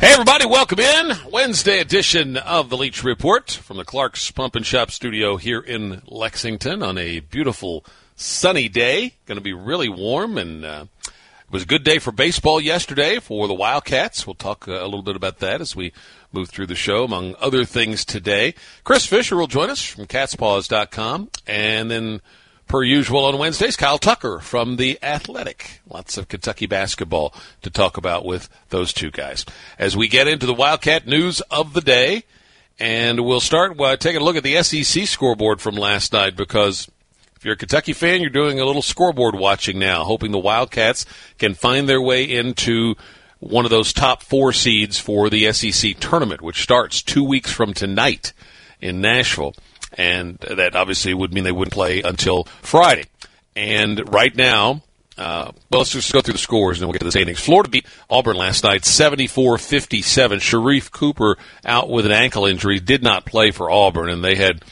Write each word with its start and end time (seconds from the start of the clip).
Hey, 0.00 0.12
everybody, 0.12 0.46
welcome 0.46 0.78
in. 0.78 1.12
Wednesday 1.32 1.80
edition 1.80 2.36
of 2.36 2.70
the 2.70 2.76
Leach 2.76 3.02
Report 3.02 3.50
from 3.50 3.78
the 3.78 3.84
Clark's 3.84 4.30
Pump 4.30 4.54
and 4.54 4.64
Shop 4.64 4.92
studio 4.92 5.38
here 5.38 5.58
in 5.58 6.02
Lexington 6.06 6.84
on 6.84 6.96
a 6.96 7.18
beautiful 7.18 7.84
sunny 8.14 8.68
day. 8.68 9.14
Going 9.26 9.38
to 9.38 9.42
be 9.42 9.52
really 9.52 9.88
warm, 9.88 10.38
and 10.38 10.64
uh, 10.64 10.84
it 11.04 11.50
was 11.50 11.64
a 11.64 11.66
good 11.66 11.82
day 11.82 11.98
for 11.98 12.12
baseball 12.12 12.60
yesterday 12.60 13.18
for 13.18 13.48
the 13.48 13.54
Wildcats. 13.54 14.24
We'll 14.24 14.34
talk 14.34 14.68
uh, 14.68 14.74
a 14.74 14.84
little 14.84 15.02
bit 15.02 15.16
about 15.16 15.40
that 15.40 15.60
as 15.60 15.74
we 15.74 15.92
move 16.32 16.48
through 16.48 16.68
the 16.68 16.76
show, 16.76 17.02
among 17.02 17.34
other 17.40 17.64
things 17.64 18.04
today. 18.04 18.54
Chris 18.84 19.04
Fisher 19.04 19.34
will 19.34 19.48
join 19.48 19.68
us 19.68 19.82
from 19.82 20.06
catspause.com, 20.06 21.28
and 21.44 21.90
then 21.90 22.20
per 22.68 22.82
usual 22.82 23.24
on 23.24 23.38
Wednesdays, 23.38 23.76
Kyle 23.76 23.98
Tucker 23.98 24.38
from 24.38 24.76
The 24.76 24.98
Athletic. 25.02 25.80
Lots 25.88 26.18
of 26.18 26.28
Kentucky 26.28 26.66
basketball 26.66 27.34
to 27.62 27.70
talk 27.70 27.96
about 27.96 28.24
with 28.24 28.48
those 28.68 28.92
two 28.92 29.10
guys. 29.10 29.44
As 29.78 29.96
we 29.96 30.06
get 30.06 30.28
into 30.28 30.46
the 30.46 30.54
Wildcat 30.54 31.06
news 31.06 31.40
of 31.50 31.72
the 31.72 31.80
day, 31.80 32.24
and 32.78 33.24
we'll 33.24 33.40
start 33.40 33.80
uh, 33.80 33.96
taking 33.96 34.20
a 34.20 34.24
look 34.24 34.36
at 34.36 34.42
the 34.42 34.62
SEC 34.62 35.06
scoreboard 35.06 35.60
from 35.60 35.74
last 35.74 36.12
night 36.12 36.36
because 36.36 36.88
if 37.36 37.44
you're 37.44 37.54
a 37.54 37.58
Kentucky 37.58 37.92
fan, 37.92 38.20
you're 38.20 38.30
doing 38.30 38.60
a 38.60 38.64
little 38.64 38.82
scoreboard 38.82 39.34
watching 39.34 39.78
now, 39.78 40.04
hoping 40.04 40.30
the 40.30 40.38
Wildcats 40.38 41.06
can 41.38 41.54
find 41.54 41.88
their 41.88 42.02
way 42.02 42.24
into 42.24 42.94
one 43.40 43.64
of 43.64 43.70
those 43.70 43.92
top 43.92 44.22
four 44.22 44.52
seeds 44.52 44.98
for 44.98 45.30
the 45.30 45.52
SEC 45.52 45.98
tournament, 46.00 46.42
which 46.42 46.62
starts 46.62 47.02
two 47.02 47.24
weeks 47.24 47.52
from 47.52 47.72
tonight 47.72 48.32
in 48.80 49.00
Nashville 49.00 49.54
and 49.94 50.38
that 50.38 50.76
obviously 50.76 51.14
would 51.14 51.32
mean 51.32 51.44
they 51.44 51.52
wouldn't 51.52 51.74
play 51.74 52.02
until 52.02 52.44
Friday. 52.62 53.04
And 53.56 54.12
right 54.12 54.34
now, 54.34 54.82
uh, 55.18 55.50
well, 55.70 55.80
let's 55.80 55.90
just 55.90 56.12
go 56.12 56.20
through 56.20 56.34
the 56.34 56.38
scores 56.38 56.78
and 56.78 56.82
then 56.82 56.88
we'll 56.88 56.92
get 56.92 57.00
to 57.00 57.04
the 57.06 57.10
standings. 57.10 57.40
Florida 57.40 57.68
beat 57.68 57.86
Auburn 58.08 58.36
last 58.36 58.62
night 58.62 58.84
74 58.84 59.58
57. 59.58 60.38
Sharife 60.38 60.92
Cooper 60.92 61.36
out 61.64 61.90
with 61.90 62.06
an 62.06 62.12
ankle 62.12 62.46
injury, 62.46 62.78
did 62.78 63.02
not 63.02 63.24
play 63.24 63.50
for 63.50 63.70
Auburn, 63.70 64.10
and 64.10 64.22
they 64.22 64.36
had 64.36 64.62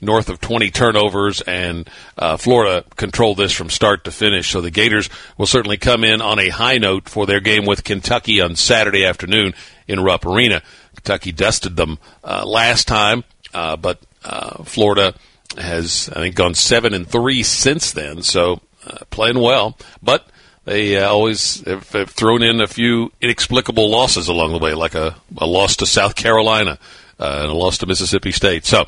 north 0.00 0.28
of 0.28 0.40
20 0.40 0.70
turnovers, 0.72 1.40
and 1.42 1.88
uh, 2.18 2.36
Florida 2.36 2.84
controlled 2.96 3.36
this 3.36 3.52
from 3.52 3.70
start 3.70 4.04
to 4.04 4.10
finish. 4.10 4.50
So 4.50 4.60
the 4.60 4.72
Gators 4.72 5.08
will 5.38 5.46
certainly 5.46 5.76
come 5.76 6.02
in 6.02 6.20
on 6.20 6.40
a 6.40 6.48
high 6.48 6.78
note 6.78 7.08
for 7.08 7.24
their 7.24 7.40
game 7.40 7.64
with 7.64 7.84
Kentucky 7.84 8.40
on 8.40 8.56
Saturday 8.56 9.04
afternoon 9.04 9.54
in 9.86 10.00
Rupp 10.00 10.26
Arena. 10.26 10.62
Kentucky 10.96 11.30
dusted 11.30 11.76
them 11.76 11.98
uh, 12.24 12.44
last 12.44 12.88
time, 12.88 13.22
uh, 13.54 13.76
but 13.76 14.00
uh, 14.24 14.62
Florida 14.64 15.14
has, 15.58 16.08
I 16.10 16.20
think, 16.20 16.34
gone 16.34 16.54
seven 16.54 16.94
and 16.94 17.06
three 17.06 17.42
since 17.42 17.92
then, 17.92 18.22
so 18.22 18.60
uh, 18.86 18.98
playing 19.10 19.38
well. 19.38 19.76
But 20.02 20.26
they 20.64 20.96
uh, 20.96 21.08
always 21.08 21.60
have, 21.66 21.90
have, 21.90 22.10
thrown 22.10 22.42
in 22.42 22.60
a 22.60 22.66
few 22.66 23.12
inexplicable 23.20 23.90
losses 23.90 24.28
along 24.28 24.52
the 24.52 24.58
way, 24.58 24.74
like 24.74 24.94
a, 24.94 25.16
a 25.36 25.46
loss 25.46 25.76
to 25.76 25.86
South 25.86 26.14
Carolina 26.14 26.78
uh, 27.18 27.40
and 27.42 27.50
a 27.50 27.54
loss 27.54 27.78
to 27.78 27.86
Mississippi 27.86 28.32
State. 28.32 28.64
So. 28.64 28.86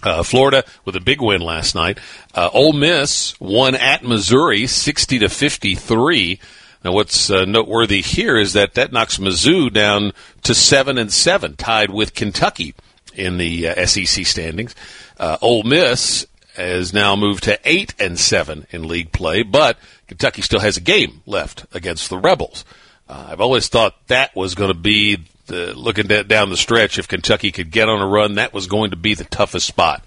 Uh, 0.00 0.22
Florida 0.22 0.62
with 0.84 0.94
a 0.94 1.00
big 1.00 1.20
win 1.20 1.40
last 1.40 1.74
night. 1.74 1.98
Uh, 2.32 2.48
Ole 2.52 2.72
Miss 2.72 3.34
won 3.40 3.74
at 3.74 4.04
Missouri, 4.04 4.68
sixty 4.68 5.18
to 5.18 5.28
fifty-three. 5.28 6.38
Now, 6.84 6.92
what's 6.92 7.28
uh, 7.30 7.44
noteworthy 7.44 8.00
here 8.00 8.38
is 8.38 8.52
that 8.52 8.74
that 8.74 8.92
knocks 8.92 9.18
Mizzou 9.18 9.72
down 9.72 10.12
to 10.44 10.54
seven 10.54 10.98
and 10.98 11.12
seven, 11.12 11.56
tied 11.56 11.90
with 11.90 12.14
Kentucky 12.14 12.76
in 13.18 13.36
the 13.38 13.68
uh, 13.68 13.86
SEC 13.86 14.24
standings. 14.24 14.74
Uh, 15.18 15.36
Ole 15.42 15.64
Miss 15.64 16.26
has 16.56 16.92
now 16.92 17.16
moved 17.16 17.44
to 17.44 17.58
eight 17.64 17.94
and 17.98 18.18
seven 18.18 18.66
in 18.70 18.88
league 18.88 19.12
play, 19.12 19.42
but 19.42 19.78
Kentucky 20.06 20.42
still 20.42 20.60
has 20.60 20.76
a 20.76 20.80
game 20.80 21.22
left 21.26 21.66
against 21.72 22.10
the 22.10 22.18
Rebels. 22.18 22.64
Uh, 23.08 23.28
I've 23.30 23.40
always 23.40 23.68
thought 23.68 23.94
that 24.08 24.34
was 24.34 24.54
going 24.54 24.72
to 24.72 24.78
be 24.78 25.18
the, 25.46 25.74
looking 25.74 26.06
down 26.06 26.50
the 26.50 26.56
stretch. 26.56 26.98
If 26.98 27.08
Kentucky 27.08 27.52
could 27.52 27.70
get 27.70 27.88
on 27.88 28.00
a 28.00 28.06
run, 28.06 28.34
that 28.34 28.52
was 28.52 28.66
going 28.66 28.90
to 28.90 28.96
be 28.96 29.14
the 29.14 29.24
toughest 29.24 29.66
spot 29.66 30.04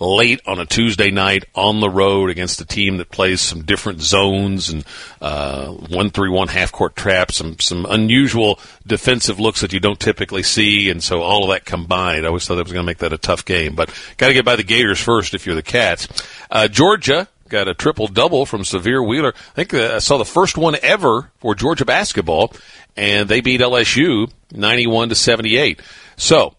late 0.00 0.40
on 0.46 0.58
a 0.58 0.66
Tuesday 0.66 1.10
night 1.10 1.44
on 1.54 1.80
the 1.80 1.90
road 1.90 2.30
against 2.30 2.60
a 2.60 2.64
team 2.64 2.96
that 2.96 3.10
plays 3.10 3.40
some 3.40 3.62
different 3.62 4.00
zones 4.00 4.70
and 4.70 4.84
uh, 5.20 5.66
one 5.68 6.10
three 6.10 6.30
one 6.30 6.48
half 6.48 6.72
court 6.72 6.96
traps, 6.96 7.36
some 7.36 7.58
some 7.60 7.86
unusual 7.88 8.58
defensive 8.86 9.38
looks 9.38 9.60
that 9.60 9.72
you 9.72 9.80
don't 9.80 10.00
typically 10.00 10.42
see, 10.42 10.90
and 10.90 11.02
so 11.02 11.20
all 11.20 11.44
of 11.44 11.50
that 11.50 11.64
combined, 11.64 12.24
I 12.24 12.28
always 12.28 12.46
thought 12.46 12.56
that 12.56 12.64
was 12.64 12.72
going 12.72 12.84
to 12.84 12.90
make 12.90 12.98
that 12.98 13.12
a 13.12 13.18
tough 13.18 13.44
game. 13.44 13.74
But 13.74 13.90
got 14.16 14.28
to 14.28 14.34
get 14.34 14.44
by 14.44 14.56
the 14.56 14.64
Gators 14.64 15.00
first 15.00 15.34
if 15.34 15.46
you're 15.46 15.54
the 15.54 15.62
Cats. 15.62 16.08
Uh, 16.50 16.66
Georgia 16.66 17.28
got 17.50 17.68
a 17.68 17.74
triple 17.74 18.06
double 18.06 18.46
from 18.46 18.62
Sahvir 18.62 19.06
Wheeler. 19.06 19.34
I 19.36 19.54
think 19.54 19.74
uh, 19.74 19.96
I 19.96 19.98
saw 19.98 20.16
the 20.16 20.24
first 20.24 20.56
one 20.56 20.76
ever 20.82 21.30
for 21.38 21.54
Georgia 21.54 21.84
basketball, 21.84 22.54
and 22.96 23.28
they 23.28 23.40
beat 23.42 23.60
LSU 23.60 24.30
91 24.52 25.10
to 25.10 25.14
78. 25.14 25.80
So 26.16 26.54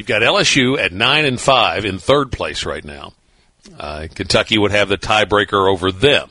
You've 0.00 0.06
got 0.06 0.22
LSU 0.22 0.78
at 0.78 0.94
nine 0.94 1.26
and 1.26 1.38
five 1.38 1.84
in 1.84 1.98
third 1.98 2.32
place 2.32 2.64
right 2.64 2.82
now. 2.82 3.12
Uh, 3.78 4.08
Kentucky 4.14 4.56
would 4.56 4.70
have 4.70 4.88
the 4.88 4.96
tiebreaker 4.96 5.70
over 5.70 5.92
them 5.92 6.30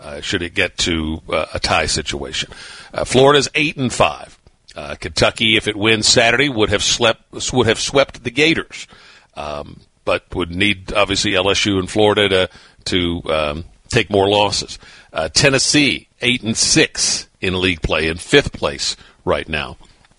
uh, 0.00 0.20
should 0.20 0.42
it 0.42 0.54
get 0.54 0.76
to 0.78 1.22
uh, 1.32 1.46
a 1.54 1.60
tie 1.60 1.86
situation. 1.86 2.50
Uh, 2.92 3.04
Florida's 3.04 3.48
eight 3.54 3.76
and 3.76 3.92
five. 3.92 4.36
Uh, 4.74 4.96
Kentucky, 4.96 5.56
if 5.56 5.68
it 5.68 5.76
wins 5.76 6.08
Saturday, 6.08 6.48
would 6.48 6.70
have 6.70 6.82
slept 6.82 7.52
would 7.52 7.68
have 7.68 7.78
swept 7.78 8.24
the 8.24 8.32
Gators, 8.32 8.88
um, 9.34 9.82
but 10.04 10.24
would 10.34 10.50
need 10.50 10.92
obviously 10.92 11.30
LSU 11.30 11.78
and 11.78 11.88
Florida 11.88 12.28
to 12.28 12.50
to 12.86 13.32
um, 13.32 13.64
take 13.86 14.10
more 14.10 14.28
losses. 14.28 14.80
Uh, 15.12 15.28
Tennessee 15.28 16.08
eight 16.20 16.42
and 16.42 16.56
six 16.56 17.28
in 17.40 17.60
league 17.60 17.82
play 17.82 18.08
in 18.08 18.16
fifth 18.16 18.52
place 18.52 18.96
right 19.24 19.48
now. 19.48 19.76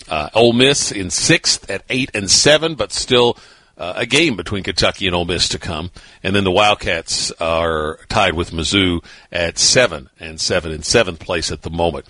Uh, 0.09 0.29
Ole 0.34 0.53
Miss 0.53 0.91
in 0.91 1.09
sixth 1.09 1.69
at 1.69 1.84
eight 1.90 2.12
and 2.13 2.29
seven, 2.29 2.75
but 2.75 2.91
still 2.91 3.38
uh, 3.78 3.94
a 3.97 4.06
game 4.06 4.35
between 4.35 4.63
Kentucky 4.63 5.06
and 5.07 5.16
Ole 5.16 5.25
Miss 5.25 5.50
to 5.50 5.59
come. 5.59 5.91
And 6.23 6.35
then 6.35 6.44
the 6.44 6.51
Wildcats 6.51 7.31
are 7.40 8.00
tied 8.09 8.34
with 8.34 8.51
Mizzou 8.51 9.03
at 9.31 9.57
seven 9.57 10.09
and 10.19 10.40
seven 10.40 10.72
in 10.72 10.84
seventh 10.84 11.19
place 11.19 11.51
at 11.51 11.62
the 11.62 11.69
moment. 11.69 12.06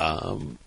Um, 0.00 0.58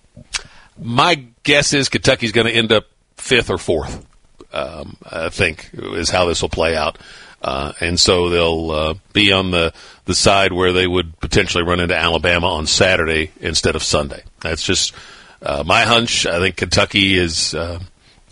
my 0.79 1.25
guess 1.43 1.73
is 1.73 1.89
Kentucky's 1.89 2.31
going 2.31 2.47
to 2.47 2.53
end 2.53 2.71
up 2.71 2.85
fifth 3.17 3.49
or 3.49 3.57
fourth. 3.57 4.05
Um, 4.53 4.97
I 5.03 5.29
think 5.29 5.69
is 5.73 6.09
how 6.09 6.25
this 6.25 6.41
will 6.41 6.49
play 6.49 6.75
out. 6.75 6.97
Uh, 7.41 7.73
and 7.81 7.99
so 7.99 8.29
they'll 8.29 8.71
uh, 8.71 8.93
be 9.13 9.31
on 9.31 9.51
the, 9.51 9.73
the 10.05 10.15
side 10.15 10.51
where 10.51 10.73
they 10.73 10.87
would 10.87 11.19
potentially 11.19 11.63
run 11.63 11.79
into 11.79 11.95
Alabama 11.95 12.47
on 12.47 12.65
Saturday 12.65 13.31
instead 13.41 13.75
of 13.75 13.83
Sunday. 13.83 14.23
That's 14.39 14.63
just 14.63 14.93
uh, 15.41 15.63
my 15.65 15.81
hunch, 15.81 16.25
I 16.25 16.39
think 16.39 16.57
Kentucky 16.57 17.15
is 17.15 17.53
uh, 17.53 17.79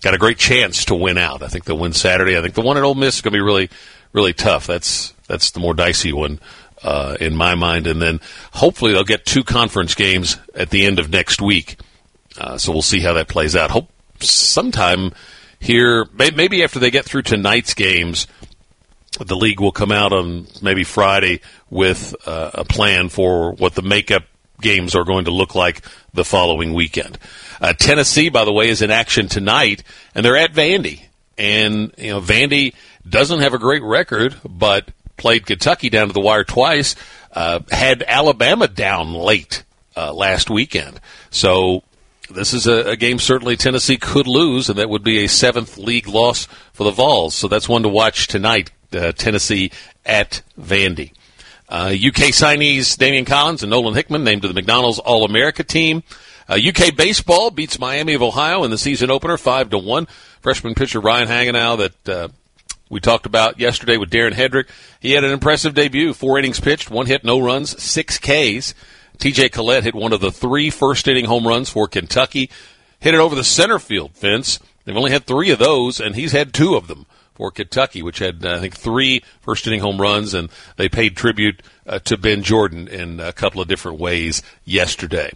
got 0.02 0.14
a 0.14 0.18
great 0.18 0.38
chance 0.38 0.86
to 0.86 0.96
win 0.96 1.18
out. 1.18 1.42
I 1.42 1.48
think 1.48 1.66
they'll 1.66 1.78
win 1.78 1.94
Saturday. 1.94 2.38
I 2.38 2.42
think 2.42 2.54
the 2.54 2.62
one 2.62 2.78
at 2.78 2.84
Ole 2.84 2.96
Miss 2.96 3.16
is 3.16 3.22
going 3.22 3.34
to 3.34 3.38
be 3.38 3.42
really, 3.42 3.70
really 4.14 4.34
tough. 4.34 4.68
That's 4.68 5.14
that's 5.28 5.52
the 5.52 5.60
more 5.60 5.74
dicey 5.74 6.14
one 6.14 6.40
uh, 6.84 7.18
in 7.20 7.36
my 7.36 7.56
mind. 7.56 7.88
And 7.88 8.02
then 8.02 8.20
hopefully 8.54 8.94
they'll 8.94 9.04
get 9.04 9.26
two 9.26 9.44
conference 9.44 9.96
games 9.96 10.38
at 10.54 10.70
the 10.70 10.86
end 10.86 11.00
of 11.00 11.10
next 11.10 11.42
week. 11.42 11.78
Uh, 12.38 12.58
so 12.58 12.72
we'll 12.72 12.82
see 12.82 13.00
how 13.00 13.14
that 13.14 13.28
plays 13.28 13.56
out. 13.56 13.72
Hope 13.72 13.90
sometime 14.20 15.12
here, 15.60 16.06
maybe 16.14 16.64
after 16.64 16.80
they 16.80 16.92
get 16.92 17.06
through 17.06 17.24
tonight's 17.24 17.74
games, 17.74 18.28
the 19.20 19.36
league 19.36 19.60
will 19.60 19.72
come 19.72 19.92
out 19.92 20.12
on 20.12 20.48
maybe 20.62 20.84
Friday 20.84 21.42
with 21.70 22.14
uh, 22.28 22.52
a 22.54 22.66
plan 22.66 23.10
for 23.10 23.54
what 23.54 23.74
the 23.74 23.82
makeup 23.82 24.24
games 24.62 24.96
are 24.96 25.04
going 25.04 25.26
to 25.26 25.32
look 25.32 25.56
like 25.56 25.82
the 26.14 26.26
following 26.26 26.74
weekend. 26.74 27.18
Uh, 27.62 27.74
Tennessee, 27.74 28.30
by 28.30 28.46
the 28.46 28.54
way, 28.54 28.70
is 28.70 28.82
in 28.82 28.92
action 28.92 29.28
tonight, 29.28 29.84
and 30.14 30.26
they're 30.26 30.38
at 30.38 30.54
Vandy. 30.54 31.04
And 31.38 31.94
you 31.98 32.12
know, 32.12 32.22
Vandy 32.22 32.74
doesn't 33.08 33.42
have 33.42 33.54
a 33.54 33.60
great 33.60 33.84
record, 33.84 34.36
but 34.48 34.90
played 35.18 35.46
Kentucky 35.46 35.90
down 35.90 36.08
to 36.08 36.14
the 36.14 36.22
wire 36.22 36.44
twice. 36.44 36.96
Uh, 37.32 37.60
had 37.70 38.04
Alabama 38.08 38.68
down 38.68 39.14
late 39.14 39.64
uh, 39.98 40.14
last 40.14 40.50
weekend, 40.50 41.00
so 41.32 41.84
this 42.30 42.54
is 42.54 42.66
a, 42.66 42.92
a, 42.92 42.96
game 42.96 43.20
certainly 43.20 43.58
Tennessee 43.58 43.98
could 43.98 44.28
lose, 44.28 44.70
and 44.70 44.80
that 44.80 44.90
would 44.90 45.04
be 45.04 45.24
a 45.24 45.28
seventh 45.28 45.78
league 45.78 46.08
loss 46.08 46.48
for 46.74 46.84
the 46.84 46.92
Vols. 46.92 47.36
So 47.36 47.48
that's 47.48 47.70
one 47.70 47.84
to 47.84 47.90
watch 47.90 48.28
tonight. 48.28 48.72
Uh, 48.94 49.12
Tennessee 49.12 49.72
at 50.06 50.42
Vandy. 50.60 51.12
Uh, 51.76 51.90
UK 51.90 52.32
signees 52.32 52.96
Daimion 52.96 53.28
Collins 53.28 53.62
and 53.62 53.70
Nolan 53.70 53.96
Hickman 53.96 54.24
named 54.24 54.44
to 54.44 54.48
the 54.48 54.54
McDonald's 54.54 54.98
All 54.98 55.26
America 55.26 55.62
team. 55.62 56.04
Uh, 56.48 56.58
UK 56.58 56.96
baseball 56.96 57.52
beats 57.52 57.78
Miami 57.78 58.14
of 58.14 58.22
Ohio 58.22 58.64
in 58.64 58.72
the 58.72 58.78
season 58.78 59.12
opener, 59.12 59.36
five 59.36 59.72
to 59.72 59.78
one. 59.78 60.08
Freshman 60.40 60.74
pitcher 60.74 61.02
Ryan 61.02 61.28
Hagenow 61.28 61.78
that 61.80 62.10
uh, 62.10 62.28
we 62.90 63.02
talked 63.02 63.26
about 63.26 63.60
yesterday 63.60 63.98
with 63.98 64.10
Darren 64.10 64.32
Hedrick. 64.32 64.70
He 65.02 65.12
had 65.12 65.26
an 65.26 65.34
impressive 65.34 65.74
debut. 65.74 66.14
Four 66.14 66.40
innings 66.40 66.62
pitched, 66.62 66.90
one 66.90 67.08
hit, 67.08 67.26
no 67.26 67.40
runs, 67.40 67.84
six 67.84 68.20
Ks. 68.20 68.74
TJ 69.18 69.52
Collett 69.52 69.84
hit 69.84 69.96
one 69.96 70.14
of 70.14 70.22
the 70.22 70.32
three 70.32 70.70
first 70.70 71.10
inning 71.10 71.26
home 71.26 71.46
runs 71.46 71.70
for 71.70 71.90
Kentucky. 71.90 72.50
Hit 73.02 73.16
it 73.16 73.20
over 73.20 73.36
the 73.36 73.44
center 73.44 73.80
field 73.80 74.14
fence. 74.14 74.60
They've 74.86 74.96
only 74.96 75.12
had 75.12 75.26
three 75.26 75.52
of 75.52 75.60
those, 75.60 76.00
and 76.00 76.16
he's 76.16 76.32
had 76.32 76.54
two 76.54 76.76
of 76.76 76.88
them 76.88 77.06
for 77.36 77.52
Kentucky, 77.52 78.02
which 78.02 78.20
had, 78.20 78.46
uh, 78.46 78.56
I 78.56 78.60
think, 78.60 78.76
three 78.76 79.22
first 79.42 79.68
inning 79.68 79.82
home 79.82 80.02
runs, 80.02 80.34
and 80.34 80.50
they 80.78 80.90
paid 80.90 81.16
tribute 81.16 81.62
uh, 81.86 82.00
to 82.00 82.18
Ben 82.18 82.42
Jordan 82.42 82.88
in 82.88 83.20
a 83.20 83.34
couple 83.34 83.62
of 83.62 83.68
different 83.68 84.00
ways 84.00 84.42
yesterday. 84.64 85.32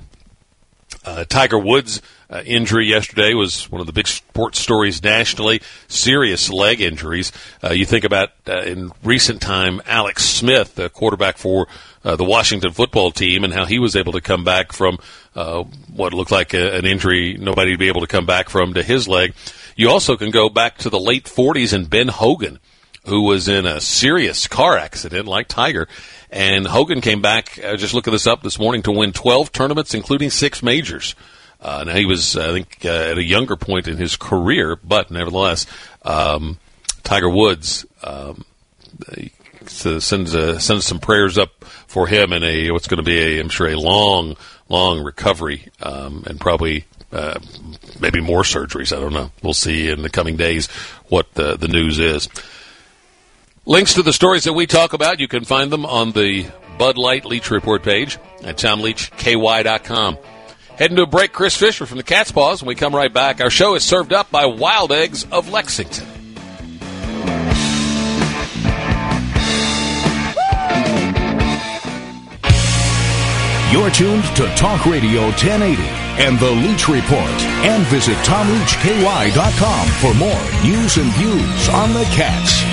Uh, 1.05 1.23
Tiger 1.23 1.59
Woods' 1.59 2.01
uh, 2.29 2.41
injury 2.45 2.87
yesterday 2.87 3.33
was 3.33 3.69
one 3.71 3.79
of 3.79 3.87
the 3.87 3.93
big 3.93 4.07
sports 4.07 4.59
stories 4.59 5.03
nationally. 5.03 5.61
Serious 5.87 6.49
leg 6.49 6.81
injuries. 6.81 7.31
Uh, 7.63 7.71
you 7.71 7.85
think 7.85 8.03
about 8.03 8.29
uh, 8.47 8.61
in 8.61 8.91
recent 9.03 9.41
time, 9.41 9.81
Alex 9.85 10.25
Smith, 10.25 10.75
the 10.75 10.89
quarterback 10.89 11.37
for 11.37 11.67
uh, 12.03 12.15
the 12.15 12.23
Washington 12.23 12.71
football 12.71 13.11
team, 13.11 13.43
and 13.43 13.53
how 13.53 13.65
he 13.65 13.79
was 13.79 13.95
able 13.95 14.13
to 14.13 14.21
come 14.21 14.43
back 14.43 14.71
from 14.71 14.97
uh, 15.35 15.63
what 15.93 16.13
looked 16.13 16.31
like 16.31 16.53
a, 16.53 16.77
an 16.77 16.85
injury 16.85 17.37
nobody 17.39 17.71
would 17.71 17.79
be 17.79 17.87
able 17.87 18.01
to 18.01 18.07
come 18.07 18.25
back 18.25 18.49
from 18.49 18.73
to 18.73 18.83
his 18.83 19.07
leg. 19.07 19.33
You 19.75 19.89
also 19.89 20.17
can 20.17 20.31
go 20.31 20.49
back 20.49 20.77
to 20.79 20.89
the 20.89 20.99
late 20.99 21.25
40s 21.25 21.73
and 21.73 21.89
Ben 21.89 22.09
Hogan, 22.09 22.59
who 23.05 23.23
was 23.23 23.47
in 23.47 23.65
a 23.65 23.79
serious 23.79 24.47
car 24.47 24.77
accident 24.77 25.27
like 25.27 25.47
Tiger. 25.47 25.87
And 26.29 26.67
Hogan 26.67 27.01
came 27.01 27.21
back, 27.21 27.59
uh, 27.63 27.75
just 27.77 27.93
looking 27.93 28.13
this 28.13 28.27
up 28.27 28.43
this 28.43 28.59
morning, 28.59 28.83
to 28.83 28.91
win 28.91 29.13
12 29.13 29.51
tournaments, 29.51 29.93
including 29.93 30.29
six 30.29 30.61
majors. 30.61 31.15
Uh, 31.61 31.83
now 31.85 31.93
he 31.93 32.05
was, 32.05 32.37
I 32.37 32.51
think, 32.51 32.79
uh, 32.85 32.89
at 32.89 33.17
a 33.17 33.23
younger 33.23 33.55
point 33.55 33.87
in 33.87 33.97
his 33.97 34.15
career, 34.15 34.75
but 34.75 35.11
nevertheless, 35.11 35.65
um, 36.03 36.57
Tiger 37.03 37.29
Woods 37.29 37.85
um, 38.03 38.45
sends 39.65 40.35
uh, 40.35 40.59
sends 40.59 40.85
some 40.85 40.99
prayers 40.99 41.37
up 41.37 41.65
for 41.87 42.07
him 42.07 42.31
and 42.31 42.43
a 42.43 42.71
what's 42.71 42.87
going 42.87 42.97
to 42.97 43.03
be 43.03 43.19
a 43.19 43.39
I'm 43.39 43.49
sure 43.49 43.67
a 43.67 43.75
long 43.75 44.35
long 44.69 45.03
recovery 45.03 45.67
um, 45.81 46.23
and 46.25 46.39
probably 46.39 46.85
uh, 47.11 47.39
maybe 47.99 48.21
more 48.21 48.43
surgeries. 48.43 48.95
I 48.95 48.99
don't 48.99 49.13
know. 49.13 49.31
We'll 49.43 49.53
see 49.53 49.89
in 49.89 50.03
the 50.03 50.09
coming 50.09 50.37
days 50.37 50.67
what 51.09 51.33
the 51.33 51.57
the 51.57 51.67
news 51.67 51.99
is. 51.99 52.29
Links 53.65 53.93
to 53.95 54.03
the 54.03 54.13
stories 54.13 54.45
that 54.45 54.53
we 54.53 54.65
talk 54.65 54.93
about, 54.93 55.19
you 55.19 55.27
can 55.27 55.43
find 55.43 55.71
them 55.71 55.85
on 55.85 56.11
the 56.11 56.47
Bud 56.77 56.97
Light 56.97 57.25
Leach 57.25 57.51
Report 57.51 57.83
page 57.83 58.17
at 58.43 58.57
TomLeachKY.com. 58.57 60.17
Heading 60.77 60.95
to 60.95 61.03
a 61.03 61.07
break, 61.07 61.33
Chris 61.33 61.57
Fisher 61.57 61.85
from 61.85 61.97
the 61.97 62.03
Cat's 62.03 62.31
Pause. 62.31 62.61
When 62.61 62.69
we 62.69 62.75
come 62.75 62.95
right 62.95 63.13
back, 63.13 63.41
our 63.41 63.49
show 63.49 63.75
is 63.75 63.83
served 63.83 64.13
up 64.13 64.31
by 64.31 64.45
Wild 64.45 64.93
Eggs 64.93 65.25
of 65.25 65.49
Lexington. 65.49 66.18
You're 73.71 73.91
tuned 73.91 74.23
to 74.35 74.47
Talk 74.55 74.87
Radio 74.87 75.25
1080 75.25 75.79
and 76.23 76.39
the 76.39 76.49
Leach 76.49 76.87
Report. 76.87 77.41
And 77.61 77.85
visit 77.85 78.15
TomLeachKY.com 78.25 79.87
for 80.01 80.13
more 80.15 80.41
news 80.63 80.97
and 80.97 81.13
views 81.13 81.69
on 81.69 81.93
the 81.93 82.03
Cats. 82.15 82.63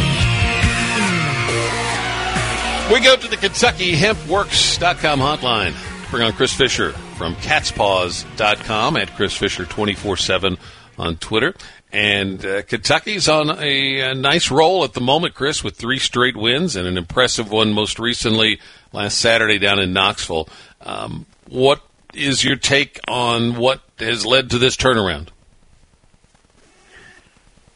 We 2.90 3.00
go 3.00 3.14
to 3.14 3.28
the 3.28 3.36
Kentucky 3.36 3.94
HempWorks.com 3.94 5.20
hotline. 5.20 5.74
Bring 6.10 6.22
on 6.22 6.32
Chris 6.32 6.54
Fisher 6.54 6.92
from 6.92 7.34
catspause.com 7.36 8.96
at 8.96 9.14
Chris 9.16 9.36
Fisher 9.36 9.66
24 9.66 10.16
7 10.16 10.56
on 10.98 11.16
Twitter. 11.16 11.54
And 11.92 12.44
uh, 12.44 12.62
Kentucky's 12.62 13.28
on 13.28 13.50
a, 13.50 14.00
a, 14.00 14.14
nice 14.14 14.50
roll 14.50 14.82
at 14.84 14.94
the 14.94 15.00
moment, 15.00 15.34
Chris, 15.34 15.62
with 15.62 15.76
three 15.76 15.98
straight 15.98 16.36
wins 16.36 16.74
and 16.74 16.86
an 16.86 16.96
impressive 16.96 17.50
one 17.50 17.72
most 17.72 17.98
recently 17.98 18.60
last 18.92 19.18
Saturday 19.18 19.58
down 19.58 19.78
in 19.78 19.92
Knoxville. 19.92 20.48
Um, 20.80 21.26
what 21.48 21.80
is 22.14 22.44
your 22.44 22.56
take 22.56 23.00
on 23.08 23.56
what 23.56 23.80
has 23.98 24.24
led 24.24 24.50
to 24.50 24.58
this 24.58 24.76
turnaround? 24.76 25.28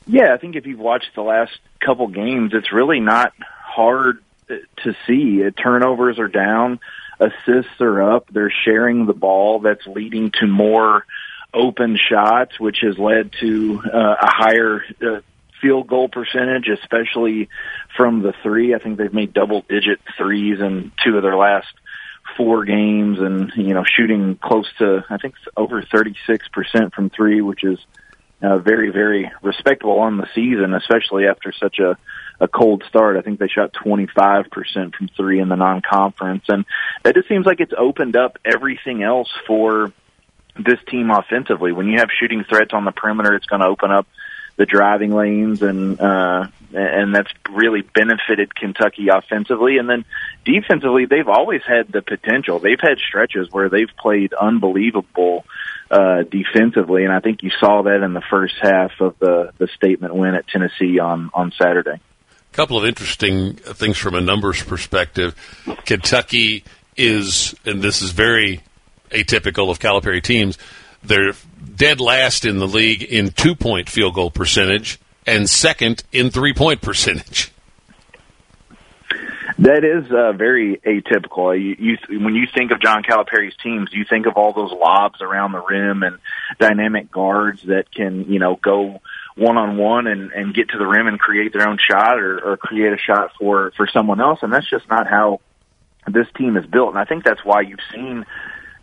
Yeah, 0.07 0.35
I 0.35 0.39
think 0.39 0.57
if 0.57 0.67
you've 0.67 0.81
watched 0.81 1.15
the 1.15 1.23
last 1.23 1.57
couple 1.79 2.09
games, 2.09 2.53
it's 2.55 2.73
really 2.73 3.01
not 3.01 3.33
hard 3.63 4.19
to 4.49 4.95
see. 5.07 5.43
Turnovers 5.51 6.19
are 6.19 6.29
down, 6.29 6.81
assists 7.21 7.81
are 7.81 8.03
up. 8.03 8.29
They're 8.33 8.53
sharing 8.65 9.07
the 9.07 9.13
ball. 9.13 9.61
That's 9.61 9.87
leading 9.87 10.33
to 10.41 10.47
more 10.47 11.07
open 11.55 11.97
shots, 11.97 12.59
which 12.59 12.79
has 12.83 12.99
led 12.99 13.33
to 13.41 13.83
uh, 13.85 14.17
a 14.21 14.27
higher 14.27 14.85
uh, 15.03 15.21
field 15.61 15.87
goal 15.87 16.09
percentage, 16.09 16.69
especially 16.69 17.49
from 17.97 18.23
the 18.23 18.33
three. 18.43 18.75
I 18.75 18.79
think 18.79 18.99
they've 18.99 19.13
made 19.13 19.33
double 19.33 19.63
digit 19.69 20.01
threes 20.17 20.61
in 20.61 20.93
two 21.05 21.17
of 21.17 21.23
their 21.23 21.37
last 21.37 21.69
four 22.37 22.65
games 22.65 23.19
and, 23.19 23.53
you 23.57 23.75
know, 23.75 23.85
shooting 23.85 24.37
close 24.37 24.67
to, 24.79 25.05
I 25.09 25.19
think, 25.19 25.35
over 25.57 25.83
36% 25.83 26.93
from 26.93 27.11
three, 27.11 27.41
which 27.41 27.65
is 27.65 27.79
uh, 28.43 28.59
very, 28.59 28.91
very 28.91 29.31
respectable 29.43 29.99
on 30.01 30.17
the 30.17 30.27
season, 30.35 30.75
especially 30.75 31.27
after 31.27 31.53
such 31.53 31.79
a, 31.79 31.97
a 32.39 32.49
cold 32.49 32.85
start. 32.89 33.17
I 33.17 33.23
think 33.23 33.39
they 33.39 33.49
shot 33.49 33.73
25% 33.75 34.95
from 34.95 35.09
three 35.17 35.41
in 35.41 35.49
the 35.49 35.57
non-conference. 35.57 36.45
And 36.49 36.65
that 37.03 37.15
just 37.15 37.29
seems 37.29 37.47
like 37.47 37.61
it's 37.61 37.75
opened 37.77 38.17
up 38.17 38.39
everything 38.45 39.03
else 39.03 39.31
for 39.47 39.93
this 40.57 40.79
team 40.89 41.11
offensively. 41.11 41.73
When 41.73 41.87
you 41.87 41.99
have 41.99 42.09
shooting 42.19 42.45
threats 42.49 42.73
on 42.73 42.85
the 42.85 42.93
perimeter, 42.93 43.35
it's 43.35 43.47
going 43.47 43.61
to 43.61 43.69
open 43.69 43.91
up 43.91 44.07
the 44.61 44.67
driving 44.67 45.11
lanes 45.11 45.63
and 45.63 45.99
uh 45.99 46.47
and 46.75 47.15
that's 47.15 47.33
really 47.51 47.81
benefited 47.81 48.55
Kentucky 48.55 49.09
offensively 49.11 49.79
and 49.79 49.89
then 49.89 50.05
defensively 50.45 51.07
they've 51.07 51.29
always 51.29 51.63
had 51.67 51.91
the 51.91 52.03
potential. 52.03 52.59
They've 52.59 52.79
had 52.79 52.99
stretches 52.99 53.51
where 53.51 53.71
they've 53.71 53.89
played 53.99 54.35
unbelievable 54.35 55.47
uh 55.91 56.25
defensively 56.25 57.05
and 57.05 57.13
I 57.13 57.21
think 57.21 57.43
you 57.43 57.51
saw 57.59 57.85
that 57.85 58.03
in 58.03 58.13
the 58.13 58.21
first 58.21 58.57
half 58.61 58.93
of 59.01 59.19
the 59.19 59.51
the 59.57 59.67
statement 59.69 60.15
win 60.15 60.35
at 60.35 60.47
Tennessee 60.47 60.99
on 60.99 61.31
on 61.33 61.53
Saturday. 61.53 61.99
A 62.53 62.55
couple 62.55 62.77
of 62.77 62.85
interesting 62.85 63.55
things 63.55 63.97
from 63.97 64.15
a 64.15 64.21
numbers 64.21 64.63
perspective. 64.63 65.35
Kentucky 65.87 66.65
is 66.99 67.55
and 67.65 67.81
this 67.81 68.03
is 68.03 68.11
very 68.11 68.61
atypical 69.11 69.71
of 69.71 69.79
Calipari 69.79 70.23
teams 70.23 70.59
they're 71.03 71.33
dead 71.81 71.99
last 71.99 72.45
in 72.45 72.59
the 72.59 72.69
league 72.69 73.03
in 73.03 73.31
two 73.31 73.55
point 73.55 73.89
field 73.89 74.15
goal 74.15 74.31
percentage 74.31 75.01
and 75.27 75.49
second 75.49 76.05
in 76.13 76.31
three 76.31 76.53
point 76.53 76.83
percentage. 76.83 77.53
That 79.59 79.83
is 79.85 80.11
uh, 80.13 80.33
very 80.33 80.77
atypical. 80.77 81.59
You, 81.59 81.77
you, 81.79 82.21
when 82.23 82.35
you 82.35 82.47
think 82.55 82.71
of 82.71 82.81
John 82.81 83.03
Calipari's 83.03 83.55
teams, 83.63 83.91
you 83.93 84.05
think 84.09 84.27
of 84.27 84.35
all 84.37 84.53
those 84.53 84.73
lobs 84.73 85.21
around 85.21 85.53
the 85.53 85.61
rim 85.61 86.03
and 86.03 86.19
dynamic 86.59 87.11
guards 87.11 87.63
that 87.65 87.93
can, 87.95 88.31
you 88.31 88.39
know, 88.39 88.57
go 88.57 89.01
one 89.37 89.57
on 89.57 89.79
one 89.79 90.07
and 90.07 90.33
and 90.33 90.55
get 90.55 90.69
to 90.71 90.79
the 90.79 90.87
rim 90.87 91.07
and 91.07 91.19
create 91.19 91.55
their 91.55 91.67
own 91.67 91.79
shot 91.91 92.19
or, 92.19 92.53
or 92.53 92.57
create 92.59 92.93
a 92.93 92.99
shot 92.99 93.33
for 93.39 93.73
for 93.77 93.89
someone 93.91 94.21
else. 94.21 94.41
And 94.43 94.53
that's 94.53 94.69
just 94.69 94.87
not 94.91 95.07
how 95.09 95.41
this 96.07 96.27
team 96.37 96.59
is 96.59 96.67
built. 96.67 96.91
And 96.91 96.99
I 96.99 97.05
think 97.05 97.25
that's 97.25 97.43
why 97.43 97.63
you've 97.63 97.81
seen 97.91 98.27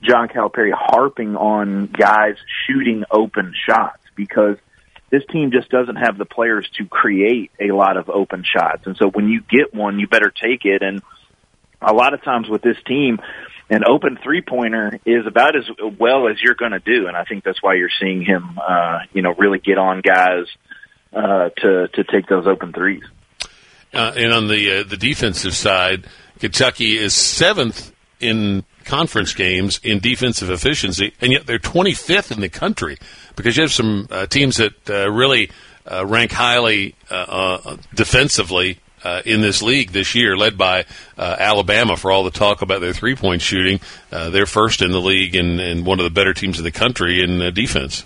John 0.02 0.28
Calipari 0.28 0.72
harping 0.74 1.36
on 1.36 1.88
guys 1.88 2.36
shooting 2.68 3.04
open 3.12 3.54
shots 3.68 4.00
because 4.16 4.58
this 5.10 5.24
team 5.32 5.52
just 5.52 5.70
doesn't 5.70 5.96
have 5.96 6.18
the 6.18 6.26
players 6.26 6.68
to 6.78 6.86
create 6.86 7.52
a 7.60 7.72
lot 7.72 7.98
of 7.98 8.10
open 8.10 8.44
shots. 8.44 8.86
And 8.86 8.98
so 8.98 9.10
when 9.10 9.30
you 9.30 9.42
get 9.42 9.74
one, 9.74 10.00
you 10.00 10.08
better 10.08 10.32
take 10.32 10.66
it. 10.66 10.82
And 10.82 11.02
a 11.82 11.94
lot 11.94 12.14
of 12.14 12.24
times 12.24 12.50
with 12.50 12.62
this 12.62 12.78
team, 12.86 13.20
an 13.70 13.84
open 13.88 14.18
three 14.22 14.42
pointer 14.42 15.00
is 15.06 15.26
about 15.26 15.56
as 15.56 15.64
well 15.98 16.28
as 16.28 16.38
you're 16.42 16.56
going 16.56 16.72
to 16.72 16.80
do. 16.80 17.08
And 17.08 17.16
I 17.16 17.24
think 17.24 17.44
that's 17.44 17.62
why 17.62 17.76
you're 17.76 17.90
seeing 18.00 18.24
him, 18.24 18.60
uh, 18.60 19.00
you 19.14 19.22
know, 19.22 19.34
really 19.38 19.60
get 19.60 19.78
on 19.78 20.02
guys, 20.02 20.46
uh, 21.14 21.50
to, 21.58 21.88
to 21.88 22.04
take 22.04 22.28
those 22.28 22.46
open 22.48 22.74
threes. 22.74 23.04
Uh, 23.94 24.14
and 24.16 24.34
on 24.34 24.48
the, 24.48 24.80
uh, 24.80 24.84
the 24.84 24.98
defensive 24.98 25.56
side, 25.56 26.06
Kentucky 26.40 26.98
is 26.98 27.14
seventh 27.14 27.94
in 28.20 28.64
conference 28.88 29.34
games 29.34 29.80
in 29.84 30.00
defensive 30.00 30.50
efficiency, 30.50 31.14
and 31.22 31.32
yet 31.32 31.46
they're 31.46 31.60
25th 31.60 32.32
in 32.32 32.42
the 32.42 32.50
country 32.50 32.98
because 33.36 33.56
you 33.58 33.62
have 33.62 33.72
some 33.72 34.08
uh, 34.10 34.26
teams 34.26 34.58
that 34.58 34.90
uh, 34.90 35.12
really 35.12 35.52
uh, 35.90 36.06
rank 36.06 36.32
highly 36.32 36.96
uh, 37.10 37.14
uh, 37.14 37.78
defensively 37.94 38.80
uh, 39.04 39.22
in 39.26 39.42
this 39.42 39.62
league 39.62 39.92
this 39.92 40.16
year, 40.16 40.36
led 40.36 40.58
by 40.58 40.86
Alabama 41.18 41.96
for 41.96 42.12
all 42.12 42.24
the 42.24 42.32
talk 42.32 42.62
about 42.62 42.82
their 42.82 42.94
three 42.94 43.16
point 43.16 43.42
shooting. 43.42 43.80
they're 44.10 44.46
first 44.46 44.82
in 44.82 44.92
the 44.92 45.00
league 45.00 45.36
and, 45.36 45.60
and, 45.60 45.86
one 45.86 46.00
of 46.00 46.04
the 46.04 46.10
better 46.10 46.34
teams 46.34 46.58
in 46.58 46.64
the 46.64 46.72
country 46.72 47.22
in 47.22 47.54
defense. 47.54 48.04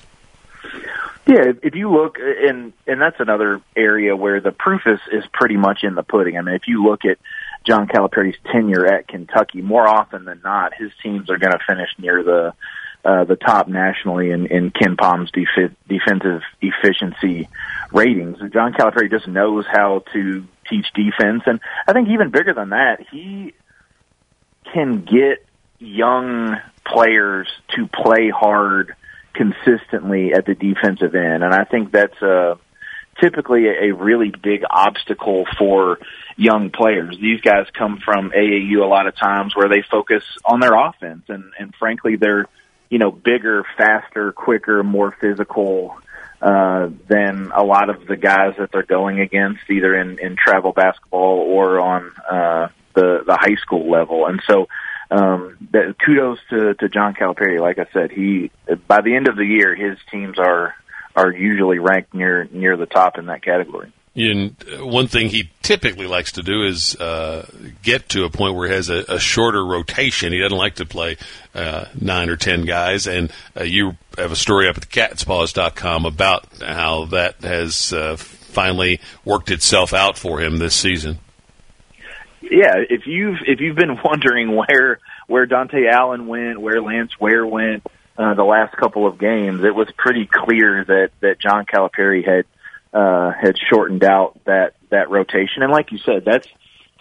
Yeah, 1.25 1.53
if 1.63 1.75
you 1.75 1.89
look, 1.89 2.17
and 2.19 2.73
and 2.88 3.00
that's 3.00 3.19
another 3.19 3.61
area 3.75 4.15
where 4.15 4.41
the 4.41 4.51
proof 4.51 4.81
is 4.85 5.00
is 5.11 5.23
pretty 5.31 5.55
much 5.55 5.83
in 5.83 5.95
the 5.95 6.03
pudding. 6.03 6.38
I 6.38 6.41
mean, 6.41 6.55
if 6.55 6.67
you 6.67 6.83
look 6.83 7.05
at 7.05 7.19
John 7.65 7.88
Calipari's 7.88 8.38
tenure 8.51 8.86
at 8.86 9.08
Kentucky, 9.08 9.62
more 9.62 9.88
often 9.88 10.25
than 10.25 10.41
not, 10.44 10.74
his 10.74 10.91
teams 11.03 11.30
are 11.30 11.38
going 11.38 11.51
to 11.51 11.60
finish 11.68 11.89
near 11.98 12.24
the 12.24 12.53
uh, 13.03 13.24
the 13.24 13.36
top 13.36 13.68
nationally 13.68 14.30
in, 14.30 14.46
in 14.46 14.70
KenPom's 14.70 15.32
def- 15.32 15.75
defensive 15.88 16.41
efficiency 16.62 17.50
ratings. 17.91 18.38
John 18.53 18.74
Calipari 18.74 19.10
just 19.10 19.27
knows 19.27 19.65
how 19.68 20.03
to 20.13 20.46
teach 20.70 20.86
defense, 20.94 21.41
and 21.48 21.60
I 21.88 21.94
think 21.94 22.10
even 22.10 22.30
bigger 22.30 22.53
than 22.53 22.70
that, 22.70 23.08
he 23.12 23.56
can 24.72 25.01
get 25.01 25.44
young 25.80 26.58
players 26.86 27.48
to 27.75 27.88
play 27.88 28.30
hard 28.30 28.96
consistently 29.34 30.34
at 30.34 30.46
the 30.46 30.53
defensive 30.53 31.15
end, 31.15 31.44
and 31.44 31.53
I 31.53 31.63
think 31.63 31.91
that's 31.91 32.22
a 32.22 32.60
typically 33.20 33.68
a 33.68 33.94
really 33.94 34.30
big 34.30 34.63
obstacle 34.70 35.46
for 35.58 36.00
young 36.38 36.70
players. 36.70 37.18
These 37.20 37.41
guys 37.41 37.68
come 37.77 38.00
from 38.03 38.32
AAU 38.32 38.82
a 38.82 38.88
lot 38.88 39.08
of 39.08 39.15
times 39.15 39.56
where 39.56 39.70
they 39.70 39.84
focus 39.89 40.24
on 40.46 40.60
their 40.60 40.74
offense 40.74 41.24
and, 41.27 41.51
and 41.60 41.74
frankly 41.75 42.15
they're, 42.15 42.46
you 42.89 43.00
know, 43.00 43.12
bigger, 43.12 43.65
faster, 43.77 44.32
quicker, 44.32 44.84
more 44.84 45.15
physical, 45.20 45.98
uh, 46.41 46.89
than 47.08 47.51
a 47.56 47.63
lot 47.63 47.89
of 47.89 48.08
the 48.08 48.18
guys 48.18 48.56
that 48.58 48.72
they're 48.72 48.82
going 48.84 49.20
against 49.20 49.62
either 49.70 49.96
in, 49.96 50.18
in 50.18 50.36
travel 50.36 50.72
basketball 50.72 51.39
or 51.39 51.80
on, 51.80 52.12
uh, 52.30 52.68
the, 52.96 53.24
the 53.25 53.38
high 53.39 53.56
school 53.62 53.89
level. 53.89 54.25
And 54.25 54.41
so, 54.48 54.68
um, 55.12 55.58
that 55.72 55.96
kudos 56.03 56.39
to, 56.50 56.74
to 56.75 56.89
John 56.89 57.13
Calipari. 57.13 57.60
Like 57.60 57.80
I 57.80 57.86
said, 57.94 58.12
he, 58.12 58.50
by 58.88 59.01
the 59.01 59.15
end 59.15 59.27
of 59.27 59.36
the 59.36 59.46
year, 59.46 59.75
his 59.75 59.98
teams 60.10 60.39
are, 60.39 60.74
are 61.15 61.32
usually 61.32 61.80
ranked 61.80 62.13
near 62.13 62.48
near 62.51 62.77
the 62.77 62.86
top 62.86 63.18
in 63.18 63.27
that 63.27 63.44
category. 63.44 63.91
And 64.13 64.58
one 64.82 65.08
thing 65.08 65.30
he 65.30 65.50
typically 65.62 66.06
likes 66.06 66.34
to 66.34 66.44
do 66.44 66.63
is 66.63 66.98
uh, 66.98 67.50
get 67.82 68.10
to 68.10 68.25
a 68.25 68.30
point 68.30 68.56
where 68.56 68.68
he 68.68 68.74
has 68.74 68.89
a, 68.89 69.06
a 69.08 69.20
shorter 69.20 69.65
rotation. 69.65 70.34
He 70.34 70.39
doesn't 70.39 70.58
like 70.58 70.75
to 70.75 70.86
play 70.86 71.15
uh, 71.56 71.86
nine 72.00 72.30
or 72.30 72.36
ten 72.36 72.65
guys. 72.65 73.08
And 73.08 73.32
uh, 73.58 73.63
you 73.63 73.96
have 74.18 74.34
a 74.34 74.36
story 74.36 74.68
up 74.68 74.75
at 74.75 74.84
thecatspause.com 74.89 76.06
about 76.06 76.46
how 76.62 77.06
that 77.06 77.41
has 77.41 77.94
uh, 77.94 78.18
finally 78.18 79.00
worked 79.24 79.50
itself 79.50 79.94
out 79.94 80.18
for 80.18 80.41
him 80.41 80.58
this 80.58 80.75
season. 80.75 81.20
Yeah, 82.41 82.84
if 82.89 83.08
you've 83.08 83.38
if 83.48 83.62
you've 83.62 83.77
been 83.77 83.98
wondering 84.03 84.53
where 84.53 85.00
where 85.27 85.48
Dontaie 85.48 85.89
Allen 85.89 86.27
went, 86.27 86.60
where 86.60 86.82
Lance 86.82 87.18
Ware 87.18 87.48
went, 87.48 87.88
uh, 88.18 88.34
the 88.34 88.44
last 88.44 88.75
couple 88.75 89.08
of 89.08 89.18
games, 89.18 89.63
it 89.63 89.74
was 89.74 89.88
pretty 89.98 90.25
clear 90.25 90.84
that 90.86 91.12
that 91.22 91.39
John 91.39 91.65
Calipari 91.65 92.25
had 92.25 92.46
uh, 92.94 93.32
had 93.32 93.56
shortened 93.58 94.03
out 94.03 94.39
that 94.46 94.74
that 94.89 95.10
rotation. 95.10 95.63
And 95.63 95.72
like 95.72 95.91
you 95.91 95.98
said, 96.00 96.25
that's 96.25 96.48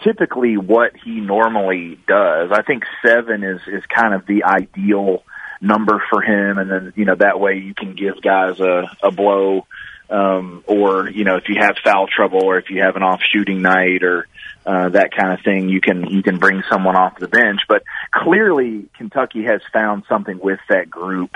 typically 0.03 0.57
what 0.57 0.93
he 1.03 1.19
normally 1.19 1.99
does. 2.07 2.51
I 2.51 2.61
think 2.63 2.83
seven 3.05 3.43
is 3.43 3.61
is 3.67 3.83
kind 3.85 4.13
of 4.13 4.25
the 4.25 4.45
ideal 4.45 5.23
number 5.59 6.03
for 6.09 6.21
him, 6.21 6.57
and 6.57 6.71
then 6.71 6.93
you 6.95 7.05
know 7.05 7.15
that 7.15 7.39
way 7.39 7.57
you 7.57 7.73
can 7.73 7.93
give 7.93 8.21
guys 8.21 8.59
a 8.59 8.89
a 9.03 9.11
blow. 9.11 9.65
Um, 10.09 10.65
or 10.67 11.09
you 11.09 11.23
know 11.23 11.37
if 11.37 11.47
you 11.47 11.55
have 11.59 11.77
foul 11.81 12.05
trouble 12.05 12.43
or 12.43 12.57
if 12.57 12.69
you 12.69 12.81
have 12.81 12.97
an 12.97 13.03
off 13.03 13.21
shooting 13.31 13.61
night 13.61 14.03
or 14.03 14.27
uh, 14.65 14.89
that 14.89 15.11
kind 15.15 15.33
of 15.33 15.43
thing, 15.43 15.69
you 15.69 15.81
can 15.81 16.07
you 16.07 16.21
can 16.21 16.37
bring 16.37 16.63
someone 16.69 16.95
off 16.95 17.17
the 17.17 17.27
bench. 17.27 17.61
But 17.67 17.83
clearly, 18.11 18.87
Kentucky 18.97 19.43
has 19.43 19.61
found 19.73 20.03
something 20.07 20.39
with 20.39 20.59
that 20.69 20.89
group 20.89 21.35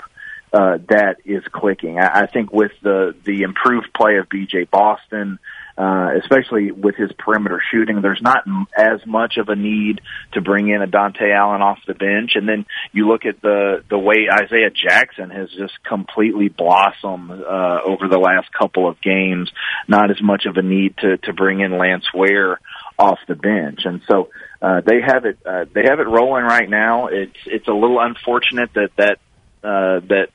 uh, 0.53 0.77
that 0.87 1.17
is 1.25 1.43
clicking. 1.51 1.99
I, 1.99 2.21
I 2.21 2.25
think 2.27 2.53
with 2.53 2.71
the 2.81 3.15
the 3.25 3.41
improved 3.41 3.93
play 3.93 4.17
of 4.17 4.29
B.J. 4.29 4.65
Boston. 4.65 5.39
Uh, 5.77 6.11
especially 6.23 6.71
with 6.71 6.95
his 6.95 7.11
perimeter 7.19 7.61
shooting, 7.69 8.01
there's 8.01 8.21
not 8.21 8.45
as 8.77 9.05
much 9.05 9.35
of 9.35 9.49
a 9.49 9.57
need 9.57 9.99
to 10.31 10.39
bring 10.39 10.69
in 10.69 10.81
a 10.81 10.87
Dontaie 10.87 11.35
Allen 11.35 11.61
off 11.61 11.79
the 11.85 11.93
bench. 11.93 12.35
And 12.35 12.47
then 12.47 12.65
you 12.93 13.09
look 13.09 13.25
at 13.25 13.41
the 13.41 13.83
the 13.89 13.99
way 13.99 14.29
Isaiah 14.31 14.69
Jackson 14.69 15.31
has 15.31 15.49
just 15.51 15.73
completely 15.83 16.47
blossomed 16.47 17.29
uh, 17.29 17.79
over 17.83 18.07
the 18.07 18.17
last 18.17 18.53
couple 18.53 18.87
of 18.87 19.01
games. 19.01 19.51
Not 19.85 20.11
as 20.11 20.21
much 20.21 20.45
of 20.45 20.55
a 20.55 20.61
need 20.61 20.95
to 20.99 21.17
to 21.17 21.33
bring 21.33 21.59
in 21.59 21.77
Lance 21.77 22.05
Ware 22.13 22.61
off 22.97 23.19
the 23.27 23.35
bench, 23.35 23.81
and 23.85 24.01
so 24.09 24.29
uh, 24.61 24.81
they 24.85 25.01
have 25.01 25.25
it. 25.25 25.37
Uh, 25.45 25.65
they 25.73 25.83
have 25.83 25.99
it 25.99 26.07
rolling 26.07 26.43
right 26.43 26.69
now. 26.69 27.07
It's 27.07 27.37
it's 27.45 27.67
a 27.67 27.73
little 27.73 27.99
unfortunate 27.99 28.71
that 28.73 28.91
that 28.97 29.17
uh, 29.63 29.99
that 30.07 30.27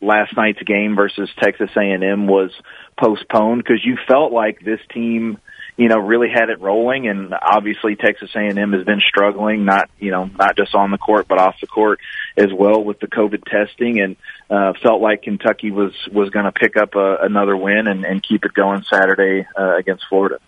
last 0.00 0.36
night's 0.36 0.62
game 0.62 0.96
versus 0.96 1.28
Texas 1.38 1.70
A&M 1.76 2.26
was 2.26 2.50
postponed 2.98 3.62
because 3.62 3.84
you 3.84 3.98
felt 4.08 4.32
like 4.32 4.60
this 4.64 4.80
team, 4.92 5.38
you 5.76 5.88
know, 5.88 5.98
really 5.98 6.28
had 6.28 6.50
it 6.50 6.60
rolling, 6.60 7.06
and 7.06 7.34
obviously 7.34 7.96
Texas 7.96 8.30
A&M 8.34 8.72
has 8.72 8.84
been 8.84 9.00
struggling, 9.00 9.64
not 9.64 9.88
you 9.98 10.10
know 10.10 10.24
not 10.24 10.56
just 10.56 10.74
on 10.74 10.90
the 10.90 10.98
court 10.98 11.26
but 11.28 11.38
off 11.38 11.54
the 11.60 11.66
court 11.66 12.00
as 12.36 12.52
well 12.52 12.82
with 12.82 12.98
the 13.00 13.06
COVID 13.06 13.44
testing, 13.44 14.00
and 14.00 14.16
uh, 14.50 14.72
felt 14.82 15.00
like 15.00 15.22
Kentucky 15.22 15.70
was 15.70 15.92
was 16.12 16.30
going 16.30 16.46
to 16.46 16.52
pick 16.52 16.76
up 16.76 16.96
a, 16.96 17.18
another 17.22 17.56
win 17.56 17.86
and, 17.86 18.04
and 18.04 18.22
keep 18.22 18.44
it 18.44 18.52
going 18.52 18.82
Saturday 18.82 19.46
uh, 19.56 19.76
against 19.76 20.04
Florida. 20.08 20.38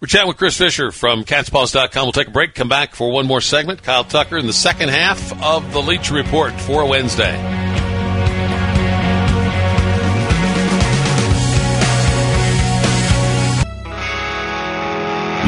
We're 0.00 0.06
chatting 0.06 0.28
with 0.28 0.36
Chris 0.36 0.56
Fisher 0.56 0.92
from 0.92 1.24
catspause.com. 1.24 2.04
We'll 2.04 2.12
take 2.12 2.28
a 2.28 2.30
break, 2.30 2.54
come 2.54 2.68
back 2.68 2.94
for 2.94 3.10
one 3.10 3.26
more 3.26 3.40
segment. 3.40 3.82
Kyle 3.82 4.04
Tucker 4.04 4.38
in 4.38 4.46
the 4.46 4.52
second 4.52 4.90
half 4.90 5.42
of 5.42 5.72
the 5.72 5.82
Leach 5.82 6.12
Report 6.12 6.52
for 6.52 6.86
Wednesday. 6.86 7.34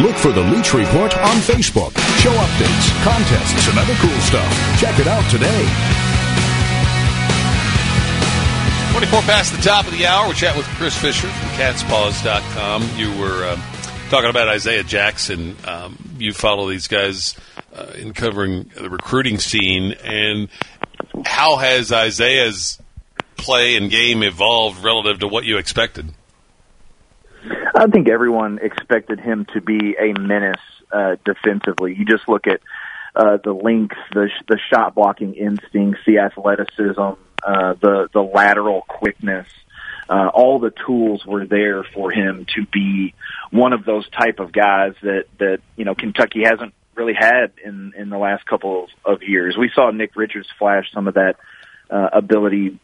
Look 0.02 0.16
for 0.16 0.32
the 0.32 0.42
Leach 0.42 0.74
Report 0.74 1.16
on 1.16 1.36
Facebook. 1.46 1.96
Show 2.18 2.32
updates, 2.32 3.04
contests, 3.04 3.68
and 3.68 3.78
other 3.78 3.94
cool 4.00 4.18
stuff. 4.18 4.80
Check 4.80 4.98
it 4.98 5.06
out 5.06 5.22
today. 5.30 5.62
24 8.90 9.22
past 9.22 9.54
the 9.54 9.62
top 9.62 9.86
of 9.86 9.92
the 9.96 10.06
hour. 10.06 10.26
We're 10.26 10.34
chatting 10.34 10.58
with 10.58 10.66
Chris 10.70 10.96
Fisher 11.00 11.28
from 11.28 11.48
catspause.com. 11.50 12.82
You 12.96 13.16
were 13.20 13.44
uh, 13.44 13.60
talking 14.10 14.28
about 14.28 14.48
Isaiah 14.48 14.82
Jackson. 14.82 15.56
Um, 15.64 16.16
you 16.18 16.32
follow 16.32 16.68
these 16.68 16.88
guys 16.88 17.36
uh, 17.72 17.92
in 17.96 18.12
covering 18.12 18.70
the 18.74 18.90
recruiting 18.90 19.38
scene. 19.38 19.92
And 19.92 20.48
how 21.24 21.56
has 21.56 21.92
Isaiah's 21.92 22.80
play 23.36 23.76
and 23.76 23.90
game 23.90 24.22
evolved 24.22 24.84
relative 24.84 25.20
to 25.20 25.28
what 25.28 25.44
you 25.44 25.58
expected? 25.58 26.12
I 27.74 27.86
think 27.86 28.08
everyone 28.08 28.58
expected 28.60 29.20
him 29.20 29.46
to 29.54 29.60
be 29.60 29.96
a 29.98 30.12
menace 30.18 30.60
uh, 30.92 31.16
defensively. 31.24 31.94
You 31.94 32.04
just 32.04 32.28
look 32.28 32.46
at 32.46 32.60
uh, 33.14 33.38
the 33.42 33.52
length, 33.52 33.96
the 34.12 34.28
the 34.48 34.58
shot 34.70 34.94
blocking 34.94 35.34
instincts, 35.34 36.00
the 36.06 36.18
athleticism, 36.18 37.00
uh, 37.00 37.74
the 37.80 38.08
the 38.12 38.20
lateral 38.20 38.82
quickness. 38.82 39.46
Uh, 40.10 40.28
all 40.34 40.58
the 40.58 40.72
tools 40.86 41.24
were 41.24 41.46
there 41.46 41.84
for 41.84 42.10
him 42.10 42.44
to 42.56 42.66
be 42.66 43.14
one 43.52 43.72
of 43.72 43.84
those 43.84 44.08
type 44.10 44.40
of 44.40 44.50
guys 44.50 44.94
that 45.02 45.26
that 45.38 45.60
you 45.76 45.84
know 45.84 45.94
Kentucky 45.94 46.42
hasn't 46.42 46.74
really 46.96 47.14
had 47.14 47.52
in 47.64 47.92
in 47.96 48.10
the 48.10 48.18
last 48.18 48.44
couple 48.44 48.88
of, 49.04 49.22
years. 49.22 49.56
We 49.56 49.70
saw 49.72 49.92
Nick 49.92 50.16
Richards 50.16 50.48
flash 50.58 50.90
some 50.92 51.06
of 51.06 51.14
that 51.14 51.36
uh, 51.90 52.08
ability 52.12 52.80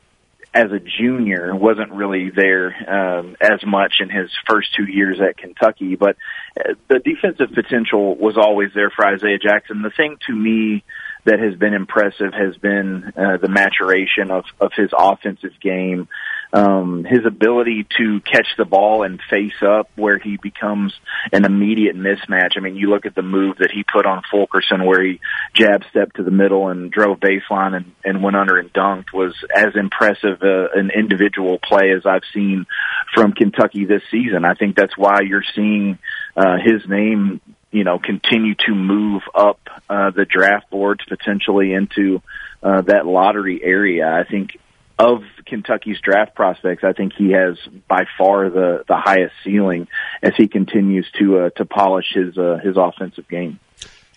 as 0.54 0.70
a 0.70 0.78
junior 0.78 1.54
wasn't 1.54 1.90
really 1.90 2.30
there 2.30 3.18
um, 3.18 3.36
as 3.40 3.60
much 3.66 3.96
in 3.98 4.08
his 4.08 4.30
first 4.48 4.72
two 4.74 4.84
years 4.84 5.18
at 5.20 5.36
Kentucky, 5.36 5.96
but 5.96 6.16
uh, 6.58 6.74
the 6.88 7.00
defensive 7.00 7.52
potential 7.54 8.14
was 8.14 8.36
always 8.38 8.70
there 8.72 8.90
for 8.90 9.04
Isaiah 9.04 9.38
Jackson. 9.38 9.82
The 9.82 9.90
thing 9.90 10.16
to 10.28 10.32
me 10.32 10.84
that 11.26 11.38
has 11.40 11.54
been 11.58 11.74
impressive 11.74 12.32
has 12.32 12.56
been 12.56 13.12
uh, 13.16 13.36
the 13.36 13.48
maturation 13.48 14.30
of, 14.30 14.44
of 14.60 14.72
his 14.76 14.90
offensive 14.96 15.52
game 15.60 16.08
um, 16.52 17.04
his 17.04 17.26
ability 17.26 17.86
to 17.98 18.20
catch 18.20 18.46
the 18.56 18.64
ball 18.64 19.02
and 19.02 19.20
face 19.28 19.60
up 19.62 19.90
where 19.96 20.18
he 20.18 20.36
becomes 20.36 20.94
an 21.32 21.44
immediate 21.44 21.96
mismatch. 21.96 22.56
I 22.56 22.60
mean, 22.60 22.76
you 22.76 22.88
look 22.88 23.06
at 23.06 23.14
the 23.14 23.22
move 23.22 23.58
that 23.58 23.70
he 23.70 23.84
put 23.84 24.06
on 24.06 24.22
Fulkerson 24.30 24.86
where 24.86 25.02
he 25.02 25.20
jab 25.54 25.82
stepped 25.90 26.16
to 26.16 26.22
the 26.22 26.30
middle 26.30 26.68
and 26.68 26.90
drove 26.90 27.18
baseline 27.18 27.76
and, 27.76 27.92
and 28.04 28.22
went 28.22 28.36
under 28.36 28.58
and 28.58 28.72
dunked 28.72 29.12
was 29.12 29.34
as 29.54 29.74
impressive 29.74 30.42
uh, 30.42 30.68
an 30.74 30.90
individual 30.96 31.58
play 31.58 31.92
as 31.96 32.06
I've 32.06 32.24
seen 32.32 32.66
from 33.14 33.32
Kentucky 33.32 33.84
this 33.84 34.02
season. 34.10 34.44
I 34.44 34.54
think 34.54 34.76
that's 34.76 34.96
why 34.96 35.20
you're 35.22 35.44
seeing 35.54 35.98
uh, 36.36 36.56
his 36.64 36.88
name 36.88 37.40
you 37.72 37.84
know, 37.84 37.98
continue 37.98 38.54
to 38.54 38.74
move 38.74 39.22
up 39.34 39.60
uh, 39.88 40.10
the 40.10 40.24
draft 40.24 40.70
boards 40.70 41.04
potentially 41.08 41.72
into 41.72 42.22
uh, 42.62 42.82
that 42.82 43.06
lottery 43.06 43.62
area. 43.62 44.06
I 44.08 44.24
think 44.28 44.58
of 44.98 45.22
Kentucky's 45.44 46.00
draft 46.00 46.34
prospects, 46.34 46.82
I 46.82 46.92
think 46.92 47.12
he 47.12 47.32
has 47.32 47.58
by 47.86 48.04
far 48.16 48.48
the 48.48 48.84
the 48.88 48.96
highest 48.96 49.34
ceiling 49.44 49.88
as 50.22 50.32
he 50.36 50.48
continues 50.48 51.06
to 51.18 51.38
uh, 51.38 51.50
to 51.50 51.64
polish 51.64 52.06
his 52.14 52.36
uh, 52.38 52.58
his 52.62 52.76
offensive 52.76 53.28
game. 53.28 53.60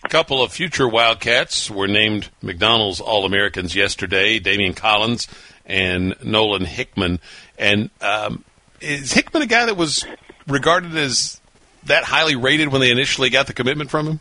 A 0.02 0.08
couple 0.08 0.42
of 0.42 0.50
future 0.52 0.88
Wildcats 0.88 1.70
were 1.70 1.86
named 1.86 2.30
McDonald's 2.40 3.00
All 3.00 3.26
Americans 3.26 3.76
yesterday. 3.76 4.40
Daimion 4.40 4.74
Collins 4.74 5.28
and 5.66 6.16
Nolan 6.24 6.64
Hickman. 6.64 7.20
And 7.58 7.90
um, 8.00 8.44
is 8.80 9.12
Hickman 9.12 9.42
a 9.42 9.46
guy 9.46 9.66
that 9.66 9.76
was 9.76 10.06
regarded 10.46 10.96
as 10.96 11.38
that 11.84 12.04
highly 12.04 12.34
rated 12.34 12.68
when 12.68 12.80
they 12.80 12.90
initially 12.90 13.28
got 13.28 13.46
the 13.46 13.52
commitment 13.52 13.90
from 13.90 14.06
him? 14.06 14.20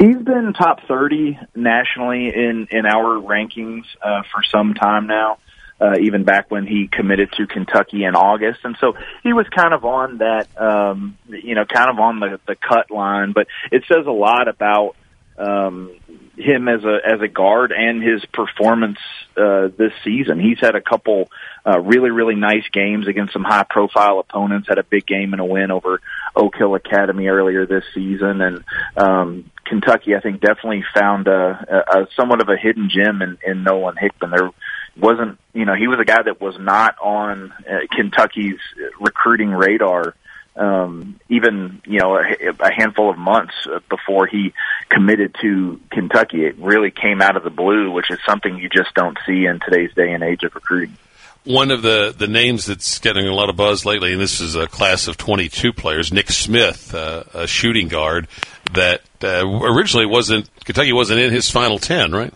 He's 0.00 0.16
been 0.16 0.54
top 0.54 0.80
30 0.88 1.38
nationally 1.54 2.28
in, 2.34 2.68
in 2.70 2.86
our 2.86 3.20
rankings 3.20 3.84
uh, 4.00 4.22
for 4.32 4.42
some 4.42 4.72
time 4.72 5.06
now, 5.06 5.36
uh, 5.78 5.98
even 6.00 6.24
back 6.24 6.50
when 6.50 6.66
he 6.66 6.88
committed 6.88 7.32
to 7.32 7.46
Kentucky 7.46 8.04
in 8.04 8.14
August. 8.14 8.60
And 8.64 8.78
so 8.80 8.94
he 9.22 9.34
was 9.34 9.46
kind 9.54 9.74
of 9.74 9.84
on 9.84 10.16
that, 10.18 10.48
um, 10.58 11.18
you 11.28 11.54
know, 11.54 11.66
kind 11.66 11.90
of 11.90 11.98
on 11.98 12.18
the, 12.18 12.40
the 12.46 12.56
cut 12.56 12.90
line. 12.90 13.32
But 13.32 13.48
it 13.70 13.84
says 13.88 14.06
a 14.06 14.10
lot 14.10 14.48
about 14.48 14.96
um, 15.36 15.94
him 16.36 16.68
as 16.68 16.82
a 16.84 16.98
as 17.06 17.20
a 17.20 17.28
guard 17.28 17.72
and 17.72 18.02
his 18.02 18.24
performance 18.26 18.98
uh, 19.36 19.68
this 19.76 19.92
season. 20.02 20.40
He's 20.40 20.60
had 20.60 20.76
a 20.76 20.80
couple 20.80 21.30
uh, 21.66 21.78
really 21.78 22.10
really 22.10 22.34
nice 22.34 22.68
games 22.72 23.06
against 23.06 23.32
some 23.32 23.44
high 23.44 23.66
profile 23.68 24.18
opponents. 24.18 24.68
Had 24.68 24.78
a 24.78 24.82
big 24.82 25.06
game 25.06 25.32
and 25.32 25.40
a 25.40 25.44
win 25.44 25.70
over 25.70 26.00
Oak 26.34 26.56
Hill 26.56 26.74
Academy 26.74 27.28
earlier 27.28 27.66
this 27.66 27.84
season, 27.94 28.40
and 28.40 28.64
um, 28.96 29.50
Kentucky 29.64 30.14
I 30.16 30.20
think 30.20 30.40
definitely 30.40 30.84
found 30.94 31.28
a, 31.28 31.84
a, 31.92 32.06
somewhat 32.16 32.40
of 32.40 32.48
a 32.48 32.56
hidden 32.56 32.90
gem 32.90 33.22
in, 33.22 33.38
in 33.46 33.62
Nolan 33.62 33.96
Hickman. 33.96 34.30
There 34.30 34.50
wasn't 34.96 35.38
you 35.52 35.64
know 35.64 35.74
he 35.74 35.88
was 35.88 36.00
a 36.00 36.04
guy 36.04 36.22
that 36.22 36.40
was 36.40 36.58
not 36.58 36.96
on 37.00 37.52
uh, 37.68 37.78
Kentucky's 37.94 38.58
recruiting 39.00 39.50
radar 39.50 40.14
um, 40.56 41.18
even 41.28 41.80
you 41.86 42.00
know 42.00 42.16
a, 42.16 42.22
a 42.60 42.72
handful 42.72 43.10
of 43.10 43.18
months 43.18 43.54
before 43.88 44.26
he 44.26 44.52
committed 44.88 45.34
to 45.40 45.80
Kentucky. 45.90 46.44
It 46.44 46.56
really 46.58 46.90
came 46.90 47.22
out 47.22 47.36
of 47.36 47.44
the 47.44 47.50
blue, 47.50 47.90
which 47.90 48.10
is 48.10 48.18
something 48.26 48.58
you 48.58 48.68
just 48.68 48.94
don't 48.94 49.18
see 49.26 49.46
in 49.46 49.60
today's 49.60 49.94
day 49.94 50.12
and 50.12 50.22
age 50.22 50.42
of 50.42 50.54
recruiting. 50.54 50.96
One 51.44 51.70
of 51.70 51.82
the, 51.82 52.14
the 52.16 52.26
names 52.26 52.66
that's 52.66 52.98
getting 52.98 53.26
a 53.26 53.32
lot 53.32 53.48
of 53.48 53.56
buzz 53.56 53.86
lately, 53.86 54.12
and 54.12 54.20
this 54.20 54.40
is 54.40 54.54
a 54.54 54.66
class 54.66 55.08
of 55.08 55.16
22 55.16 55.72
players, 55.72 56.12
Nick 56.12 56.30
Smith, 56.30 56.94
uh, 56.94 57.24
a 57.32 57.46
shooting 57.46 57.88
guard 57.88 58.28
that 58.74 59.00
uh, 59.22 59.46
originally 59.46 60.06
wasn't 60.06 60.48
Kentucky 60.64 60.92
wasn't 60.92 61.20
in 61.20 61.32
his 61.32 61.50
final 61.50 61.78
10, 61.78 62.12
right? 62.12 62.32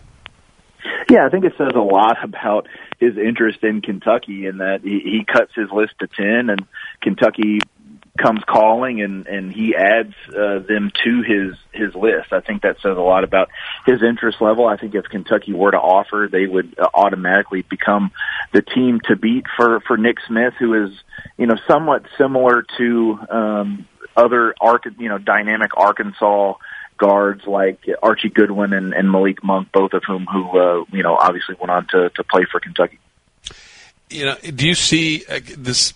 Yeah, 1.09 1.25
I 1.25 1.29
think 1.29 1.45
it 1.45 1.53
says 1.57 1.73
a 1.75 1.79
lot 1.79 2.23
about 2.23 2.67
his 2.99 3.17
interest 3.17 3.63
in 3.63 3.81
Kentucky 3.81 4.47
in 4.47 4.57
that 4.57 4.81
he, 4.83 4.99
he 4.99 5.25
cuts 5.25 5.53
his 5.55 5.69
list 5.71 5.93
to 5.99 6.07
10 6.07 6.49
and 6.49 6.65
Kentucky 7.01 7.59
comes 8.17 8.41
calling 8.47 9.01
and 9.01 9.27
and 9.27 9.51
he 9.51 9.75
adds 9.75 10.13
uh, 10.29 10.59
them 10.59 10.91
to 11.03 11.21
his 11.21 11.55
his 11.73 11.93
list. 11.95 12.31
I 12.31 12.39
think 12.39 12.61
that 12.61 12.77
says 12.81 12.97
a 12.97 13.01
lot 13.01 13.23
about 13.23 13.49
his 13.85 14.01
interest 14.01 14.41
level. 14.41 14.67
I 14.67 14.77
think 14.77 14.95
if 14.95 15.05
Kentucky 15.05 15.53
were 15.53 15.71
to 15.71 15.77
offer, 15.77 16.29
they 16.31 16.47
would 16.47 16.75
uh, 16.79 16.87
automatically 16.93 17.61
become 17.63 18.11
the 18.53 18.61
team 18.61 18.99
to 19.05 19.15
beat 19.15 19.45
for 19.57 19.79
for 19.81 19.97
Nick 19.97 20.17
Smith, 20.27 20.53
who 20.59 20.85
is 20.85 20.91
you 21.37 21.47
know 21.47 21.55
somewhat 21.67 22.03
similar 22.17 22.65
to 22.77 23.19
um, 23.29 23.87
other 24.15 24.55
arc 24.61 24.85
you 24.97 25.09
know 25.09 25.17
dynamic 25.17 25.71
Arkansas 25.75 26.53
guards 26.97 27.45
like 27.45 27.79
Archie 28.01 28.29
Goodwin 28.29 28.71
and, 28.71 28.93
and 28.93 29.11
Malik 29.11 29.43
Monk, 29.43 29.69
both 29.73 29.93
of 29.93 30.03
whom 30.07 30.25
who 30.25 30.57
uh, 30.57 30.85
you 30.91 31.03
know 31.03 31.17
obviously 31.19 31.55
went 31.59 31.71
on 31.71 31.87
to 31.91 32.09
to 32.11 32.23
play 32.23 32.45
for 32.49 32.59
Kentucky. 32.59 32.99
You 34.09 34.25
know, 34.25 34.35
do 34.35 34.67
you 34.67 34.75
see 34.75 35.25
uh, 35.27 35.39
this 35.57 35.93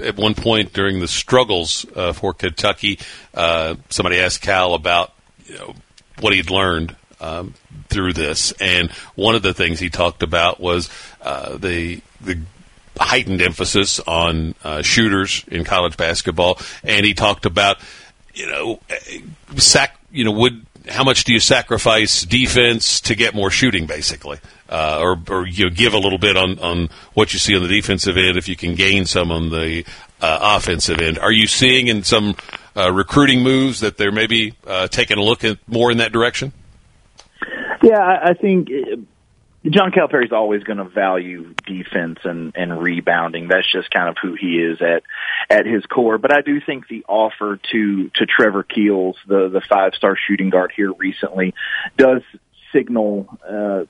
at 0.00 0.16
one 0.16 0.34
point 0.34 0.72
during 0.72 1.00
the 1.00 1.08
struggles 1.08 1.86
uh, 1.94 2.12
for 2.12 2.34
Kentucky, 2.34 2.98
uh, 3.34 3.76
somebody 3.90 4.18
asked 4.18 4.42
Cal 4.42 4.74
about 4.74 5.12
you 5.46 5.54
know, 5.54 5.74
what 6.20 6.32
he'd 6.32 6.50
learned 6.50 6.96
um, 7.20 7.54
through 7.88 8.12
this, 8.12 8.52
and 8.52 8.90
one 9.14 9.34
of 9.34 9.42
the 9.42 9.54
things 9.54 9.80
he 9.80 9.90
talked 9.90 10.22
about 10.22 10.60
was 10.60 10.88
uh, 11.22 11.56
the 11.56 12.00
the 12.20 12.38
heightened 12.98 13.40
emphasis 13.40 14.00
on 14.00 14.54
uh, 14.64 14.82
shooters 14.82 15.44
in 15.48 15.64
college 15.64 15.96
basketball, 15.96 16.58
and 16.82 17.04
he 17.04 17.14
talked 17.14 17.46
about 17.46 17.78
you 18.34 18.46
know 18.46 18.80
sac 19.56 19.98
you 20.10 20.24
know 20.24 20.32
would 20.32 20.64
how 20.88 21.04
much 21.04 21.24
do 21.24 21.32
you 21.32 21.40
sacrifice 21.40 22.22
defense 22.22 23.00
to 23.02 23.14
get 23.14 23.34
more 23.34 23.50
shooting, 23.50 23.86
basically, 23.86 24.38
uh, 24.68 24.98
or, 25.00 25.18
or 25.30 25.46
you 25.46 25.64
know, 25.64 25.70
give 25.70 25.94
a 25.94 25.98
little 25.98 26.18
bit 26.18 26.36
on, 26.36 26.58
on 26.58 26.88
what 27.14 27.32
you 27.32 27.38
see 27.38 27.56
on 27.56 27.62
the 27.62 27.68
defensive 27.68 28.16
end 28.16 28.36
if 28.36 28.48
you 28.48 28.56
can 28.56 28.74
gain 28.74 29.06
some 29.06 29.30
on 29.30 29.50
the 29.50 29.84
uh, 30.20 30.56
offensive 30.56 30.98
end. 31.00 31.18
Are 31.18 31.32
you 31.32 31.46
seeing 31.46 31.86
in 31.86 32.02
some 32.04 32.36
uh, 32.76 32.92
recruiting 32.92 33.42
moves 33.42 33.80
that 33.80 33.96
they're 33.96 34.12
maybe 34.12 34.54
uh, 34.66 34.88
taking 34.88 35.18
a 35.18 35.22
look 35.22 35.44
at 35.44 35.58
more 35.66 35.90
in 35.90 35.98
that 35.98 36.12
direction? 36.12 36.52
Yeah, 37.82 37.98
I, 37.98 38.30
I 38.30 38.34
think 38.34 38.68
John 39.64 39.90
Calipari 39.90 40.24
is 40.24 40.32
always 40.32 40.62
going 40.62 40.78
to 40.78 40.84
value 40.84 41.54
defense 41.66 42.20
and, 42.24 42.52
and 42.56 42.80
rebounding. 42.80 43.48
That's 43.48 43.70
just 43.70 43.90
kind 43.90 44.08
of 44.08 44.16
who 44.20 44.34
he 44.34 44.58
is 44.58 44.80
at 44.80 45.02
at 45.50 45.66
his 45.66 45.84
core. 45.86 46.18
But 46.18 46.32
I 46.32 46.42
do 46.42 46.60
think 46.60 46.88
the 46.88 47.04
offer 47.08 47.58
to 47.72 48.10
to 48.14 48.26
Trevor 48.26 48.62
Keels, 48.62 49.16
the 49.26 49.48
the 49.48 49.60
five 49.68 49.94
star 49.94 50.16
shooting 50.16 50.50
guard 50.50 50.72
here 50.74 50.92
recently, 50.92 51.54
does 51.96 52.22
signal. 52.72 53.38
Uh, 53.46 53.84